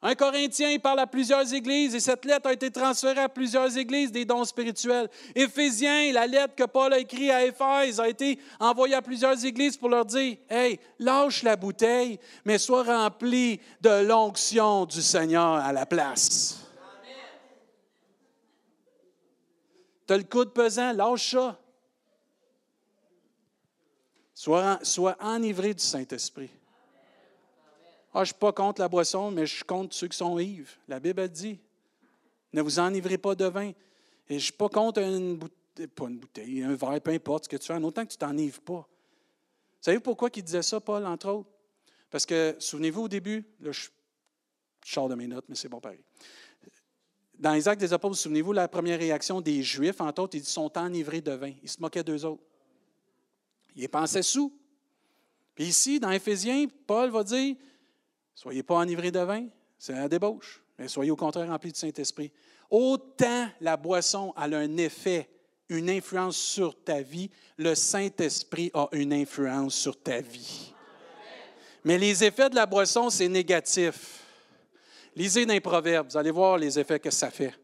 Un 0.02 0.14
Corinthien 0.14 0.78
parle 0.78 1.00
à 1.00 1.06
plusieurs 1.06 1.52
églises 1.54 1.94
et 1.94 2.00
cette 2.00 2.26
lettre 2.26 2.48
a 2.48 2.52
été 2.52 2.70
transférée 2.70 3.22
à 3.22 3.28
plusieurs 3.30 3.76
églises 3.78 4.12
des 4.12 4.26
dons 4.26 4.44
spirituels. 4.44 5.08
Éphésiens, 5.34 6.12
la 6.12 6.26
lettre 6.26 6.54
que 6.54 6.64
Paul 6.64 6.92
a 6.92 6.98
écrite 6.98 7.30
à 7.30 7.44
Éphèse 7.44 7.98
a 7.98 8.08
été 8.08 8.38
envoyée 8.60 8.94
à 8.94 9.00
plusieurs 9.00 9.42
églises 9.44 9.76
pour 9.76 9.88
leur 9.88 10.04
dire 10.04 10.36
Hey, 10.50 10.78
lâche 10.98 11.42
la 11.42 11.56
bouteille, 11.56 12.20
mais 12.44 12.58
sois 12.58 12.82
rempli 12.82 13.58
de 13.80 14.04
l'onction 14.04 14.84
du 14.84 15.00
Seigneur 15.00 15.54
à 15.54 15.72
la 15.72 15.86
place. 15.86 16.60
Tu 20.06 20.12
as 20.12 20.18
le 20.18 20.24
coude 20.24 20.52
pesant, 20.52 20.92
lâche 20.92 21.30
ça. 21.32 21.58
Sois, 24.34 24.78
sois 24.82 25.16
enivré 25.20 25.72
du 25.72 25.82
Saint-Esprit. 25.82 26.50
Ah, 28.18 28.20
je 28.20 28.30
ne 28.30 28.32
suis 28.32 28.40
pas 28.40 28.52
contre 28.52 28.80
la 28.80 28.88
boisson, 28.88 29.30
mais 29.30 29.44
je 29.44 29.56
suis 29.56 29.64
contre 29.64 29.94
ceux 29.94 30.08
qui 30.08 30.16
sont 30.16 30.38
ivres. 30.38 30.72
La 30.88 30.98
Bible 30.98 31.20
a 31.20 31.28
dit 31.28 31.58
ne 32.54 32.62
vous 32.62 32.78
enivrez 32.78 33.18
pas 33.18 33.34
de 33.34 33.44
vin. 33.44 33.68
Et 33.68 33.74
je 34.30 34.34
ne 34.34 34.38
suis 34.38 34.52
pas 34.54 34.70
contre 34.70 35.02
une 35.02 35.36
bouteille, 35.36 35.86
pas 35.88 36.06
une 36.06 36.16
bouteille, 36.16 36.62
un 36.62 36.74
verre, 36.74 36.98
peu 37.02 37.10
importe 37.10 37.44
ce 37.44 37.48
que 37.50 37.58
tu 37.58 37.66
fais, 37.66 37.76
autant 37.76 38.06
que 38.06 38.10
tu 38.10 38.16
ne 38.16 38.26
t'enivres 38.26 38.62
pas. 38.62 38.88
Vous 38.88 39.82
savez 39.82 40.00
pourquoi 40.00 40.30
il 40.34 40.42
disait 40.42 40.62
ça, 40.62 40.80
Paul, 40.80 41.04
entre 41.04 41.28
autres? 41.28 41.50
Parce 42.10 42.24
que, 42.24 42.56
souvenez-vous 42.58 43.02
au 43.02 43.08
début, 43.08 43.44
là, 43.60 43.70
je, 43.70 43.88
je 44.82 44.92
sors 44.94 45.10
de 45.10 45.14
mes 45.14 45.26
notes, 45.26 45.44
mais 45.50 45.54
c'est 45.54 45.68
bon 45.68 45.80
pareil. 45.80 46.00
Dans 47.38 47.52
les 47.52 47.68
actes 47.68 47.82
des 47.82 47.92
apôtres, 47.92 48.16
souvenez-vous, 48.16 48.54
la 48.54 48.66
première 48.66 48.98
réaction 48.98 49.42
des 49.42 49.62
Juifs, 49.62 50.00
entre 50.00 50.22
autres, 50.22 50.38
ils 50.38 50.44
sont 50.46 50.72
enivrés 50.78 51.20
de 51.20 51.32
vin. 51.32 51.52
Ils 51.62 51.68
se 51.68 51.82
moquaient 51.82 52.02
d'eux 52.02 52.24
autres. 52.24 52.42
Ils 53.74 53.90
pensaient 53.90 54.22
sous. 54.22 54.58
Puis 55.54 55.66
ici, 55.66 56.00
dans 56.00 56.10
Éphésiens, 56.10 56.66
Paul 56.86 57.10
va 57.10 57.22
dire 57.22 57.56
Soyez 58.36 58.62
pas 58.62 58.74
enivrés 58.74 59.10
de 59.10 59.20
vin, 59.20 59.46
c'est 59.78 59.94
la 59.94 60.10
débauche, 60.10 60.62
mais 60.78 60.88
soyez 60.88 61.10
au 61.10 61.16
contraire 61.16 61.48
remplis 61.48 61.72
du 61.72 61.78
Saint-Esprit. 61.78 62.30
Autant 62.70 63.48
la 63.62 63.78
boisson 63.78 64.34
a 64.36 64.44
un 64.44 64.76
effet, 64.76 65.26
une 65.70 65.88
influence 65.88 66.36
sur 66.36 66.84
ta 66.84 67.00
vie, 67.00 67.30
le 67.56 67.74
Saint-Esprit 67.74 68.70
a 68.74 68.88
une 68.92 69.14
influence 69.14 69.74
sur 69.74 69.98
ta 69.98 70.20
vie. 70.20 70.74
Mais 71.82 71.96
les 71.96 72.24
effets 72.24 72.50
de 72.50 72.56
la 72.56 72.66
boisson, 72.66 73.08
c'est 73.08 73.28
négatif. 73.28 74.22
Lisez 75.14 75.46
dans 75.46 75.54
les 75.54 75.60
Proverbes, 75.60 76.10
vous 76.10 76.18
allez 76.18 76.30
voir 76.30 76.58
les 76.58 76.78
effets 76.78 77.00
que 77.00 77.10
ça 77.10 77.30
fait. 77.30 77.54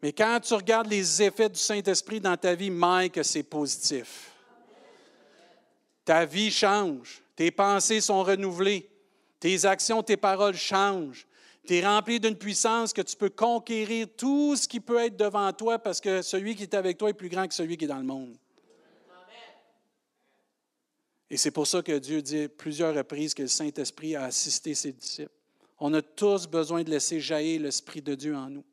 Mais 0.00 0.12
quand 0.12 0.38
tu 0.40 0.54
regardes 0.54 0.86
les 0.86 1.20
effets 1.24 1.48
du 1.48 1.58
Saint-Esprit 1.58 2.20
dans 2.20 2.36
ta 2.36 2.54
vie, 2.54 2.70
Mike, 2.70 3.18
c'est 3.24 3.42
positif. 3.42 4.30
Ta 6.04 6.24
vie 6.24 6.52
change, 6.52 7.20
tes 7.34 7.50
pensées 7.50 8.00
sont 8.00 8.22
renouvelées, 8.22 8.88
tes 9.40 9.64
actions, 9.64 10.02
tes 10.02 10.16
paroles 10.16 10.56
changent. 10.56 11.26
Tu 11.66 11.76
es 11.76 11.86
rempli 11.86 12.18
d'une 12.18 12.36
puissance 12.36 12.92
que 12.92 13.02
tu 13.02 13.16
peux 13.16 13.28
conquérir 13.28 14.06
tout 14.16 14.56
ce 14.56 14.66
qui 14.66 14.80
peut 14.80 14.98
être 14.98 15.16
devant 15.16 15.52
toi 15.52 15.78
parce 15.78 16.00
que 16.00 16.22
celui 16.22 16.56
qui 16.56 16.62
est 16.62 16.74
avec 16.74 16.96
toi 16.96 17.10
est 17.10 17.14
plus 17.14 17.28
grand 17.28 17.46
que 17.46 17.54
celui 17.54 17.76
qui 17.76 17.84
est 17.84 17.88
dans 17.88 17.98
le 17.98 18.04
monde. 18.04 18.36
Et 21.30 21.36
c'est 21.36 21.50
pour 21.50 21.66
ça 21.66 21.82
que 21.82 21.98
Dieu 21.98 22.22
dit 22.22 22.48
plusieurs 22.48 22.94
reprises 22.94 23.34
que 23.34 23.42
le 23.42 23.48
Saint-Esprit 23.48 24.16
a 24.16 24.24
assisté 24.24 24.74
ses 24.74 24.92
disciples. 24.92 25.30
On 25.78 25.92
a 25.94 26.00
tous 26.00 26.46
besoin 26.46 26.82
de 26.82 26.90
laisser 26.90 27.20
jaillir 27.20 27.60
l'Esprit 27.60 28.00
de 28.00 28.14
Dieu 28.14 28.34
en 28.34 28.48
nous. 28.48 28.64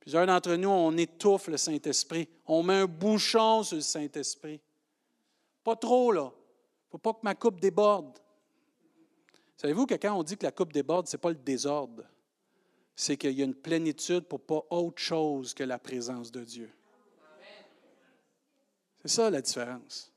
Plusieurs 0.00 0.26
d'entre 0.26 0.54
nous, 0.54 0.68
on 0.68 0.96
étouffe 0.96 1.48
le 1.48 1.56
Saint-Esprit. 1.56 2.28
On 2.46 2.62
met 2.62 2.74
un 2.74 2.86
bouchon 2.86 3.62
sur 3.62 3.76
le 3.76 3.82
Saint-Esprit. 3.82 4.60
Pas 5.64 5.76
trop, 5.76 6.12
là. 6.12 6.30
Il 6.32 6.86
ne 6.86 6.90
faut 6.92 6.98
pas 6.98 7.12
que 7.14 7.20
ma 7.22 7.34
coupe 7.34 7.60
déborde. 7.60 8.18
Savez-vous 9.58 9.86
que 9.86 9.94
quand 9.94 10.14
on 10.14 10.22
dit 10.22 10.36
que 10.36 10.46
la 10.46 10.52
coupe 10.52 10.72
déborde, 10.72 11.08
ce 11.08 11.16
n'est 11.16 11.20
pas 11.20 11.30
le 11.30 11.34
désordre. 11.34 12.04
C'est 12.94 13.16
qu'il 13.16 13.32
y 13.32 13.42
a 13.42 13.44
une 13.44 13.54
plénitude 13.54 14.22
pour 14.22 14.40
pas 14.40 14.64
autre 14.70 15.02
chose 15.02 15.52
que 15.52 15.64
la 15.64 15.78
présence 15.78 16.30
de 16.30 16.44
Dieu. 16.44 16.70
C'est 19.02 19.08
ça 19.08 19.30
la 19.30 19.42
différence. 19.42 20.12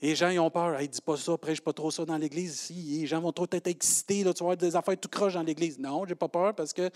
Les 0.00 0.16
gens, 0.16 0.30
ils 0.30 0.40
ont 0.40 0.50
peur. 0.50 0.80
Hey, 0.80 0.88
dis 0.88 1.00
pas 1.00 1.16
ça, 1.16 1.38
prêche 1.38 1.60
pas 1.60 1.72
trop 1.72 1.92
ça 1.92 2.04
dans 2.04 2.16
l'Église. 2.16 2.58
Si, 2.58 2.74
les 2.74 3.06
gens 3.06 3.20
vont 3.20 3.30
trop 3.30 3.46
être 3.52 3.68
excités. 3.68 4.24
Là, 4.24 4.34
tu 4.34 4.44
des 4.56 4.74
affaires 4.74 4.98
tout 4.98 5.08
croches 5.08 5.34
dans 5.34 5.44
l'Église. 5.44 5.78
Non, 5.78 6.04
je 6.04 6.10
n'ai 6.10 6.14
pas 6.16 6.26
peur 6.26 6.52
parce 6.52 6.72
que 6.72 6.90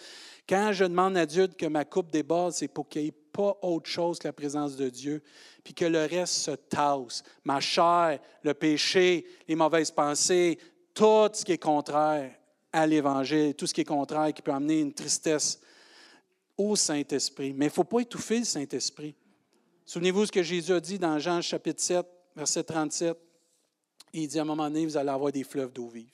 quand 0.49 0.73
je 0.73 0.85
demande 0.85 1.17
à 1.17 1.25
Dieu 1.25 1.47
que 1.47 1.67
ma 1.67 1.85
coupe 1.85 2.11
déborde, 2.11 2.53
c'est 2.53 2.67
pour 2.67 2.89
qu'il 2.89 3.03
n'y 3.03 3.09
ait 3.09 3.15
pas 3.33 3.57
autre 3.63 3.89
chose 3.89 4.19
que 4.19 4.27
la 4.27 4.33
présence 4.33 4.75
de 4.75 4.89
Dieu, 4.89 5.23
puis 5.63 5.73
que 5.73 5.85
le 5.85 6.05
reste 6.05 6.35
se 6.35 6.51
tasse. 6.51 7.23
Ma 7.45 7.61
chair, 7.61 8.19
le 8.43 8.55
péché, 8.55 9.25
les 9.47 9.55
mauvaises 9.55 9.93
pensées, 9.93 10.59
tout 10.97 11.29
ce 11.35 11.45
qui 11.45 11.53
est 11.53 11.59
contraire 11.59 12.35
à 12.73 12.87
l'Évangile, 12.87 13.55
tout 13.55 13.67
ce 13.67 13.75
qui 13.75 13.83
est 13.83 13.85
contraire, 13.85 14.33
qui 14.33 14.41
peut 14.41 14.51
amener 14.51 14.81
une 14.81 14.95
tristesse 14.95 15.61
au 16.57 16.75
Saint-Esprit. 16.75 17.53
Mais 17.53 17.67
il 17.67 17.69
ne 17.69 17.73
faut 17.75 17.85
pas 17.85 18.01
étouffer 18.01 18.39
le 18.39 18.45
Saint-Esprit. 18.45 19.15
Souvenez-vous 19.85 20.27
ce 20.27 20.33
que 20.33 20.43
Jésus 20.43 20.73
a 20.73 20.81
dit 20.81 20.99
dans 20.99 21.19
Jean 21.19 21.43
chapitre 21.43 21.83
7, 21.83 22.07
verset 22.35 22.65
37. 22.65 23.17
Il 24.15 24.27
dit 24.27 24.39
à 24.39 24.43
un 24.43 24.47
moment 24.47 24.65
donné, 24.65 24.87
vous 24.87 24.97
allez 24.97 25.11
avoir 25.11 25.31
des 25.31 25.45
fleuves 25.45 25.73
d'eau 25.73 25.89
vive. 25.89 26.09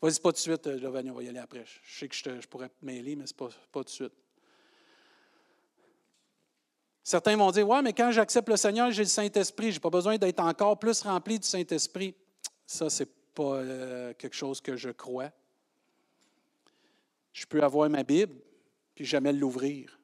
Vas-y, 0.00 0.20
pas 0.20 0.30
tout 0.30 0.36
de 0.36 0.38
suite, 0.38 0.78
Giovanni, 0.78 1.10
on 1.10 1.14
va 1.14 1.22
y 1.24 1.28
aller 1.28 1.40
après. 1.40 1.64
Je 1.66 1.98
sais 1.98 2.08
que 2.08 2.14
je, 2.14 2.46
pourrais 2.46 2.68
te 2.68 2.84
mêler, 2.84 3.16
mais 3.16 3.26
ce 3.26 3.32
n'est 3.32 3.36
pas, 3.36 3.48
pas 3.72 3.80
tout 3.80 3.86
de 3.86 3.90
suite. 3.90 4.12
Certains 7.02 7.36
vont 7.36 7.50
dire, 7.50 7.68
ouais, 7.68 7.82
mais 7.82 7.92
quand 7.92 8.12
j'accepte 8.12 8.48
le 8.48 8.56
Seigneur, 8.56 8.92
j'ai 8.92 9.02
le 9.02 9.08
Saint-Esprit, 9.08 9.72
je 9.72 9.76
n'ai 9.76 9.80
pas 9.80 9.90
besoin 9.90 10.16
d'être 10.16 10.40
encore 10.40 10.78
plus 10.78 11.02
rempli 11.02 11.40
du 11.40 11.46
Saint-Esprit. 11.46 12.14
Ça, 12.64 12.88
c'est 12.88 13.19
pas 13.40 13.54
euh, 13.54 14.12
quelque 14.18 14.36
chose 14.36 14.60
que 14.60 14.76
je 14.76 14.90
crois. 14.90 15.30
Je 17.32 17.46
peux 17.46 17.62
avoir 17.62 17.88
ma 17.88 18.02
Bible, 18.02 18.36
puis 18.94 19.06
jamais 19.06 19.32
l'ouvrir. 19.32 19.98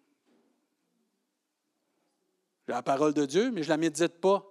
J'ai 2.66 2.72
la 2.72 2.82
parole 2.82 3.12
de 3.12 3.26
Dieu, 3.26 3.50
mais 3.50 3.62
je 3.62 3.68
ne 3.68 3.74
la 3.74 3.76
médite 3.76 4.20
pas. 4.22 4.50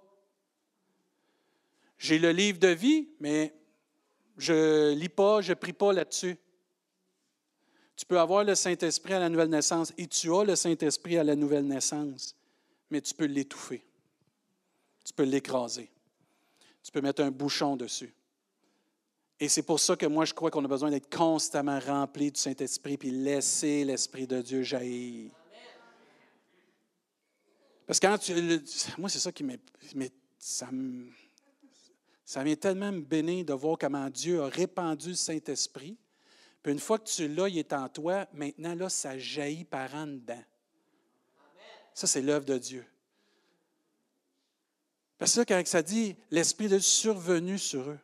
J'ai 1.98 2.20
le 2.20 2.30
livre 2.30 2.60
de 2.60 2.68
vie, 2.68 3.08
mais 3.18 3.52
je 4.38 4.52
ne 4.52 4.94
lis 4.94 5.08
pas, 5.08 5.40
je 5.40 5.50
ne 5.50 5.54
prie 5.54 5.72
pas 5.72 5.92
là-dessus. 5.92 6.36
Tu 7.96 8.06
peux 8.06 8.20
avoir 8.20 8.44
le 8.44 8.54
Saint-Esprit 8.54 9.14
à 9.14 9.18
la 9.18 9.28
nouvelle 9.28 9.48
naissance 9.48 9.92
et 9.98 10.06
tu 10.06 10.32
as 10.32 10.44
le 10.44 10.54
Saint-Esprit 10.54 11.18
à 11.18 11.24
la 11.24 11.34
nouvelle 11.34 11.66
naissance, 11.66 12.36
mais 12.90 13.00
tu 13.00 13.14
peux 13.14 13.24
l'étouffer. 13.24 13.84
Tu 15.04 15.12
peux 15.12 15.24
l'écraser. 15.24 15.90
Tu 16.84 16.92
peux 16.92 17.00
mettre 17.00 17.22
un 17.22 17.32
bouchon 17.32 17.74
dessus. 17.74 18.14
Et 19.38 19.48
c'est 19.48 19.62
pour 19.62 19.78
ça 19.78 19.96
que 19.96 20.06
moi, 20.06 20.24
je 20.24 20.32
crois 20.32 20.50
qu'on 20.50 20.64
a 20.64 20.68
besoin 20.68 20.90
d'être 20.90 21.14
constamment 21.14 21.78
rempli 21.78 22.32
du 22.32 22.40
Saint-Esprit 22.40 22.96
puis 22.96 23.10
laisser 23.10 23.84
l'Esprit 23.84 24.26
de 24.26 24.40
Dieu 24.40 24.62
jaillir. 24.62 25.30
Parce 27.86 28.00
que 28.00 28.06
quand 28.06 28.18
tu, 28.18 28.32
moi, 28.98 29.08
c'est 29.08 29.18
ça 29.18 29.30
qui 29.30 29.44
m'est. 29.44 29.60
Ça, 30.38 30.68
ça 32.24 32.42
vient 32.42 32.56
tellement 32.56 32.92
me 32.92 33.00
bénir 33.00 33.44
de 33.44 33.52
voir 33.52 33.78
comment 33.78 34.08
Dieu 34.10 34.42
a 34.42 34.48
répandu 34.48 35.10
le 35.10 35.14
Saint-Esprit. 35.14 35.96
Puis 36.62 36.72
une 36.72 36.78
fois 36.78 36.98
que 36.98 37.08
tu 37.08 37.28
l'as, 37.28 37.48
il 37.48 37.58
est 37.58 37.72
en 37.72 37.88
toi, 37.88 38.26
maintenant, 38.32 38.74
là, 38.74 38.88
ça 38.88 39.18
jaillit 39.18 39.64
par 39.64 39.94
en 39.94 40.06
dedans. 40.06 40.42
Ça, 41.94 42.06
c'est 42.06 42.22
l'œuvre 42.22 42.44
de 42.44 42.58
Dieu. 42.58 42.84
Parce 45.18 45.34
que 45.34 45.42
quand 45.42 45.66
ça 45.66 45.82
dit 45.82 46.16
l'Esprit 46.30 46.68
de 46.68 46.78
survenu 46.78 47.58
sur 47.58 47.88
eux, 47.90 47.98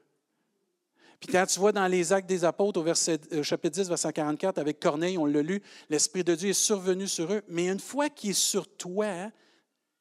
puis 1.22 1.30
quand 1.30 1.46
tu 1.46 1.60
vois 1.60 1.70
dans 1.70 1.86
les 1.86 2.12
Actes 2.12 2.28
des 2.28 2.44
Apôtres, 2.44 2.80
au 2.80 2.82
verset, 2.82 3.20
euh, 3.32 3.44
chapitre 3.44 3.76
10, 3.76 3.88
verset 3.88 4.12
44, 4.12 4.58
avec 4.58 4.80
Corneille, 4.80 5.16
on 5.16 5.24
l'a 5.24 5.40
lu, 5.40 5.62
l'Esprit 5.88 6.24
de 6.24 6.34
Dieu 6.34 6.50
est 6.50 6.52
survenu 6.52 7.06
sur 7.06 7.32
eux. 7.32 7.42
Mais 7.46 7.68
une 7.68 7.78
fois 7.78 8.10
qu'il 8.10 8.30
est 8.30 8.32
sur 8.32 8.66
toi, 8.76 9.30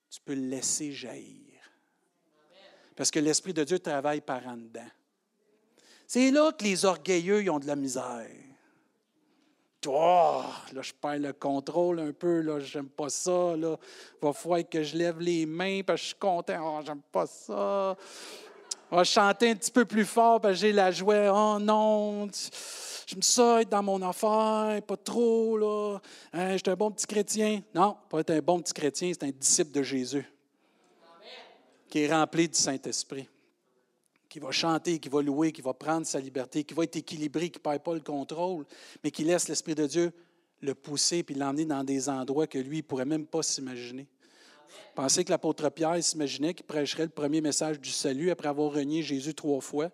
tu 0.09 0.19
peux 0.25 0.33
le 0.33 0.47
laisser 0.47 0.91
jaillir. 0.91 1.59
Parce 2.95 3.11
que 3.11 3.19
l'Esprit 3.19 3.53
de 3.53 3.63
Dieu 3.63 3.77
travaille 3.77 4.21
par 4.21 4.47
en 4.47 4.57
dedans. 4.57 4.89
C'est 6.07 6.31
là 6.31 6.51
que 6.53 6.63
les 6.63 6.85
orgueilleux 6.85 7.43
ils 7.43 7.51
ont 7.51 7.59
de 7.59 7.67
la 7.67 7.75
misère. 7.75 8.27
oh, 9.85 10.43
là, 10.73 10.81
je 10.81 10.91
perds 10.91 11.19
le 11.19 11.33
contrôle 11.33 11.99
un 11.99 12.13
peu, 12.13 12.41
là, 12.41 12.59
j'aime 12.59 12.89
pas 12.89 13.09
ça, 13.09 13.55
là. 13.55 13.77
Va 14.19 14.33
falloir 14.33 14.67
que 14.67 14.81
je 14.81 14.97
lève 14.97 15.19
les 15.19 15.45
mains 15.45 15.81
parce 15.85 16.01
que 16.01 16.03
je 16.03 16.07
suis 16.07 16.19
content, 16.19 16.79
oh, 16.79 16.81
j'aime 16.83 17.03
pas 17.11 17.27
ça. 17.27 17.95
On 18.91 18.97
va 18.97 19.03
chanter 19.05 19.49
un 19.49 19.55
petit 19.55 19.71
peu 19.71 19.85
plus 19.85 20.05
fort 20.05 20.41
parce 20.41 20.55
que 20.55 20.59
j'ai 20.59 20.73
la 20.73 20.91
joie, 20.91 21.31
oh 21.33 21.59
non, 21.59 22.27
j'aime 23.07 23.21
ça 23.21 23.61
être 23.61 23.69
dans 23.69 23.81
mon 23.81 24.01
affaire, 24.01 24.81
pas 24.81 24.97
trop, 24.97 25.57
là. 25.57 25.97
Hein, 26.33 26.51
je 26.51 26.57
suis 26.57 26.69
un 26.69 26.75
bon 26.75 26.91
petit 26.91 27.07
chrétien. 27.07 27.61
Non, 27.73 27.95
pas 28.09 28.19
être 28.19 28.31
un 28.31 28.41
bon 28.41 28.59
petit 28.59 28.73
chrétien, 28.73 29.11
c'est 29.13 29.23
un 29.23 29.31
disciple 29.31 29.71
de 29.71 29.81
Jésus 29.81 30.25
qui 31.89 31.99
est 31.99 32.13
rempli 32.13 32.47
du 32.47 32.57
Saint-Esprit 32.57 33.27
qui 34.27 34.39
va 34.39 34.51
chanter, 34.51 34.97
qui 34.97 35.09
va 35.09 35.21
louer, 35.21 35.51
qui 35.51 35.61
va 35.61 35.73
prendre 35.73 36.05
sa 36.05 36.17
liberté, 36.17 36.63
qui 36.63 36.73
va 36.73 36.85
être 36.85 36.95
équilibré, 36.95 37.49
qui 37.49 37.59
ne 37.59 37.63
perd 37.63 37.83
pas 37.83 37.93
le 37.93 37.99
contrôle, 37.99 38.65
mais 39.03 39.11
qui 39.11 39.25
laisse 39.25 39.49
l'Esprit 39.49 39.75
de 39.75 39.85
Dieu 39.85 40.13
le 40.61 40.73
pousser 40.73 41.21
puis 41.21 41.35
l'emmener 41.35 41.65
dans 41.65 41.83
des 41.83 42.07
endroits 42.07 42.47
que 42.47 42.57
lui 42.57 42.77
ne 42.77 42.81
pourrait 42.81 43.03
même 43.03 43.25
pas 43.25 43.43
s'imaginer. 43.43 44.07
Pensez 44.95 45.23
que 45.23 45.29
l'apôtre 45.29 45.69
Pierre 45.69 46.03
s'imaginait 46.03 46.53
qu'il 46.53 46.65
prêcherait 46.65 47.03
le 47.03 47.09
premier 47.09 47.41
message 47.41 47.79
du 47.79 47.89
salut 47.89 48.31
après 48.31 48.47
avoir 48.47 48.71
renié 48.73 49.03
Jésus 49.03 49.33
trois 49.33 49.61
fois. 49.61 49.89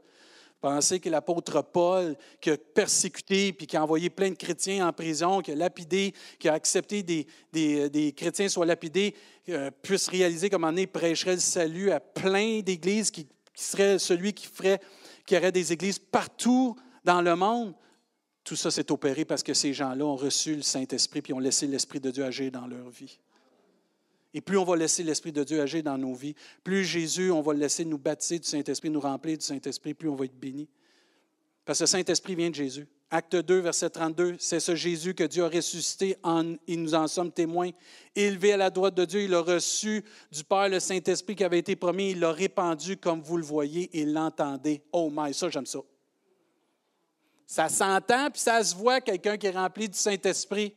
Pensez 0.60 1.00
que 1.00 1.10
l'apôtre 1.10 1.62
Paul, 1.62 2.16
qui 2.42 2.50
a 2.50 2.58
persécuté 2.58 3.54
puis 3.54 3.68
qui 3.68 3.78
a 3.78 3.84
envoyé 3.84 4.10
plein 4.10 4.30
de 4.30 4.36
chrétiens 4.36 4.88
en 4.88 4.94
prison, 4.94 5.42
qui 5.42 5.52
a 5.52 5.56
lapidé, 5.56 6.14
qui 6.40 6.50
a 6.50 6.54
accepté 6.54 7.04
des, 7.04 7.28
des, 7.54 8.12
chrétiens 8.14 8.50
soient 8.50 8.66
lapidés, 8.66 9.14
euh, 9.50 9.70
puisse 9.84 10.08
réaliser 10.08 10.50
comment 10.50 10.72
il 10.72 10.88
prêcherait 10.88 11.36
le 11.36 11.40
salut 11.40 11.92
à 11.92 12.00
plein 12.00 12.62
d'églises 12.62 13.12
qui 13.12 13.28
qui 13.58 13.64
serait 13.64 13.98
celui 13.98 14.34
qui 14.34 14.46
ferait, 14.46 14.80
qui 15.26 15.36
aurait 15.36 15.52
des 15.52 15.74
églises 15.74 15.98
partout 15.98 16.76
dans 17.04 17.24
le 17.24 17.36
monde. 17.36 17.74
Tout 18.44 18.56
ça 18.56 18.70
s'est 18.70 18.92
opéré 18.92 19.26
parce 19.26 19.42
que 19.42 19.56
ces 19.56 19.74
gens-là 19.74 20.06
ont 20.06 20.16
reçu 20.16 20.58
le 20.58 20.62
Saint-Esprit 20.62 21.24
puis 21.24 21.34
ont 21.34 21.40
laissé 21.40 21.66
l'Esprit 21.66 22.00
de 22.00 22.12
Dieu 22.12 22.24
agir 22.24 22.52
dans 22.52 22.68
leur 22.68 22.88
vie. 22.92 23.20
Et 24.34 24.42
plus 24.42 24.58
on 24.58 24.64
va 24.64 24.76
laisser 24.76 25.04
l'Esprit 25.04 25.32
de 25.32 25.44
Dieu 25.44 25.62
agir 25.62 25.84
dans 25.84 25.98
nos 25.98 26.14
vies, 26.14 26.36
plus 26.64 26.84
Jésus, 26.84 27.32
on 27.32 27.42
va 27.42 27.54
le 27.54 27.60
laisser 27.60 27.86
nous 27.86 27.98
baptiser 27.98 28.40
du 28.40 28.48
Saint-Esprit, 28.48 28.90
nous 28.90 29.00
remplir 29.00 29.38
du 29.38 29.46
Saint-Esprit, 29.46 29.94
plus 29.94 30.10
on 30.10 30.16
va 30.16 30.26
être 30.26 30.40
béni. 30.40 30.68
Parce 31.66 31.80
que 31.80 31.84
le 31.84 31.88
Saint-Esprit 31.88 32.36
vient 32.36 32.50
de 32.50 32.56
Jésus. 32.56 32.88
Acte 33.10 33.38
2, 33.38 33.60
verset 33.60 33.90
32, 33.90 34.36
c'est 34.38 34.60
ce 34.60 34.76
Jésus 34.76 35.14
que 35.14 35.24
Dieu 35.24 35.46
a 35.46 35.50
ressuscité, 35.50 36.18
en, 36.24 36.56
et 36.68 36.76
nous 36.76 36.94
en 36.94 37.08
sommes 37.08 37.32
témoins. 37.32 37.70
Élevé 38.16 38.52
à 38.52 38.58
la 38.58 38.70
droite 38.70 38.96
de 38.96 39.06
Dieu, 39.06 39.22
il 39.22 39.34
a 39.34 39.40
reçu 39.40 40.04
du 40.30 40.44
Père 40.44 40.68
le 40.68 40.82
Saint-Esprit 40.82 41.36
qui 41.36 41.44
avait 41.46 41.60
été 41.60 41.78
promis, 41.78 42.12
il 42.12 42.20
l'a 42.20 42.34
répandu 42.34 42.98
comme 42.98 43.22
vous 43.22 43.38
le 43.38 43.46
voyez 43.46 43.90
et 43.98 44.06
l'entendez. 44.06 44.82
Oh 44.92 45.10
my, 45.10 45.34
ça 45.34 45.50
j'aime 45.50 45.66
ça. 45.66 45.80
Ça 47.46 47.70
s'entend, 47.70 48.30
puis 48.30 48.42
ça 48.42 48.62
se 48.62 48.76
voit, 48.76 49.00
quelqu'un 49.00 49.38
qui 49.38 49.48
est 49.48 49.52
rempli 49.52 49.88
du 49.88 49.98
Saint-Esprit. 49.98 50.76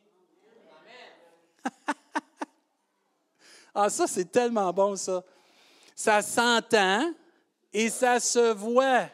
Ah, 3.74 3.88
ça, 3.88 4.06
c'est 4.06 4.30
tellement 4.30 4.72
bon, 4.72 4.96
ça. 4.96 5.22
Ça 5.94 6.22
s'entend 6.22 7.12
et 7.72 7.88
ça 7.90 8.18
se 8.20 8.52
voit. 8.52 9.08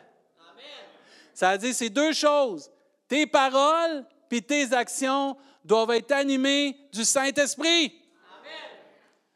Ça 1.35 1.53
veut 1.53 1.59
dire, 1.59 1.75
c'est 1.75 1.91
deux 1.91 2.13
choses. 2.13 2.71
Tes 3.09 3.27
paroles 3.27 4.05
puis 4.29 4.43
tes 4.43 4.73
actions 4.73 5.37
doivent 5.65 5.91
être 5.93 6.13
animées 6.13 6.77
du 6.93 7.05
Saint-Esprit. 7.05 8.03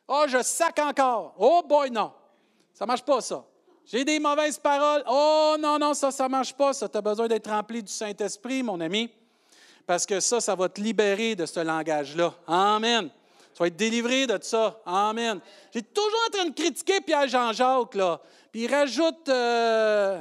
Oh, 0.09 0.25
je 0.27 0.43
sac 0.43 0.79
encore. 0.79 1.35
Oh 1.39 1.63
boy, 1.69 1.91
non. 1.91 2.13
Ça 2.73 2.85
ne 2.85 2.89
marche 2.89 3.05
pas, 3.05 3.21
ça. 3.21 3.45
J'ai 3.85 4.05
des 4.05 4.19
mauvaises 4.19 4.59
paroles. 4.59 5.05
Oh 5.09 5.57
non, 5.59 5.79
non, 5.79 5.95
ça, 5.95 6.11
ça 6.11 6.25
ne 6.25 6.31
marche 6.31 6.55
pas. 6.55 6.73
Ça, 6.73 6.89
tu 6.89 6.97
as 6.97 7.03
besoin 7.03 7.29
d'être 7.29 7.51
rempli 7.51 7.83
du 7.83 7.93
Saint-Esprit, 7.93 8.63
mon 8.63 8.81
ami. 8.81 9.11
Parce 9.87 10.07
que 10.07 10.21
ça, 10.21 10.41
ça 10.41 10.55
va 10.55 10.69
te 10.69 10.81
libérer 10.81 11.35
de 11.35 11.47
ce 11.47 11.61
langage-là. 11.61 12.33
Amen. 12.47 13.11
Tu 13.61 13.65
vas 13.65 13.69
être 13.69 13.77
délivré 13.77 14.27
de 14.27 14.39
ça. 14.41 14.81
Amen. 14.87 15.39
J'ai 15.71 15.83
toujours 15.83 16.19
en 16.29 16.31
train 16.33 16.47
de 16.47 16.55
critiquer 16.55 17.03
Pierre 17.03 17.29
Jean-Jacques, 17.29 17.95
là. 17.95 18.19
Puis 18.51 18.63
il 18.63 18.75
rajoute. 18.75 19.29
Euh, 19.29 20.19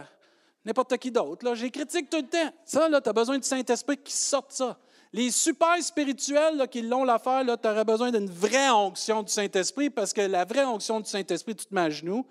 n'importe 0.66 0.98
qui 0.98 1.10
d'autre. 1.10 1.46
Là. 1.46 1.56
J'ai 1.56 1.72
critique 1.72 2.10
tout 2.10 2.18
le 2.18 2.28
temps. 2.28 2.54
Ça, 2.66 2.90
là, 2.90 3.00
tu 3.00 3.08
as 3.08 3.14
besoin 3.14 3.38
du 3.38 3.48
Saint-Esprit 3.48 3.96
qui 3.96 4.12
sorte 4.12 4.52
ça. 4.52 4.78
Les 5.14 5.32
super 5.32 5.82
spirituels 5.82 6.58
là, 6.58 6.68
qui 6.68 6.82
l'ont 6.82 7.06
l'affaire, 7.06 7.46
tu 7.46 7.68
aurais 7.70 7.86
besoin 7.86 8.12
d'une 8.12 8.30
vraie 8.30 8.72
onction 8.72 9.24
du 9.24 9.32
Saint-Esprit 9.32 9.90
parce 9.90 10.12
que 10.12 10.20
la 10.20 10.44
vraie 10.44 10.66
onction 10.66 11.00
du 11.00 11.10
Saint-Esprit, 11.10 11.56
tu 11.56 11.66
te 11.66 11.74
mets 11.74 11.80
à 11.80 11.90
genoux, 11.90 12.28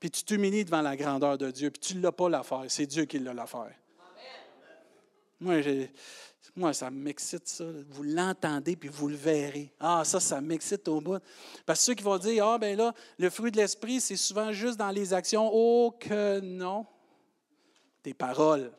puis 0.00 0.10
tu 0.10 0.24
t'humilies 0.24 0.64
devant 0.64 0.82
la 0.82 0.96
grandeur 0.96 1.38
de 1.38 1.52
Dieu, 1.52 1.70
puis 1.70 1.80
tu 1.80 1.96
ne 1.96 2.02
l'as 2.02 2.10
pas 2.10 2.28
l'affaire. 2.28 2.64
C'est 2.66 2.86
Dieu 2.86 3.04
qui 3.04 3.20
l'a 3.20 3.32
l'affaire. 3.32 3.70
Moi, 5.40 5.62
moi, 6.58 6.72
ça 6.72 6.90
m'excite, 6.90 7.46
ça. 7.46 7.64
Vous 7.90 8.02
l'entendez, 8.02 8.76
puis 8.76 8.88
vous 8.88 9.08
le 9.08 9.16
verrez. 9.16 9.72
Ah, 9.78 10.02
ça, 10.04 10.20
ça 10.20 10.40
m'excite 10.40 10.86
au 10.88 11.00
bout. 11.00 11.18
Parce 11.64 11.80
que 11.80 11.84
ceux 11.86 11.94
qui 11.94 12.02
vont 12.02 12.18
dire, 12.18 12.46
ah, 12.46 12.58
ben 12.58 12.76
là, 12.76 12.92
le 13.18 13.30
fruit 13.30 13.50
de 13.50 13.56
l'esprit, 13.56 14.00
c'est 14.00 14.16
souvent 14.16 14.52
juste 14.52 14.76
dans 14.76 14.90
les 14.90 15.14
actions. 15.14 15.48
Oh, 15.52 15.94
que 15.98 16.40
non 16.40 16.84
tes 18.02 18.14
paroles. 18.14 18.72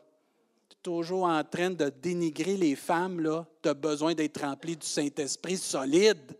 Tu 0.68 0.76
es 0.76 0.80
toujours 0.82 1.24
en 1.24 1.42
train 1.42 1.70
de 1.70 1.88
dénigrer 1.88 2.56
les 2.56 2.76
femmes, 2.76 3.20
là. 3.20 3.46
Tu 3.62 3.68
as 3.68 3.74
besoin 3.74 4.14
d'être 4.14 4.40
rempli 4.40 4.76
du 4.76 4.86
Saint-Esprit 4.86 5.56
solide. 5.56 6.36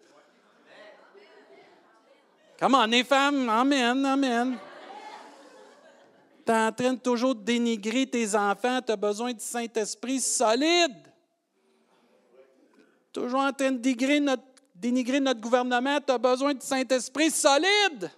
Comment 2.58 2.84
les 2.84 3.04
femmes? 3.04 3.48
Amen, 3.48 4.04
amen. 4.04 4.58
Tu 6.44 6.52
es 6.52 6.54
en 6.54 6.72
train 6.72 6.92
de 6.92 6.98
toujours 6.98 7.34
dénigrer 7.34 8.06
tes 8.06 8.34
enfants, 8.34 8.80
tu 8.84 8.92
as 8.92 8.96
besoin 8.96 9.32
du 9.32 9.44
Saint-Esprit 9.44 10.20
solide. 10.20 11.09
Toujours 13.12 13.40
en 13.40 13.52
train 13.52 13.72
de 13.72 13.78
dénigrer 13.78 15.20
notre, 15.20 15.40
gouvernement, 15.40 15.98
tu 16.00 16.12
as 16.12 16.18
besoin 16.18 16.54
du 16.54 16.64
Saint-Esprit 16.64 17.30
solide. 17.30 18.10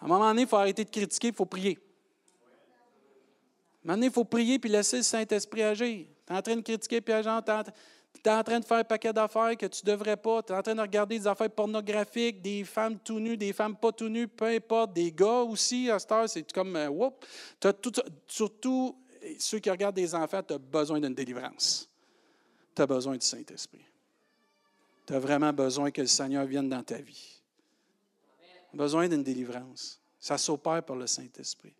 À 0.00 0.04
un 0.04 0.08
moment 0.08 0.28
donné, 0.28 0.42
il 0.42 0.48
faut 0.48 0.56
arrêter 0.56 0.84
de 0.84 0.90
critiquer, 0.90 1.28
il 1.28 1.34
faut 1.34 1.46
prier. 1.46 1.78
À 1.78 1.80
un 3.84 3.84
moment 3.84 3.96
donné, 3.96 4.06
il 4.06 4.12
faut 4.12 4.24
prier 4.24 4.58
puis 4.58 4.70
laisser 4.70 4.98
le 4.98 5.02
Saint-Esprit 5.02 5.62
agir. 5.62 6.06
Tu 6.26 6.32
es 6.32 6.36
en 6.36 6.42
train 6.42 6.56
de 6.56 6.60
critiquer 6.60 7.00
puis 7.00 7.14
agir, 7.14 7.40
tu 7.44 7.50
es 7.50 8.32
en 8.32 8.42
train 8.42 8.60
de 8.60 8.64
faire 8.64 8.78
un 8.78 8.84
paquet 8.84 9.12
d'affaires 9.12 9.56
que 9.56 9.66
tu 9.66 9.86
ne 9.86 9.92
devrais 9.92 10.16
pas. 10.16 10.42
Tu 10.42 10.52
es 10.52 10.56
en 10.56 10.62
train 10.62 10.74
de 10.74 10.80
regarder 10.80 11.18
des 11.18 11.26
affaires 11.26 11.50
pornographiques, 11.50 12.42
des 12.42 12.64
femmes 12.64 12.98
tout 12.98 13.20
nues, 13.20 13.36
des 13.36 13.52
femmes 13.52 13.76
pas 13.76 13.92
tout 13.92 14.08
nues, 14.08 14.28
peu 14.28 14.46
importe, 14.46 14.92
des 14.92 15.12
gars 15.12 15.42
aussi. 15.42 15.90
À 15.90 15.98
cette 15.98 16.12
heure, 16.12 16.28
c'est 16.28 16.52
comme, 16.52 16.76
euh, 16.76 16.88
whoop. 16.88 17.24
surtout, 18.26 18.96
ceux 19.38 19.58
qui 19.58 19.70
regardent 19.70 19.96
des 19.96 20.14
enfants, 20.14 20.42
tu 20.42 20.54
as 20.54 20.58
besoin 20.58 21.00
d'une 21.00 21.14
délivrance. 21.14 21.88
Tu 22.74 22.82
as 22.82 22.86
besoin 22.86 23.16
du 23.16 23.26
Saint-Esprit. 23.26 23.84
Tu 25.06 25.14
as 25.14 25.18
vraiment 25.18 25.52
besoin 25.52 25.90
que 25.90 26.00
le 26.00 26.06
Seigneur 26.06 26.44
vienne 26.46 26.68
dans 26.68 26.82
ta 26.82 26.98
vie 26.98 27.36
besoin 28.76 29.08
d'une 29.08 29.24
délivrance. 29.24 30.00
Ça 30.20 30.38
s'opère 30.38 30.84
par 30.84 30.96
le 30.96 31.06
Saint-Esprit. 31.06 31.74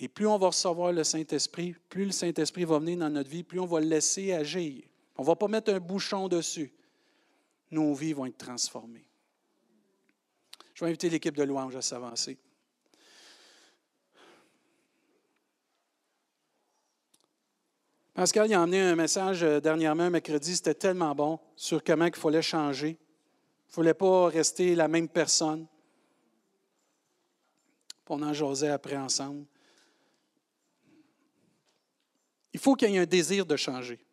Et 0.00 0.08
plus 0.08 0.26
on 0.26 0.38
va 0.38 0.48
recevoir 0.48 0.92
le 0.92 1.04
Saint-Esprit, 1.04 1.74
plus 1.88 2.06
le 2.06 2.12
Saint-Esprit 2.12 2.64
va 2.64 2.78
venir 2.78 2.98
dans 2.98 3.10
notre 3.10 3.30
vie, 3.30 3.42
plus 3.42 3.60
on 3.60 3.66
va 3.66 3.80
le 3.80 3.86
laisser 3.86 4.32
agir. 4.32 4.84
On 5.16 5.22
ne 5.22 5.26
va 5.26 5.36
pas 5.36 5.48
mettre 5.48 5.72
un 5.72 5.80
bouchon 5.80 6.28
dessus. 6.28 6.72
Nos 7.70 7.92
vies 7.94 8.12
vont 8.12 8.26
être 8.26 8.38
transformées. 8.38 9.04
Je 10.74 10.84
vais 10.84 10.88
inviter 10.88 11.10
l'équipe 11.10 11.36
de 11.36 11.42
louange 11.42 11.74
à 11.74 11.82
s'avancer. 11.82 12.38
Pascal 18.18 18.48
il 18.48 18.54
a 18.54 18.60
emmené 18.60 18.80
un 18.80 18.96
message 18.96 19.44
euh, 19.44 19.60
dernièrement, 19.60 20.10
mercredi, 20.10 20.56
c'était 20.56 20.74
tellement 20.74 21.14
bon 21.14 21.38
sur 21.54 21.84
comment 21.84 22.06
il 22.06 22.16
fallait 22.16 22.42
changer. 22.42 22.98
Il 22.98 23.68
ne 23.68 23.72
fallait 23.72 23.94
pas 23.94 24.26
rester 24.26 24.74
la 24.74 24.88
même 24.88 25.08
personne. 25.08 25.68
On 28.08 28.20
en 28.20 28.32
jasait 28.32 28.70
après 28.70 28.96
ensemble. 28.96 29.46
Il 32.52 32.58
faut 32.58 32.74
qu'il 32.74 32.90
y 32.90 32.96
ait 32.96 32.98
un 32.98 33.06
désir 33.06 33.46
de 33.46 33.54
changer. 33.54 34.04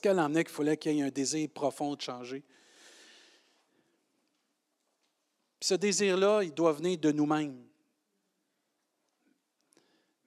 Qu'elle 0.00 0.20
emmenait 0.20 0.44
qu'il 0.44 0.54
fallait 0.54 0.78
qu'il 0.78 0.92
y 0.92 1.00
ait 1.00 1.02
un 1.02 1.10
désir 1.10 1.50
profond 1.52 1.94
de 1.94 2.00
changer. 2.00 2.42
ce 5.60 5.74
désir-là, 5.74 6.42
il 6.42 6.54
doit 6.54 6.72
venir 6.72 6.96
de 6.96 7.12
nous-mêmes. 7.12 7.73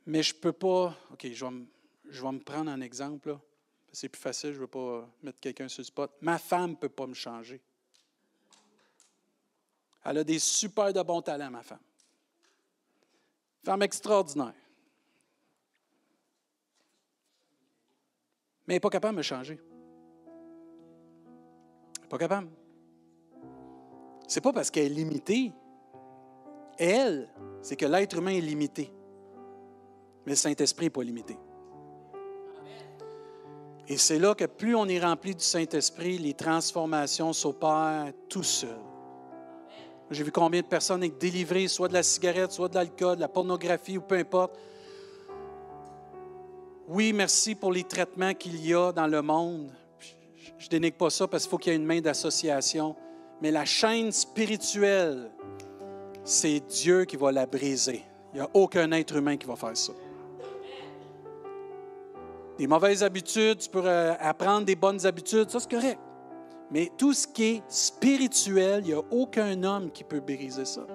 Mais 0.08 0.24
je 0.24 0.34
ne 0.34 0.40
peux 0.40 0.54
pas. 0.54 0.96
OK, 1.12 1.28
je 1.32 1.46
vais, 1.46 1.52
me, 1.52 1.66
je 2.10 2.24
vais 2.24 2.32
me 2.32 2.40
prendre 2.40 2.72
un 2.72 2.80
exemple. 2.80 3.38
C'est 3.92 4.08
plus 4.08 4.22
facile, 4.22 4.52
je 4.52 4.56
ne 4.56 4.62
veux 4.62 4.68
pas 4.68 5.06
mettre 5.22 5.40
quelqu'un 5.40 5.68
sur 5.68 5.82
le 5.82 5.86
spot. 5.86 6.12
Ma 6.22 6.38
femme 6.38 6.72
ne 6.72 6.76
peut 6.76 6.90
pas 6.90 7.08
me 7.08 7.14
changer. 7.14 7.62
Elle 10.06 10.20
a 10.20 10.24
des 10.24 10.40
super 10.40 10.94
de 10.94 11.02
bons 11.02 11.22
talents, 11.22 11.52
ma 11.52 11.62
femme. 11.62 11.82
Femme 13.66 13.82
extraordinaire. 13.82 14.54
Mais 18.66 18.74
elle 18.74 18.76
n'est 18.76 18.80
pas 18.80 18.90
capable 18.90 19.16
de 19.16 19.18
me 19.18 19.24
changer. 19.24 19.60
Elle 21.96 22.04
n'est 22.04 22.08
pas 22.08 22.18
capable. 22.18 22.50
C'est 24.26 24.42
pas 24.42 24.54
parce 24.54 24.72
qu'elle 24.72 24.86
est 24.86 24.96
limitée. 24.96 25.52
Elle, 26.78 27.30
c'est 27.62 27.76
que 27.76 27.86
l'être 27.86 28.18
humain 28.18 28.32
est 28.32 28.42
limité. 28.42 28.94
Mais 30.28 30.34
le 30.34 30.36
Saint-Esprit 30.36 30.88
n'est 30.88 30.90
pas 30.90 31.04
limité. 31.04 31.38
Et 33.88 33.96
c'est 33.96 34.20
là 34.20 34.36
que 34.36 34.44
plus 34.44 34.76
on 34.76 34.86
est 34.90 35.00
rempli 35.00 35.34
du 35.34 35.44
Saint-Esprit, 35.44 36.18
les 36.18 36.34
transformations 36.34 37.32
s'opèrent 37.32 38.12
tout 38.28 38.44
seul. 38.44 38.76
J'ai 40.12 40.26
vu 40.26 40.32
combien 40.34 40.60
de 40.60 40.66
personnes 40.68 41.02
être 41.06 41.18
délivrées, 41.18 41.70
soit 41.70 41.88
de 41.88 41.94
la 41.94 42.04
cigarette, 42.04 42.52
soit 42.52 42.68
de 42.68 42.76
l'alcool, 42.76 43.16
de 43.16 43.22
la 43.22 43.30
pornographie 43.30 43.98
ou 43.98 44.02
peu 44.02 44.16
importe. 44.16 44.60
Oui, 46.90 47.14
merci 47.14 47.56
pour 47.56 47.72
les 47.72 47.86
traitements 47.86 48.34
qu'il 48.34 48.62
y 48.66 48.74
a 48.74 48.92
dans 48.92 49.08
le 49.08 49.22
monde. 49.22 49.72
Je 50.58 50.66
ne 50.66 50.70
dénigre 50.72 50.98
pas 50.98 51.10
ça 51.10 51.26
parce 51.26 51.44
qu'il 51.44 51.52
faut 51.52 51.58
qu'il 51.58 51.72
y 51.72 51.74
ait 51.74 51.80
une 51.80 51.86
main 51.86 52.02
d'association. 52.02 52.98
Mais 53.42 53.50
la 53.50 53.64
chaîne 53.64 54.12
spirituelle, 54.12 55.32
c'est 56.26 56.60
Dieu 56.60 57.06
qui 57.06 57.16
va 57.16 57.32
la 57.32 57.46
briser. 57.46 58.04
Il 58.34 58.42
n'y 58.42 58.46
a 58.46 58.50
aucun 58.54 58.92
être 58.92 59.16
humain 59.16 59.38
qui 59.38 59.48
va 59.48 59.56
faire 59.56 59.78
ça. 59.78 59.94
Des 62.58 62.68
mauvaises 62.68 63.04
habitudes, 63.04 63.60
tu 63.60 63.70
peux 63.70 63.84
euh, 63.86 64.14
apprendre 64.20 64.66
des 64.66 64.76
bonnes 64.76 65.06
habitudes, 65.06 65.50
ça 65.50 65.60
c'est 65.60 65.70
correct. 65.70 66.00
Mais 66.72 66.92
tout 66.98 67.14
ce 67.14 67.28
qui 67.28 67.44
est 67.44 67.64
spirituel, 67.68 68.82
il 68.84 68.88
n'y 68.88 68.94
a 68.94 69.02
aucun 69.12 69.64
homme 69.64 69.92
qui 69.92 70.04
peut 70.04 70.20
briser 70.20 70.66
ça. 70.66 70.86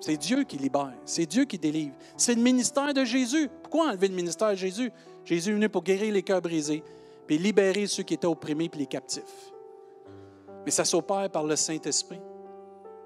C'est 0.00 0.16
Dieu 0.16 0.44
qui 0.44 0.58
libère, 0.58 0.94
c'est 1.04 1.26
Dieu 1.26 1.44
qui 1.44 1.58
délivre. 1.58 1.94
C'est 2.16 2.34
le 2.34 2.42
ministère 2.42 2.92
de 2.92 3.04
Jésus. 3.04 3.48
Pourquoi 3.62 3.88
enlever 3.88 4.08
le 4.08 4.14
ministère 4.14 4.50
de 4.50 4.56
Jésus? 4.56 4.92
Jésus 5.24 5.50
est 5.50 5.54
venu 5.54 5.68
pour 5.68 5.82
guérir 5.82 6.12
les 6.12 6.22
cœurs 6.22 6.42
brisés, 6.42 6.82
puis 7.26 7.38
libérer 7.38 7.86
ceux 7.86 8.02
qui 8.02 8.14
étaient 8.14 8.26
opprimés, 8.26 8.68
puis 8.68 8.80
les 8.80 8.86
captifs. 8.86 9.52
Mais 10.64 10.70
ça 10.70 10.84
s'opère 10.84 11.30
par 11.30 11.44
le 11.44 11.56
Saint-Esprit. 11.56 12.20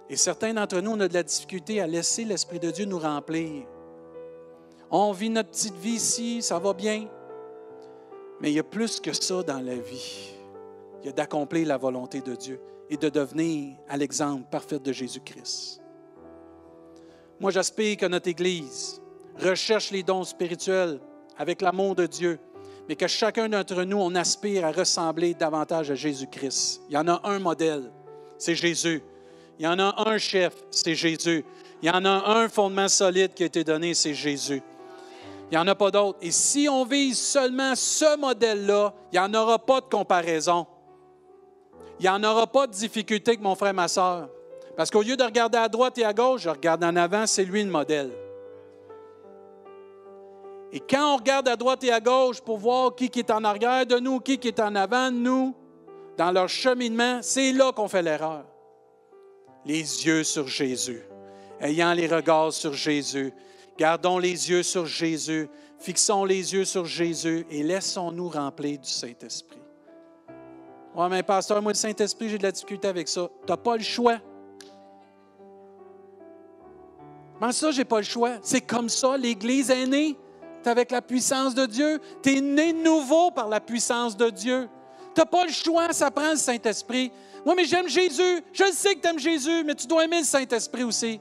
Et 0.08 0.16
certains 0.16 0.54
d'entre 0.54 0.80
nous, 0.80 0.92
on 0.92 1.00
a 1.00 1.08
de 1.08 1.14
la 1.14 1.22
difficulté 1.22 1.80
à 1.80 1.86
laisser 1.86 2.24
l'Esprit 2.24 2.60
de 2.60 2.70
Dieu 2.70 2.86
nous 2.86 2.98
remplir. 2.98 3.66
On 4.90 5.12
vit 5.12 5.30
notre 5.30 5.50
petite 5.50 5.76
vie 5.76 5.94
ici, 5.94 6.42
ça 6.42 6.58
va 6.58 6.72
bien. 6.72 7.08
Mais 8.40 8.50
il 8.50 8.54
y 8.54 8.58
a 8.58 8.64
plus 8.64 9.00
que 9.00 9.12
ça 9.12 9.42
dans 9.42 9.60
la 9.60 9.76
vie. 9.76 10.34
Il 11.02 11.06
y 11.06 11.08
a 11.08 11.12
d'accomplir 11.12 11.66
la 11.68 11.76
volonté 11.76 12.20
de 12.20 12.34
Dieu 12.34 12.60
et 12.90 12.96
de 12.96 13.08
devenir 13.08 13.76
à 13.88 13.96
l'exemple 13.96 14.44
parfait 14.50 14.78
de 14.78 14.92
Jésus-Christ. 14.92 15.80
Moi, 17.40 17.50
j'aspire 17.50 17.96
que 17.96 18.06
notre 18.06 18.28
Église 18.28 19.00
recherche 19.38 19.90
les 19.90 20.02
dons 20.02 20.24
spirituels 20.24 21.00
avec 21.36 21.60
l'amour 21.60 21.94
de 21.94 22.06
Dieu, 22.06 22.38
mais 22.88 22.96
que 22.96 23.06
chacun 23.06 23.48
d'entre 23.48 23.82
nous, 23.82 23.98
on 23.98 24.14
aspire 24.14 24.64
à 24.64 24.72
ressembler 24.72 25.34
davantage 25.34 25.90
à 25.90 25.94
Jésus-Christ. 25.94 26.82
Il 26.88 26.94
y 26.94 26.96
en 26.96 27.08
a 27.08 27.20
un 27.24 27.38
modèle, 27.38 27.90
c'est 28.38 28.54
Jésus. 28.54 29.02
Il 29.58 29.64
y 29.64 29.68
en 29.68 29.78
a 29.78 30.08
un 30.08 30.18
chef, 30.18 30.54
c'est 30.70 30.94
Jésus. 30.94 31.44
Il 31.82 31.88
y 31.88 31.90
en 31.90 32.04
a 32.04 32.38
un 32.38 32.48
fondement 32.48 32.88
solide 32.88 33.34
qui 33.34 33.42
a 33.42 33.46
été 33.46 33.64
donné, 33.64 33.94
c'est 33.94 34.14
Jésus. 34.14 34.62
Il 35.50 35.54
n'y 35.54 35.58
en 35.58 35.66
a 35.66 35.74
pas 35.74 35.90
d'autre. 35.90 36.18
Et 36.22 36.30
si 36.30 36.68
on 36.68 36.84
vise 36.84 37.18
seulement 37.18 37.74
ce 37.74 38.18
modèle-là, 38.18 38.92
il 39.12 39.18
n'y 39.20 39.24
en 39.24 39.32
aura 39.34 39.58
pas 39.58 39.80
de 39.80 39.86
comparaison. 39.86 40.66
Il 41.98 42.02
n'y 42.02 42.08
en 42.08 42.22
aura 42.24 42.46
pas 42.46 42.66
de 42.66 42.72
difficulté 42.72 43.32
avec 43.32 43.40
mon 43.40 43.54
frère, 43.54 43.74
ma 43.74 43.88
soeur. 43.88 44.28
Parce 44.76 44.90
qu'au 44.90 45.02
lieu 45.02 45.16
de 45.16 45.22
regarder 45.22 45.58
à 45.58 45.68
droite 45.68 45.96
et 45.98 46.04
à 46.04 46.12
gauche, 46.12 46.42
je 46.42 46.50
regarde 46.50 46.84
en 46.84 46.96
avant, 46.96 47.26
c'est 47.26 47.44
lui 47.44 47.62
le 47.62 47.70
modèle. 47.70 48.10
Et 50.72 50.80
quand 50.80 51.14
on 51.14 51.16
regarde 51.16 51.48
à 51.48 51.56
droite 51.56 51.84
et 51.84 51.92
à 51.92 52.00
gauche 52.00 52.40
pour 52.40 52.58
voir 52.58 52.94
qui 52.94 53.10
est 53.14 53.30
en 53.30 53.44
arrière 53.44 53.86
de 53.86 53.98
nous, 53.98 54.20
qui 54.20 54.38
est 54.42 54.60
en 54.60 54.74
avant 54.74 55.10
de 55.10 55.16
nous, 55.16 55.54
dans 56.18 56.32
leur 56.32 56.48
cheminement, 56.48 57.20
c'est 57.22 57.52
là 57.52 57.72
qu'on 57.72 57.88
fait 57.88 58.02
l'erreur 58.02 58.44
les 59.66 60.06
yeux 60.06 60.22
sur 60.22 60.46
Jésus, 60.46 61.02
ayant 61.60 61.92
les 61.92 62.06
regards 62.06 62.52
sur 62.52 62.72
Jésus. 62.72 63.32
Gardons 63.78 64.18
les 64.18 64.50
yeux 64.50 64.62
sur 64.62 64.86
Jésus, 64.86 65.48
fixons 65.78 66.24
les 66.24 66.54
yeux 66.54 66.64
sur 66.64 66.86
Jésus 66.86 67.46
et 67.50 67.62
laissons-nous 67.62 68.28
remplir 68.28 68.78
du 68.78 68.88
Saint-Esprit. 68.88 69.60
Oui, 70.94 71.06
mais 71.10 71.22
pasteur, 71.22 71.60
moi, 71.60 71.72
le 71.72 71.76
Saint-Esprit, 71.76 72.30
j'ai 72.30 72.38
de 72.38 72.42
la 72.42 72.52
difficulté 72.52 72.88
avec 72.88 73.06
ça. 73.06 73.28
Tu 73.44 73.50
n'as 73.52 73.58
pas 73.58 73.76
le 73.76 73.82
choix. 73.82 74.18
Comment 77.38 77.52
ça, 77.52 77.70
j'ai 77.70 77.84
pas 77.84 77.98
le 77.98 78.04
choix? 78.04 78.38
C'est 78.40 78.62
comme 78.62 78.88
ça, 78.88 79.18
l'Église 79.18 79.68
est 79.68 79.86
née. 79.86 80.16
Tu 80.62 80.70
avec 80.70 80.90
la 80.90 81.02
puissance 81.02 81.54
de 81.54 81.66
Dieu. 81.66 82.00
Tu 82.22 82.38
es 82.38 82.40
né 82.40 82.72
nouveau 82.72 83.30
par 83.30 83.48
la 83.48 83.60
puissance 83.60 84.16
de 84.16 84.30
Dieu. 84.30 84.70
Tu 85.14 85.20
n'as 85.20 85.26
pas 85.26 85.44
le 85.44 85.52
choix, 85.52 85.92
ça 85.92 86.10
prend 86.10 86.30
le 86.30 86.36
Saint-Esprit. 86.36 87.12
Oui, 87.44 87.54
mais 87.54 87.66
j'aime 87.66 87.88
Jésus. 87.88 88.42
Je 88.52 88.64
sais 88.72 88.94
que 88.94 89.00
tu 89.00 89.08
aimes 89.08 89.18
Jésus, 89.18 89.64
mais 89.64 89.74
tu 89.74 89.86
dois 89.86 90.04
aimer 90.04 90.20
le 90.20 90.24
Saint-Esprit 90.24 90.84
aussi. 90.84 91.20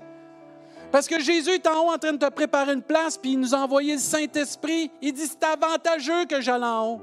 Parce 0.91 1.07
que 1.07 1.19
Jésus 1.19 1.51
est 1.51 1.67
en 1.67 1.86
haut 1.86 1.91
en 1.91 1.97
train 1.97 2.13
de 2.13 2.17
te 2.17 2.29
préparer 2.29 2.73
une 2.73 2.81
place, 2.81 3.17
puis 3.17 3.33
il 3.33 3.39
nous 3.39 3.53
a 3.53 3.59
envoyé 3.59 3.93
le 3.93 3.99
Saint-Esprit. 3.99 4.91
Il 5.01 5.13
dit 5.13 5.27
c'est 5.27 5.43
avantageux 5.43 6.25
que 6.25 6.39
j'aille 6.41 6.63
en 6.63 6.93
haut. 6.93 7.01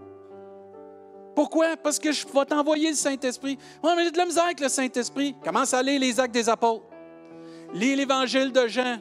Pourquoi? 1.35 1.76
Parce 1.76 1.99
que 1.99 2.12
je 2.12 2.26
vais 2.26 2.45
t'envoyer 2.45 2.91
le 2.91 2.97
Saint-Esprit. 2.97 3.59
Mais 3.83 4.05
j'ai 4.05 4.11
de 4.11 4.18
la 4.18 4.26
misère 4.26 4.45
avec 4.45 4.61
le 4.61 4.68
Saint-Esprit. 4.68 5.35
Commence 5.43 5.72
à 5.72 5.83
lire 5.83 6.01
les 6.01 6.20
actes 6.20 6.35
des 6.35 6.49
apôtres. 6.49 6.85
Lis 7.74 7.97
l'évangile 7.97 8.53
de 8.53 8.66
Jean, 8.66 8.99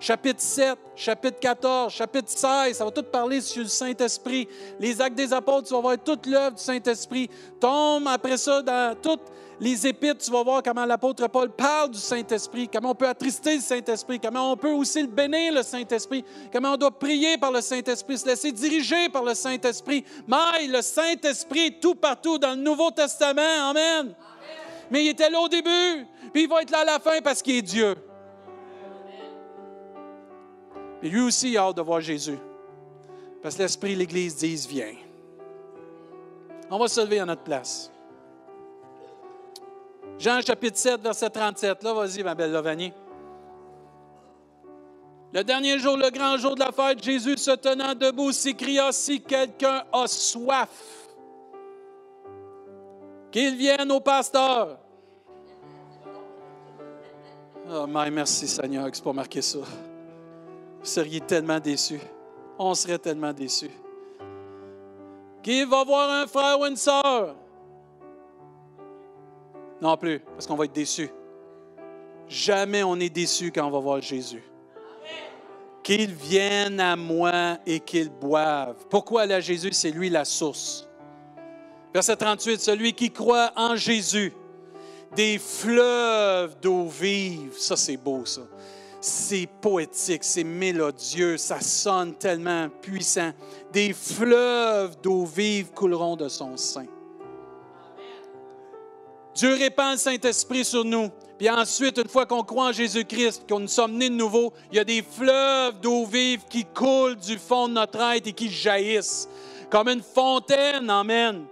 chapitre 0.00 0.40
7, 0.40 0.78
chapitre 0.96 1.38
14, 1.40 1.92
chapitre 1.92 2.30
16. 2.30 2.76
Ça 2.76 2.84
va 2.84 2.90
tout 2.90 3.02
parler 3.02 3.42
sur 3.42 3.62
le 3.62 3.68
Saint-Esprit. 3.68 4.48
Les 4.80 5.00
actes 5.00 5.16
des 5.16 5.32
apôtres, 5.32 5.68
tu 5.68 5.74
vas 5.74 5.80
voir 5.80 5.96
toute 6.02 6.26
l'œuvre 6.26 6.56
du 6.56 6.62
Saint-Esprit. 6.62 7.28
Tombe 7.60 8.08
après 8.08 8.38
ça 8.38 8.62
dans 8.62 8.96
toute 9.00 9.20
les 9.60 9.86
épîtres, 9.86 10.24
tu 10.24 10.30
vas 10.30 10.42
voir 10.42 10.62
comment 10.62 10.84
l'apôtre 10.84 11.26
Paul 11.28 11.50
parle 11.50 11.90
du 11.90 11.98
Saint-Esprit, 11.98 12.68
comment 12.68 12.90
on 12.90 12.94
peut 12.94 13.08
attrister 13.08 13.56
le 13.56 13.60
Saint-Esprit, 13.60 14.18
comment 14.18 14.52
on 14.52 14.56
peut 14.56 14.72
aussi 14.72 15.02
le 15.02 15.08
bénir, 15.08 15.52
le 15.52 15.62
Saint-Esprit, 15.62 16.24
comment 16.52 16.72
on 16.72 16.76
doit 16.76 16.90
prier 16.90 17.38
par 17.38 17.52
le 17.52 17.60
Saint-Esprit, 17.60 18.18
se 18.18 18.26
laisser 18.26 18.52
diriger 18.52 19.08
par 19.08 19.22
le 19.22 19.34
Saint-Esprit. 19.34 20.04
Mais 20.26 20.66
le 20.66 20.82
Saint-Esprit 20.82 21.78
tout 21.80 21.94
partout 21.94 22.38
dans 22.38 22.50
le 22.50 22.62
Nouveau 22.62 22.90
Testament. 22.90 23.70
Amen. 23.70 24.14
Mais 24.90 25.04
il 25.04 25.08
était 25.08 25.30
là 25.30 25.40
au 25.40 25.48
début, 25.48 26.06
puis 26.32 26.42
il 26.42 26.48
va 26.48 26.62
être 26.62 26.70
là 26.70 26.80
à 26.80 26.84
la 26.84 26.98
fin 26.98 27.20
parce 27.22 27.40
qu'il 27.40 27.56
est 27.56 27.62
Dieu. 27.62 27.94
Et 31.02 31.08
lui 31.08 31.20
aussi, 31.20 31.50
il 31.50 31.58
a 31.58 31.64
hâte 31.64 31.76
de 31.76 31.82
voir 31.82 32.00
Jésus. 32.00 32.38
Parce 33.42 33.56
que 33.56 33.62
l'Esprit 33.62 33.94
l'Église 33.94 34.36
disent 34.36 34.66
Viens. 34.66 34.94
On 36.70 36.78
va 36.78 36.88
se 36.88 37.00
lever 37.00 37.20
à 37.20 37.26
notre 37.26 37.42
place. 37.42 37.90
Jean 40.18 40.40
chapitre 40.40 40.76
7, 40.78 41.00
verset 41.00 41.30
37. 41.30 41.82
Là, 41.82 41.92
vas-y, 41.92 42.22
ma 42.22 42.34
belle 42.34 42.52
Lovanie. 42.52 42.92
Le 45.32 45.42
dernier 45.42 45.78
jour, 45.80 45.96
le 45.96 46.10
grand 46.10 46.36
jour 46.36 46.54
de 46.54 46.60
la 46.60 46.70
fête, 46.70 47.02
Jésus 47.02 47.36
se 47.36 47.50
tenant 47.50 47.94
debout 47.94 48.30
s'écria 48.30 48.92
Si 48.92 49.20
quelqu'un 49.20 49.82
a 49.92 50.06
soif, 50.06 50.70
qu'il 53.32 53.56
vienne 53.56 53.90
au 53.90 53.98
pasteur. 53.98 54.78
Oh, 57.68 57.86
my, 57.88 58.10
merci 58.12 58.46
Seigneur 58.46 58.88
que 58.90 58.96
ce 58.96 59.02
pas 59.02 59.12
marqué 59.12 59.42
ça. 59.42 59.58
Vous 59.58 60.84
seriez 60.84 61.20
tellement 61.20 61.58
déçus. 61.58 62.00
On 62.58 62.74
serait 62.74 62.98
tellement 62.98 63.32
déçus. 63.32 63.70
Qui 65.42 65.64
va 65.64 65.82
voir 65.82 66.10
un 66.10 66.26
frère 66.28 66.60
ou 66.60 66.66
une 66.66 66.76
sœur? 66.76 67.34
Non 69.80 69.96
plus, 69.96 70.20
parce 70.20 70.46
qu'on 70.46 70.56
va 70.56 70.64
être 70.64 70.72
déçu. 70.72 71.10
Jamais 72.28 72.82
on 72.82 72.96
est 72.96 73.10
déçu 73.10 73.52
quand 73.52 73.66
on 73.66 73.70
va 73.70 73.78
voir 73.78 74.00
Jésus. 74.00 74.42
Qu'il 75.82 76.12
vienne 76.12 76.80
à 76.80 76.96
moi 76.96 77.58
et 77.66 77.80
qu'il 77.80 78.08
boive. 78.08 78.76
Pourquoi 78.88 79.22
aller 79.22 79.34
à 79.34 79.40
Jésus? 79.40 79.70
C'est 79.72 79.90
lui 79.90 80.08
la 80.08 80.24
source. 80.24 80.88
Verset 81.92 82.16
38, 82.16 82.60
celui 82.60 82.92
qui 82.92 83.10
croit 83.10 83.52
en 83.54 83.76
Jésus, 83.76 84.32
des 85.14 85.38
fleuves 85.38 86.56
d'eau 86.60 86.88
vive. 86.88 87.52
Ça, 87.56 87.76
c'est 87.76 87.96
beau, 87.96 88.24
ça. 88.24 88.40
C'est 89.00 89.46
poétique, 89.60 90.24
c'est 90.24 90.44
mélodieux, 90.44 91.36
ça 91.36 91.60
sonne 91.60 92.14
tellement 92.14 92.68
puissant. 92.80 93.32
Des 93.70 93.92
fleuves 93.92 94.96
d'eau 95.02 95.24
vive 95.26 95.72
couleront 95.72 96.16
de 96.16 96.28
son 96.28 96.56
sein. 96.56 96.86
Dieu 99.34 99.54
répand 99.54 99.92
le 99.92 99.98
Saint-Esprit 99.98 100.64
sur 100.64 100.84
nous. 100.84 101.10
Puis 101.38 101.50
ensuite, 101.50 101.98
une 101.98 102.08
fois 102.08 102.26
qu'on 102.26 102.44
croit 102.44 102.68
en 102.68 102.72
Jésus-Christ, 102.72 103.44
qu'on 103.48 103.60
nous 103.60 103.68
sommes 103.68 103.96
nés 103.96 104.08
de 104.08 104.14
nouveau, 104.14 104.52
il 104.70 104.76
y 104.76 104.78
a 104.78 104.84
des 104.84 105.02
fleuves 105.02 105.80
d'eau 105.80 106.04
vive 106.04 106.42
qui 106.48 106.64
coulent 106.64 107.16
du 107.16 107.38
fond 107.38 107.68
de 107.68 107.74
notre 107.74 108.00
être 108.00 108.28
et 108.28 108.32
qui 108.32 108.48
jaillissent. 108.48 109.28
Comme 109.70 109.88
une 109.88 110.02
fontaine, 110.02 110.88
Amen, 110.88 111.46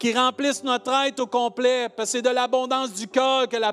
qui 0.00 0.12
remplissent 0.12 0.64
notre 0.64 0.92
être 1.06 1.20
au 1.20 1.26
complet. 1.26 1.88
Parce 1.88 2.10
que 2.10 2.18
c'est 2.18 2.22
de 2.22 2.30
l'abondance 2.30 2.92
du 2.92 3.06
cœur 3.06 3.48
que 3.48 3.56
la, 3.56 3.72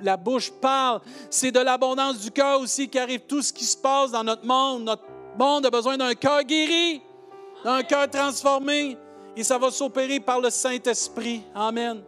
la 0.00 0.16
bouche 0.16 0.52
parle. 0.52 1.00
C'est 1.28 1.50
de 1.50 1.60
l'abondance 1.60 2.20
du 2.20 2.30
cœur 2.30 2.60
aussi 2.60 2.88
qui 2.88 3.00
arrive 3.00 3.22
tout 3.26 3.42
ce 3.42 3.52
qui 3.52 3.64
se 3.64 3.76
passe 3.76 4.12
dans 4.12 4.22
notre 4.22 4.46
monde. 4.46 4.84
Notre 4.84 5.04
monde 5.36 5.66
a 5.66 5.70
besoin 5.70 5.96
d'un 5.96 6.14
cœur 6.14 6.44
guéri, 6.44 7.02
d'un 7.64 7.82
cœur 7.82 8.08
transformé. 8.08 8.96
Et 9.36 9.42
ça 9.42 9.58
va 9.58 9.72
s'opérer 9.72 10.20
par 10.20 10.40
le 10.40 10.50
Saint-Esprit. 10.50 11.42
Amen. 11.52 12.02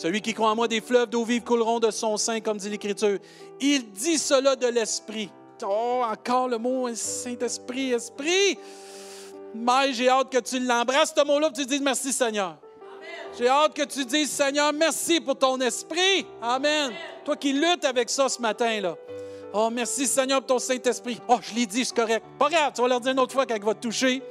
Celui 0.00 0.22
qui 0.22 0.32
croit 0.32 0.48
en 0.48 0.56
moi, 0.56 0.66
des 0.66 0.80
fleuves 0.80 1.10
d'eau 1.10 1.24
vive 1.24 1.42
couleront 1.42 1.78
de 1.78 1.90
son 1.90 2.16
sein, 2.16 2.40
comme 2.40 2.56
dit 2.56 2.70
l'Écriture. 2.70 3.18
Il 3.60 3.90
dit 3.90 4.16
cela 4.16 4.56
de 4.56 4.66
l'Esprit. 4.66 5.28
Oh, 5.62 6.00
encore 6.10 6.48
le 6.48 6.56
mot 6.56 6.88
Saint-Esprit, 6.94 7.92
Esprit. 7.92 8.56
Mais 9.54 9.92
j'ai 9.92 10.08
hâte 10.08 10.32
que 10.32 10.38
tu 10.38 10.58
l'embrasses, 10.58 11.12
ce 11.14 11.22
mot-là, 11.22 11.50
que 11.50 11.56
tu 11.56 11.66
dises 11.66 11.82
merci 11.82 12.14
Seigneur. 12.14 12.56
J'ai 13.38 13.46
hâte 13.46 13.74
que 13.74 13.82
tu 13.82 14.06
dises 14.06 14.30
Seigneur, 14.30 14.72
merci 14.72 15.20
pour 15.20 15.36
ton 15.36 15.60
esprit. 15.60 16.24
Amen. 16.40 16.92
Toi 17.22 17.36
qui 17.36 17.52
luttes 17.52 17.84
avec 17.84 18.08
ça 18.08 18.26
ce 18.30 18.40
matin, 18.40 18.80
là. 18.80 18.96
Oh, 19.52 19.68
merci 19.70 20.06
Seigneur 20.06 20.38
pour 20.38 20.46
ton 20.46 20.58
Saint-Esprit. 20.58 21.20
Oh, 21.28 21.36
je 21.42 21.54
l'ai 21.54 21.66
dit, 21.66 21.84
c'est 21.84 21.94
correct. 21.94 22.24
Pas 22.38 22.48
grave, 22.48 22.72
tu 22.74 22.80
vas 22.80 22.88
leur 22.88 23.00
dire 23.00 23.12
une 23.12 23.20
autre 23.20 23.34
fois 23.34 23.44
quand 23.44 23.54
il 23.54 23.62
va 23.62 23.74
te 23.74 23.80
toucher. 23.80 24.22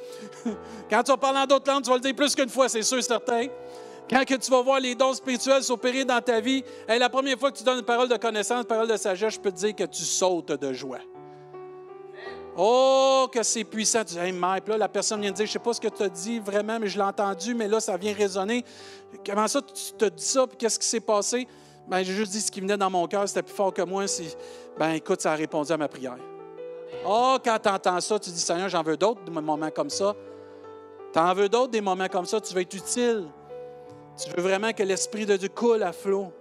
quand 0.90 1.04
tu 1.04 1.12
vas 1.12 1.18
parler 1.18 1.42
en 1.42 1.46
d'autres 1.46 1.72
langues, 1.72 1.84
tu 1.84 1.92
vas 1.92 1.98
le 1.98 2.02
dire 2.02 2.16
plus 2.16 2.34
qu'une 2.34 2.50
fois, 2.50 2.68
c'est 2.70 2.82
sûr, 2.82 3.04
certain. 3.04 3.50
Quand 4.10 4.24
tu 4.26 4.52
vas 4.52 4.62
voir 4.62 4.80
les 4.80 4.96
dons 4.96 5.14
spirituels 5.14 5.64
s'opérer 5.64 6.04
dans 6.04 6.20
ta 6.20 6.40
vie, 6.40 6.64
la 6.88 7.10
première 7.10 7.38
fois 7.38 7.52
que 7.52 7.58
tu 7.58 7.64
donnes 7.64 7.80
une 7.80 7.86
parole 7.86 8.10
de 8.10 8.18
connaissance, 8.18 8.62
une 8.62 8.68
parole 8.68 8.88
de 8.88 8.98
sagesse, 8.98 9.36
je 9.36 9.40
peux 9.40 9.52
te 9.52 9.58
dire 9.58 9.76
que 9.76 9.84
tu 9.84 10.04
sautes 10.04 10.52
de 10.52 10.74
joie. 10.74 11.00
Oh, 12.58 13.28
que 13.32 13.44
c'est 13.44 13.64
puissant. 13.64 14.00
Tu 14.00 14.16
dis, 14.16 14.20
hey, 14.20 14.34
là, 14.34 14.78
la 14.78 14.90
personne 14.90 15.22
vient 15.22 15.32
de 15.32 15.36
dire, 15.36 15.46
je 15.46 15.52
ne 15.52 15.54
sais 15.54 15.60
pas 15.60 15.74
ce 15.74 15.80
que 15.80 15.88
tu 15.88 16.04
as 16.04 16.10
dit 16.10 16.40
vraiment, 16.40 16.80
mais 16.80 16.88
je 16.88 16.98
l'ai 16.98 17.04
entendu, 17.04 17.54
mais 17.54 17.68
là, 17.68 17.80
ça 17.80 17.96
vient 17.98 18.14
résonner. 18.14 18.66
Comment 19.26 19.48
ça, 19.48 19.62
tu 19.62 19.94
te 19.94 20.06
dis 20.06 20.26
ça, 20.26 20.48
puis 20.48 20.58
qu'est-ce 20.58 20.80
qui 20.80 20.88
s'est 20.88 21.00
passé? 21.00 21.48
Ben, 21.88 22.04
j'ai 22.04 22.14
juste 22.14 22.32
dit 22.32 22.42
ce 22.42 22.52
qui 22.52 22.62
venait 22.62 22.78
dans 22.78 22.90
mon 22.90 23.08
cœur, 23.08 23.28
c'était 23.28 23.44
plus 23.44 23.56
fort 23.56 23.74
que 23.74 23.84
moi. 23.84 24.06
Ben, 24.78 24.92
écoute, 24.92 25.22
ça 25.22 25.34
a 25.34 25.36
répondu 25.36 25.72
à 25.72 25.78
ma 25.78 25.88
prière. 25.88 26.18
Oh, 27.06 27.38
quand 27.44 27.60
tu 27.62 27.70
entends 27.70 28.02
ça, 28.02 28.20
tu 28.20 28.32
dis, 28.32 28.40
Seigneur, 28.40 28.70
j'en 28.70 28.84
veux 28.84 28.98
d'autres, 28.98 29.22
des 29.24 29.32
moments 29.32 29.70
comme 29.70 29.90
ça. 29.90 30.16
Tu 31.14 31.20
en 31.20 31.34
veux 31.34 31.48
d'autres, 31.48 31.72
des 31.72 31.82
moments 31.82 32.08
comme 32.08 32.26
ça, 32.26 32.42
tu 32.42 32.54
veux 32.54 32.62
être 32.62 32.74
utile. 32.74 33.28
Tu 34.24 34.30
veux 34.36 34.44
vraiment 34.44 34.74
que 34.74 34.84
l'Esprit 34.84 35.26
de 35.26 35.38
Dieu 35.38 35.50
coule 35.50 35.84
à 35.84 35.94
flot. 35.94 36.34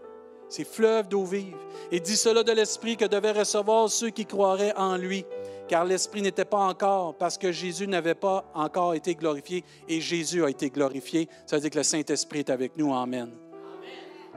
C'est 0.49 0.65
fleuve 0.65 1.09
d'eau 1.09 1.25
vive. 1.25 1.57
Et 1.93 2.01
dis 2.01 2.17
cela 2.17 2.43
de 2.43 2.53
l'Esprit 2.53 2.97
que 2.97 3.05
devaient 3.05 3.33
recevoir 3.33 3.89
ceux 3.89 4.11
qui 4.11 4.27
croiraient 4.27 4.75
en 4.77 4.97
lui, 4.97 5.25
car 5.69 5.85
l'Esprit 5.85 6.23
n'était 6.23 6.47
pas 6.47 6.59
encore, 6.59 7.15
parce 7.15 7.37
que 7.37 7.53
Jésus 7.53 7.87
n'avait 7.87 8.15
pas 8.15 8.51
encore 8.55 8.95
été 8.95 9.15
glorifié, 9.15 9.65
et 9.89 10.01
Jésus 10.01 10.43
a 10.45 10.51
été 10.51 10.71
glorifié. 10.71 11.29
Ça 11.47 11.57
veut 11.57 11.63
dire 11.63 11.71
que 11.71 11.79
le 11.79 11.85
Saint-Esprit 11.85 12.41
est 12.41 12.51
avec 12.51 12.77
nous. 12.77 12.95
Amen. 12.95 13.31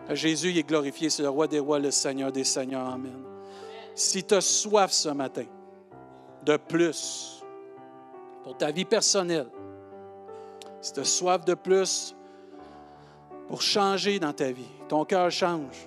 Jésus 0.10 0.58
est 0.58 0.68
glorifié, 0.68 1.10
c'est 1.10 1.24
le 1.24 1.30
roi 1.30 1.48
des 1.48 1.60
rois, 1.60 1.80
le 1.80 1.92
Seigneur 1.92 2.32
des 2.32 2.44
seigneurs. 2.44 2.88
Amen. 2.88 3.24
Si 3.96 4.24
tu 4.24 4.36
as 4.36 4.42
soif 4.42 4.92
ce 4.92 5.10
matin 5.10 5.46
de 6.44 6.58
plus 6.58 7.42
pour 8.44 8.58
ta 8.58 8.72
vie 8.72 8.86
personnelle, 8.86 9.48
si 10.82 10.94
tu 10.94 11.00
as 11.00 11.06
soif 11.06 11.46
de 11.46 11.54
plus 11.54 12.16
pour 13.52 13.62
changer 13.62 14.18
dans 14.18 14.32
ta 14.32 14.50
vie, 14.50 14.70
ton 14.88 15.04
cœur 15.04 15.30
change. 15.30 15.86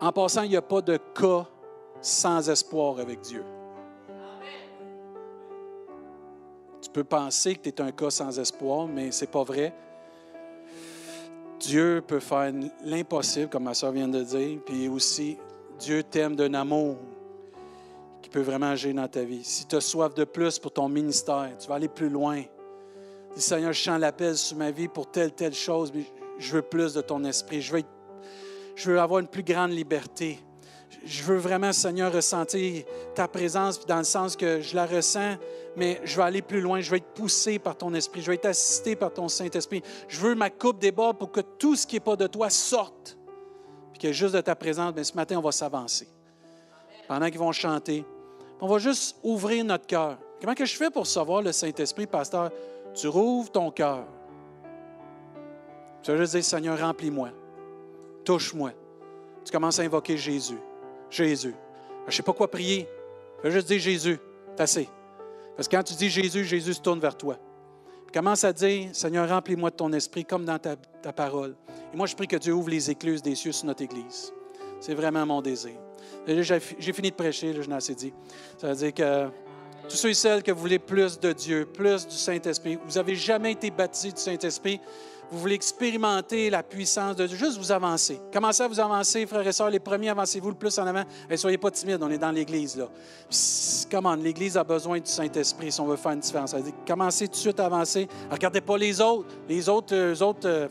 En 0.00 0.12
passant, 0.12 0.42
il 0.42 0.50
n'y 0.50 0.56
a 0.56 0.62
pas 0.62 0.80
de 0.80 0.98
cas 0.98 1.44
sans 2.00 2.48
espoir 2.48 3.00
avec 3.00 3.22
Dieu. 3.22 3.42
Tu 6.80 6.88
peux 6.90 7.02
penser 7.02 7.56
que 7.56 7.62
tu 7.62 7.70
es 7.70 7.80
un 7.80 7.90
cas 7.90 8.10
sans 8.10 8.38
espoir, 8.38 8.86
mais 8.86 9.10
ce 9.10 9.24
n'est 9.24 9.30
pas 9.32 9.42
vrai. 9.42 9.74
Dieu 11.58 12.04
peut 12.06 12.20
faire 12.20 12.52
l'impossible, 12.84 13.48
comme 13.48 13.64
ma 13.64 13.74
soeur 13.74 13.90
vient 13.90 14.06
de 14.06 14.22
dire, 14.22 14.60
puis 14.64 14.86
aussi, 14.86 15.38
Dieu 15.80 16.04
t'aime 16.04 16.36
d'un 16.36 16.54
amour 16.54 16.98
qui 18.22 18.30
peut 18.30 18.42
vraiment 18.42 18.70
agir 18.70 18.94
dans 18.94 19.08
ta 19.08 19.24
vie. 19.24 19.42
Si 19.42 19.66
tu 19.66 19.74
as 19.74 19.80
soif 19.80 20.14
de 20.14 20.22
plus 20.22 20.60
pour 20.60 20.70
ton 20.70 20.88
ministère, 20.88 21.50
tu 21.58 21.66
vas 21.66 21.74
aller 21.74 21.88
plus 21.88 22.10
loin. 22.10 22.44
Seigneur, 23.40 23.72
je 23.72 23.82
sens 23.82 24.00
l'appel 24.00 24.36
sur 24.36 24.56
ma 24.56 24.70
vie 24.70 24.88
pour 24.88 25.10
telle, 25.10 25.32
telle 25.32 25.54
chose, 25.54 25.92
mais 25.94 26.04
je 26.38 26.52
veux 26.52 26.62
plus 26.62 26.94
de 26.94 27.00
ton 27.00 27.22
esprit. 27.24 27.60
Je 27.60 27.72
veux, 27.72 27.82
je 28.74 28.90
veux 28.90 29.00
avoir 29.00 29.20
une 29.20 29.28
plus 29.28 29.42
grande 29.42 29.72
liberté. 29.72 30.38
Je 31.04 31.22
veux 31.22 31.36
vraiment, 31.36 31.72
Seigneur, 31.72 32.12
ressentir 32.12 32.84
ta 33.14 33.28
présence 33.28 33.84
dans 33.86 33.98
le 33.98 34.04
sens 34.04 34.36
que 34.36 34.60
je 34.60 34.74
la 34.74 34.86
ressens, 34.86 35.36
mais 35.76 36.00
je 36.04 36.16
veux 36.16 36.22
aller 36.22 36.42
plus 36.42 36.60
loin. 36.60 36.80
Je 36.80 36.90
veux 36.90 36.96
être 36.96 37.12
poussé 37.14 37.58
par 37.58 37.76
ton 37.76 37.92
esprit. 37.94 38.22
Je 38.22 38.28
veux 38.28 38.34
être 38.34 38.46
assisté 38.46 38.96
par 38.96 39.12
ton 39.12 39.28
Saint-Esprit. 39.28 39.82
Je 40.08 40.18
veux 40.20 40.34
ma 40.34 40.50
coupe 40.50 40.78
déborde 40.78 41.18
pour 41.18 41.30
que 41.30 41.40
tout 41.40 41.76
ce 41.76 41.86
qui 41.86 41.96
n'est 41.96 42.00
pas 42.00 42.16
de 42.16 42.26
toi 42.26 42.50
sorte. 42.50 43.18
Puis 43.92 44.00
que 44.00 44.12
juste 44.12 44.34
de 44.34 44.40
ta 44.40 44.56
présence, 44.56 44.92
mais 44.96 45.04
ce 45.04 45.14
matin, 45.14 45.36
on 45.38 45.42
va 45.42 45.52
s'avancer. 45.52 46.08
Pendant 47.06 47.26
qu'ils 47.26 47.38
vont 47.38 47.52
chanter, 47.52 48.04
on 48.60 48.66
va 48.66 48.78
juste 48.78 49.16
ouvrir 49.22 49.64
notre 49.64 49.86
cœur. 49.86 50.18
Comment 50.40 50.54
que 50.54 50.64
je 50.64 50.76
fais 50.76 50.90
pour 50.90 51.06
savoir 51.06 51.42
le 51.42 51.52
Saint-Esprit, 51.52 52.06
pasteur? 52.06 52.50
Tu 52.96 53.08
rouvres 53.08 53.50
ton 53.50 53.70
cœur. 53.70 54.06
Tu 56.02 56.10
vas 56.10 56.16
juste 56.16 56.32
dire, 56.32 56.44
Seigneur, 56.44 56.80
remplis-moi. 56.80 57.28
Touche-moi. 58.24 58.72
Tu 59.44 59.52
commences 59.52 59.78
à 59.78 59.82
invoquer 59.82 60.16
Jésus. 60.16 60.58
Jésus. 61.10 61.54
Je 62.04 62.06
ne 62.06 62.12
sais 62.12 62.22
pas 62.22 62.32
quoi 62.32 62.50
prier. 62.50 62.88
Je 63.38 63.42
vais 63.48 63.50
juste 63.50 63.68
dire 63.68 63.78
Jésus. 63.78 64.18
C'est 64.56 64.62
assez. 64.62 64.88
Parce 65.54 65.68
que 65.68 65.76
quand 65.76 65.82
tu 65.82 65.94
dis 65.94 66.08
Jésus, 66.08 66.44
Jésus 66.44 66.74
se 66.74 66.80
tourne 66.80 66.98
vers 66.98 67.16
toi. 67.16 67.36
commence 68.12 68.44
à 68.44 68.52
dire, 68.52 68.88
Seigneur, 68.94 69.28
remplis-moi 69.28 69.70
de 69.70 69.76
ton 69.76 69.92
esprit 69.92 70.24
comme 70.24 70.46
dans 70.46 70.58
ta, 70.58 70.76
parole. 71.12 71.54
Et 71.92 71.96
moi, 71.96 72.06
je 72.06 72.16
prie 72.16 72.26
que 72.26 72.36
Dieu 72.36 72.54
ouvre 72.54 72.70
les 72.70 72.90
écluses 72.90 73.22
des 73.22 73.34
cieux 73.34 73.52
sur 73.52 73.66
notre 73.66 73.82
Église. 73.82 74.32
C'est 74.80 74.94
vraiment 74.94 75.24
mon 75.26 75.42
désir. 75.42 75.76
J'ai 76.26 76.92
fini 76.92 77.10
de 77.10 77.14
prêcher, 77.14 77.52
je 77.52 77.68
n'ai 77.68 77.76
assez 77.76 77.94
dit. 77.94 78.12
Ça 78.58 78.68
veut 78.68 78.74
dire 78.74 78.94
que 78.94 79.28
tous 79.88 79.96
ceux 79.96 80.10
et 80.10 80.14
celles 80.14 80.42
que 80.42 80.52
vous 80.52 80.60
voulez 80.60 80.78
plus 80.78 81.18
de 81.18 81.32
Dieu, 81.32 81.66
plus 81.66 82.06
du 82.06 82.16
Saint-Esprit, 82.16 82.78
vous 82.86 82.94
n'avez 82.94 83.14
jamais 83.14 83.52
été 83.52 83.70
baptisé 83.70 84.12
du 84.12 84.20
Saint-Esprit, 84.20 84.80
vous 85.30 85.38
voulez 85.38 85.54
expérimenter 85.54 86.50
la 86.50 86.62
puissance 86.62 87.16
de 87.16 87.26
Dieu, 87.26 87.36
juste 87.36 87.58
vous 87.58 87.72
avancer. 87.72 88.20
Commencez 88.32 88.62
à 88.62 88.68
vous 88.68 88.78
avancer, 88.78 89.26
frères 89.26 89.46
et 89.46 89.52
sœurs, 89.52 89.70
les 89.70 89.80
premiers, 89.80 90.10
avancez-vous 90.10 90.50
le 90.50 90.54
plus 90.54 90.78
en 90.78 90.86
avant. 90.86 91.02
Et 91.28 91.36
soyez 91.36 91.58
pas 91.58 91.70
timides, 91.70 92.00
on 92.00 92.10
est 92.10 92.18
dans 92.18 92.30
l'Église. 92.30 92.76
Là. 92.76 92.88
Comment? 93.90 94.14
L'Église 94.14 94.56
a 94.56 94.64
besoin 94.64 94.98
du 94.98 95.10
Saint-Esprit 95.10 95.72
si 95.72 95.80
on 95.80 95.86
veut 95.86 95.96
faire 95.96 96.12
une 96.12 96.20
différence. 96.20 96.54
commencez 96.86 97.26
tout 97.26 97.32
de 97.32 97.38
suite 97.38 97.60
à 97.60 97.66
avancer. 97.66 98.06
Regardez 98.30 98.60
pas 98.60 98.78
les 98.78 99.00
autres. 99.00 99.28
Les 99.48 99.68
autres, 99.68 99.94
eux 99.94 100.22
autres, 100.22 100.48
euh, 100.48 100.68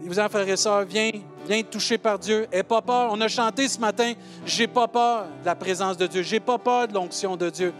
venez-vous-en. 0.00 0.26
Venez-vous-en, 0.26 0.28
frères 0.28 0.48
et 0.48 0.84
viens, 0.86 1.10
viens 1.46 1.58
être 1.58 1.70
touché 1.70 1.98
par 1.98 2.18
Dieu. 2.18 2.46
N'aie 2.52 2.62
pas 2.62 2.82
peur. 2.82 3.10
On 3.12 3.20
a 3.20 3.28
chanté 3.28 3.68
ce 3.68 3.78
matin, 3.78 4.12
j'ai 4.46 4.66
pas 4.66 4.88
peur 4.88 5.26
de 5.40 5.46
la 5.46 5.54
présence 5.54 5.96
de 5.96 6.06
Dieu. 6.06 6.22
J'ai 6.22 6.40
pas 6.40 6.58
peur 6.58 6.88
de 6.88 6.94
l'onction 6.94 7.36
de 7.36 7.50
Dieu. 7.50 7.72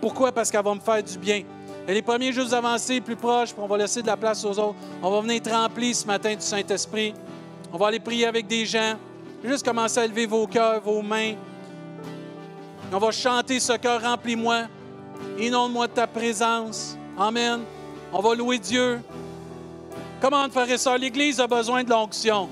Pourquoi? 0.00 0.32
Parce 0.32 0.50
qu'elle 0.50 0.64
va 0.64 0.74
me 0.74 0.80
faire 0.80 1.02
du 1.02 1.18
bien. 1.18 1.42
Et 1.88 1.94
les 1.94 2.02
premiers 2.02 2.32
juste 2.32 2.52
avancer 2.52 3.00
plus 3.00 3.16
proches, 3.16 3.52
puis 3.52 3.62
on 3.62 3.66
va 3.68 3.76
laisser 3.76 4.02
de 4.02 4.08
la 4.08 4.16
place 4.16 4.44
aux 4.44 4.58
autres. 4.58 4.74
On 5.02 5.10
va 5.10 5.20
venir 5.20 5.36
être 5.36 5.50
remplis 5.50 5.94
ce 5.94 6.06
matin 6.06 6.34
du 6.34 6.40
Saint-Esprit. 6.40 7.14
On 7.72 7.78
va 7.78 7.88
aller 7.88 8.00
prier 8.00 8.26
avec 8.26 8.46
des 8.46 8.66
gens. 8.66 8.94
Juste 9.44 9.64
commencer 9.64 10.00
à 10.00 10.04
élever 10.04 10.26
vos 10.26 10.46
cœurs, 10.46 10.80
vos 10.80 11.02
mains. 11.02 11.34
On 12.92 12.98
va 12.98 13.10
chanter 13.12 13.60
ce 13.60 13.74
cœur 13.74 14.02
remplis-moi. 14.02 14.62
Inonde-moi 15.38 15.86
de 15.86 15.92
ta 15.92 16.06
présence. 16.06 16.96
Amen. 17.16 17.60
On 18.12 18.20
va 18.20 18.34
louer 18.34 18.58
Dieu. 18.58 19.00
Comment, 20.20 20.48
frères 20.50 20.70
et 20.70 20.78
sœurs, 20.78 20.98
l'Église 20.98 21.40
a 21.40 21.46
besoin 21.46 21.84
de 21.84 21.90
l'onction. 21.90 22.48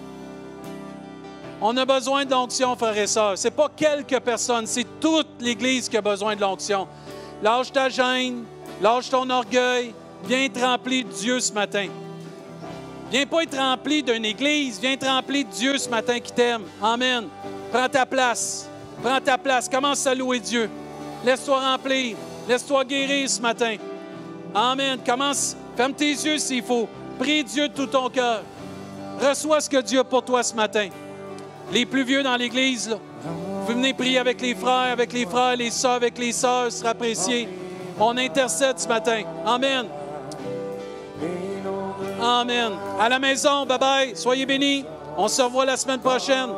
On 1.60 1.76
a 1.76 1.84
besoin 1.84 2.24
de 2.24 2.30
l'onction, 2.30 2.76
frères 2.76 2.98
et 2.98 3.06
sœurs. 3.06 3.38
Ce 3.38 3.44
n'est 3.44 3.50
pas 3.50 3.70
quelques 3.74 4.20
personnes, 4.20 4.66
c'est 4.66 5.00
toute 5.00 5.28
l'Église 5.40 5.88
qui 5.88 5.96
a 5.96 6.02
besoin 6.02 6.36
de 6.36 6.40
l'onction. 6.40 6.86
Lâche 7.42 7.72
ta 7.72 7.88
gêne, 7.88 8.44
Lâche 8.80 9.08
ton 9.08 9.28
orgueil. 9.30 9.94
Viens 10.24 10.44
être 10.44 10.60
rempli 10.60 11.04
de 11.04 11.10
Dieu 11.10 11.40
ce 11.40 11.52
matin. 11.52 11.88
Viens 13.10 13.26
pas 13.26 13.42
être 13.42 13.56
rempli 13.56 14.02
d'une 14.02 14.24
église. 14.24 14.80
Viens 14.80 14.92
être 14.92 15.06
rempli 15.06 15.44
de 15.44 15.50
Dieu 15.50 15.78
ce 15.78 15.88
matin 15.88 16.18
qui 16.18 16.32
t'aime. 16.32 16.62
Amen. 16.82 17.28
Prends 17.72 17.88
ta 17.88 18.06
place. 18.06 18.68
Prends 19.02 19.20
ta 19.20 19.38
place. 19.38 19.68
Commence 19.68 20.06
à 20.06 20.14
louer 20.14 20.40
Dieu. 20.40 20.68
Laisse-toi 21.24 21.60
remplir. 21.60 22.16
Laisse-toi 22.48 22.84
guérir 22.84 23.28
ce 23.28 23.40
matin. 23.40 23.76
Amen. 24.54 24.98
Commence. 25.04 25.56
Ferme 25.76 25.92
tes 25.92 26.12
yeux 26.12 26.38
s'il 26.38 26.62
faut. 26.62 26.88
Prie 27.18 27.44
Dieu 27.44 27.68
de 27.68 27.74
tout 27.74 27.86
ton 27.86 28.08
cœur. 28.08 28.42
Reçois 29.20 29.60
ce 29.60 29.70
que 29.70 29.80
Dieu 29.80 30.00
a 30.00 30.04
pour 30.04 30.24
toi 30.24 30.42
ce 30.42 30.54
matin. 30.54 30.88
Les 31.72 31.86
plus 31.86 32.04
vieux 32.04 32.22
dans 32.22 32.36
l'Église, 32.36 32.96
vous 33.66 33.66
venez 33.66 33.94
prier 33.94 34.18
avec 34.18 34.40
les 34.40 34.54
frères, 34.54 34.92
avec 34.92 35.12
les 35.12 35.24
frères, 35.24 35.56
les 35.56 35.70
sœurs, 35.70 35.92
avec 35.92 36.18
les 36.18 36.32
sœurs, 36.32 36.70
sera 36.72 36.90
apprécié. 36.90 37.48
On 37.98 38.16
intercède 38.16 38.78
ce 38.78 38.88
matin. 38.88 39.22
Amen. 39.46 39.86
Amen. 42.20 42.72
À 43.00 43.08
la 43.08 43.18
maison, 43.18 43.64
bye 43.66 43.78
bye. 43.78 44.16
Soyez 44.16 44.46
bénis. 44.46 44.84
On 45.16 45.28
se 45.28 45.40
revoit 45.40 45.64
la 45.64 45.76
semaine 45.76 46.00
prochaine. 46.00 46.50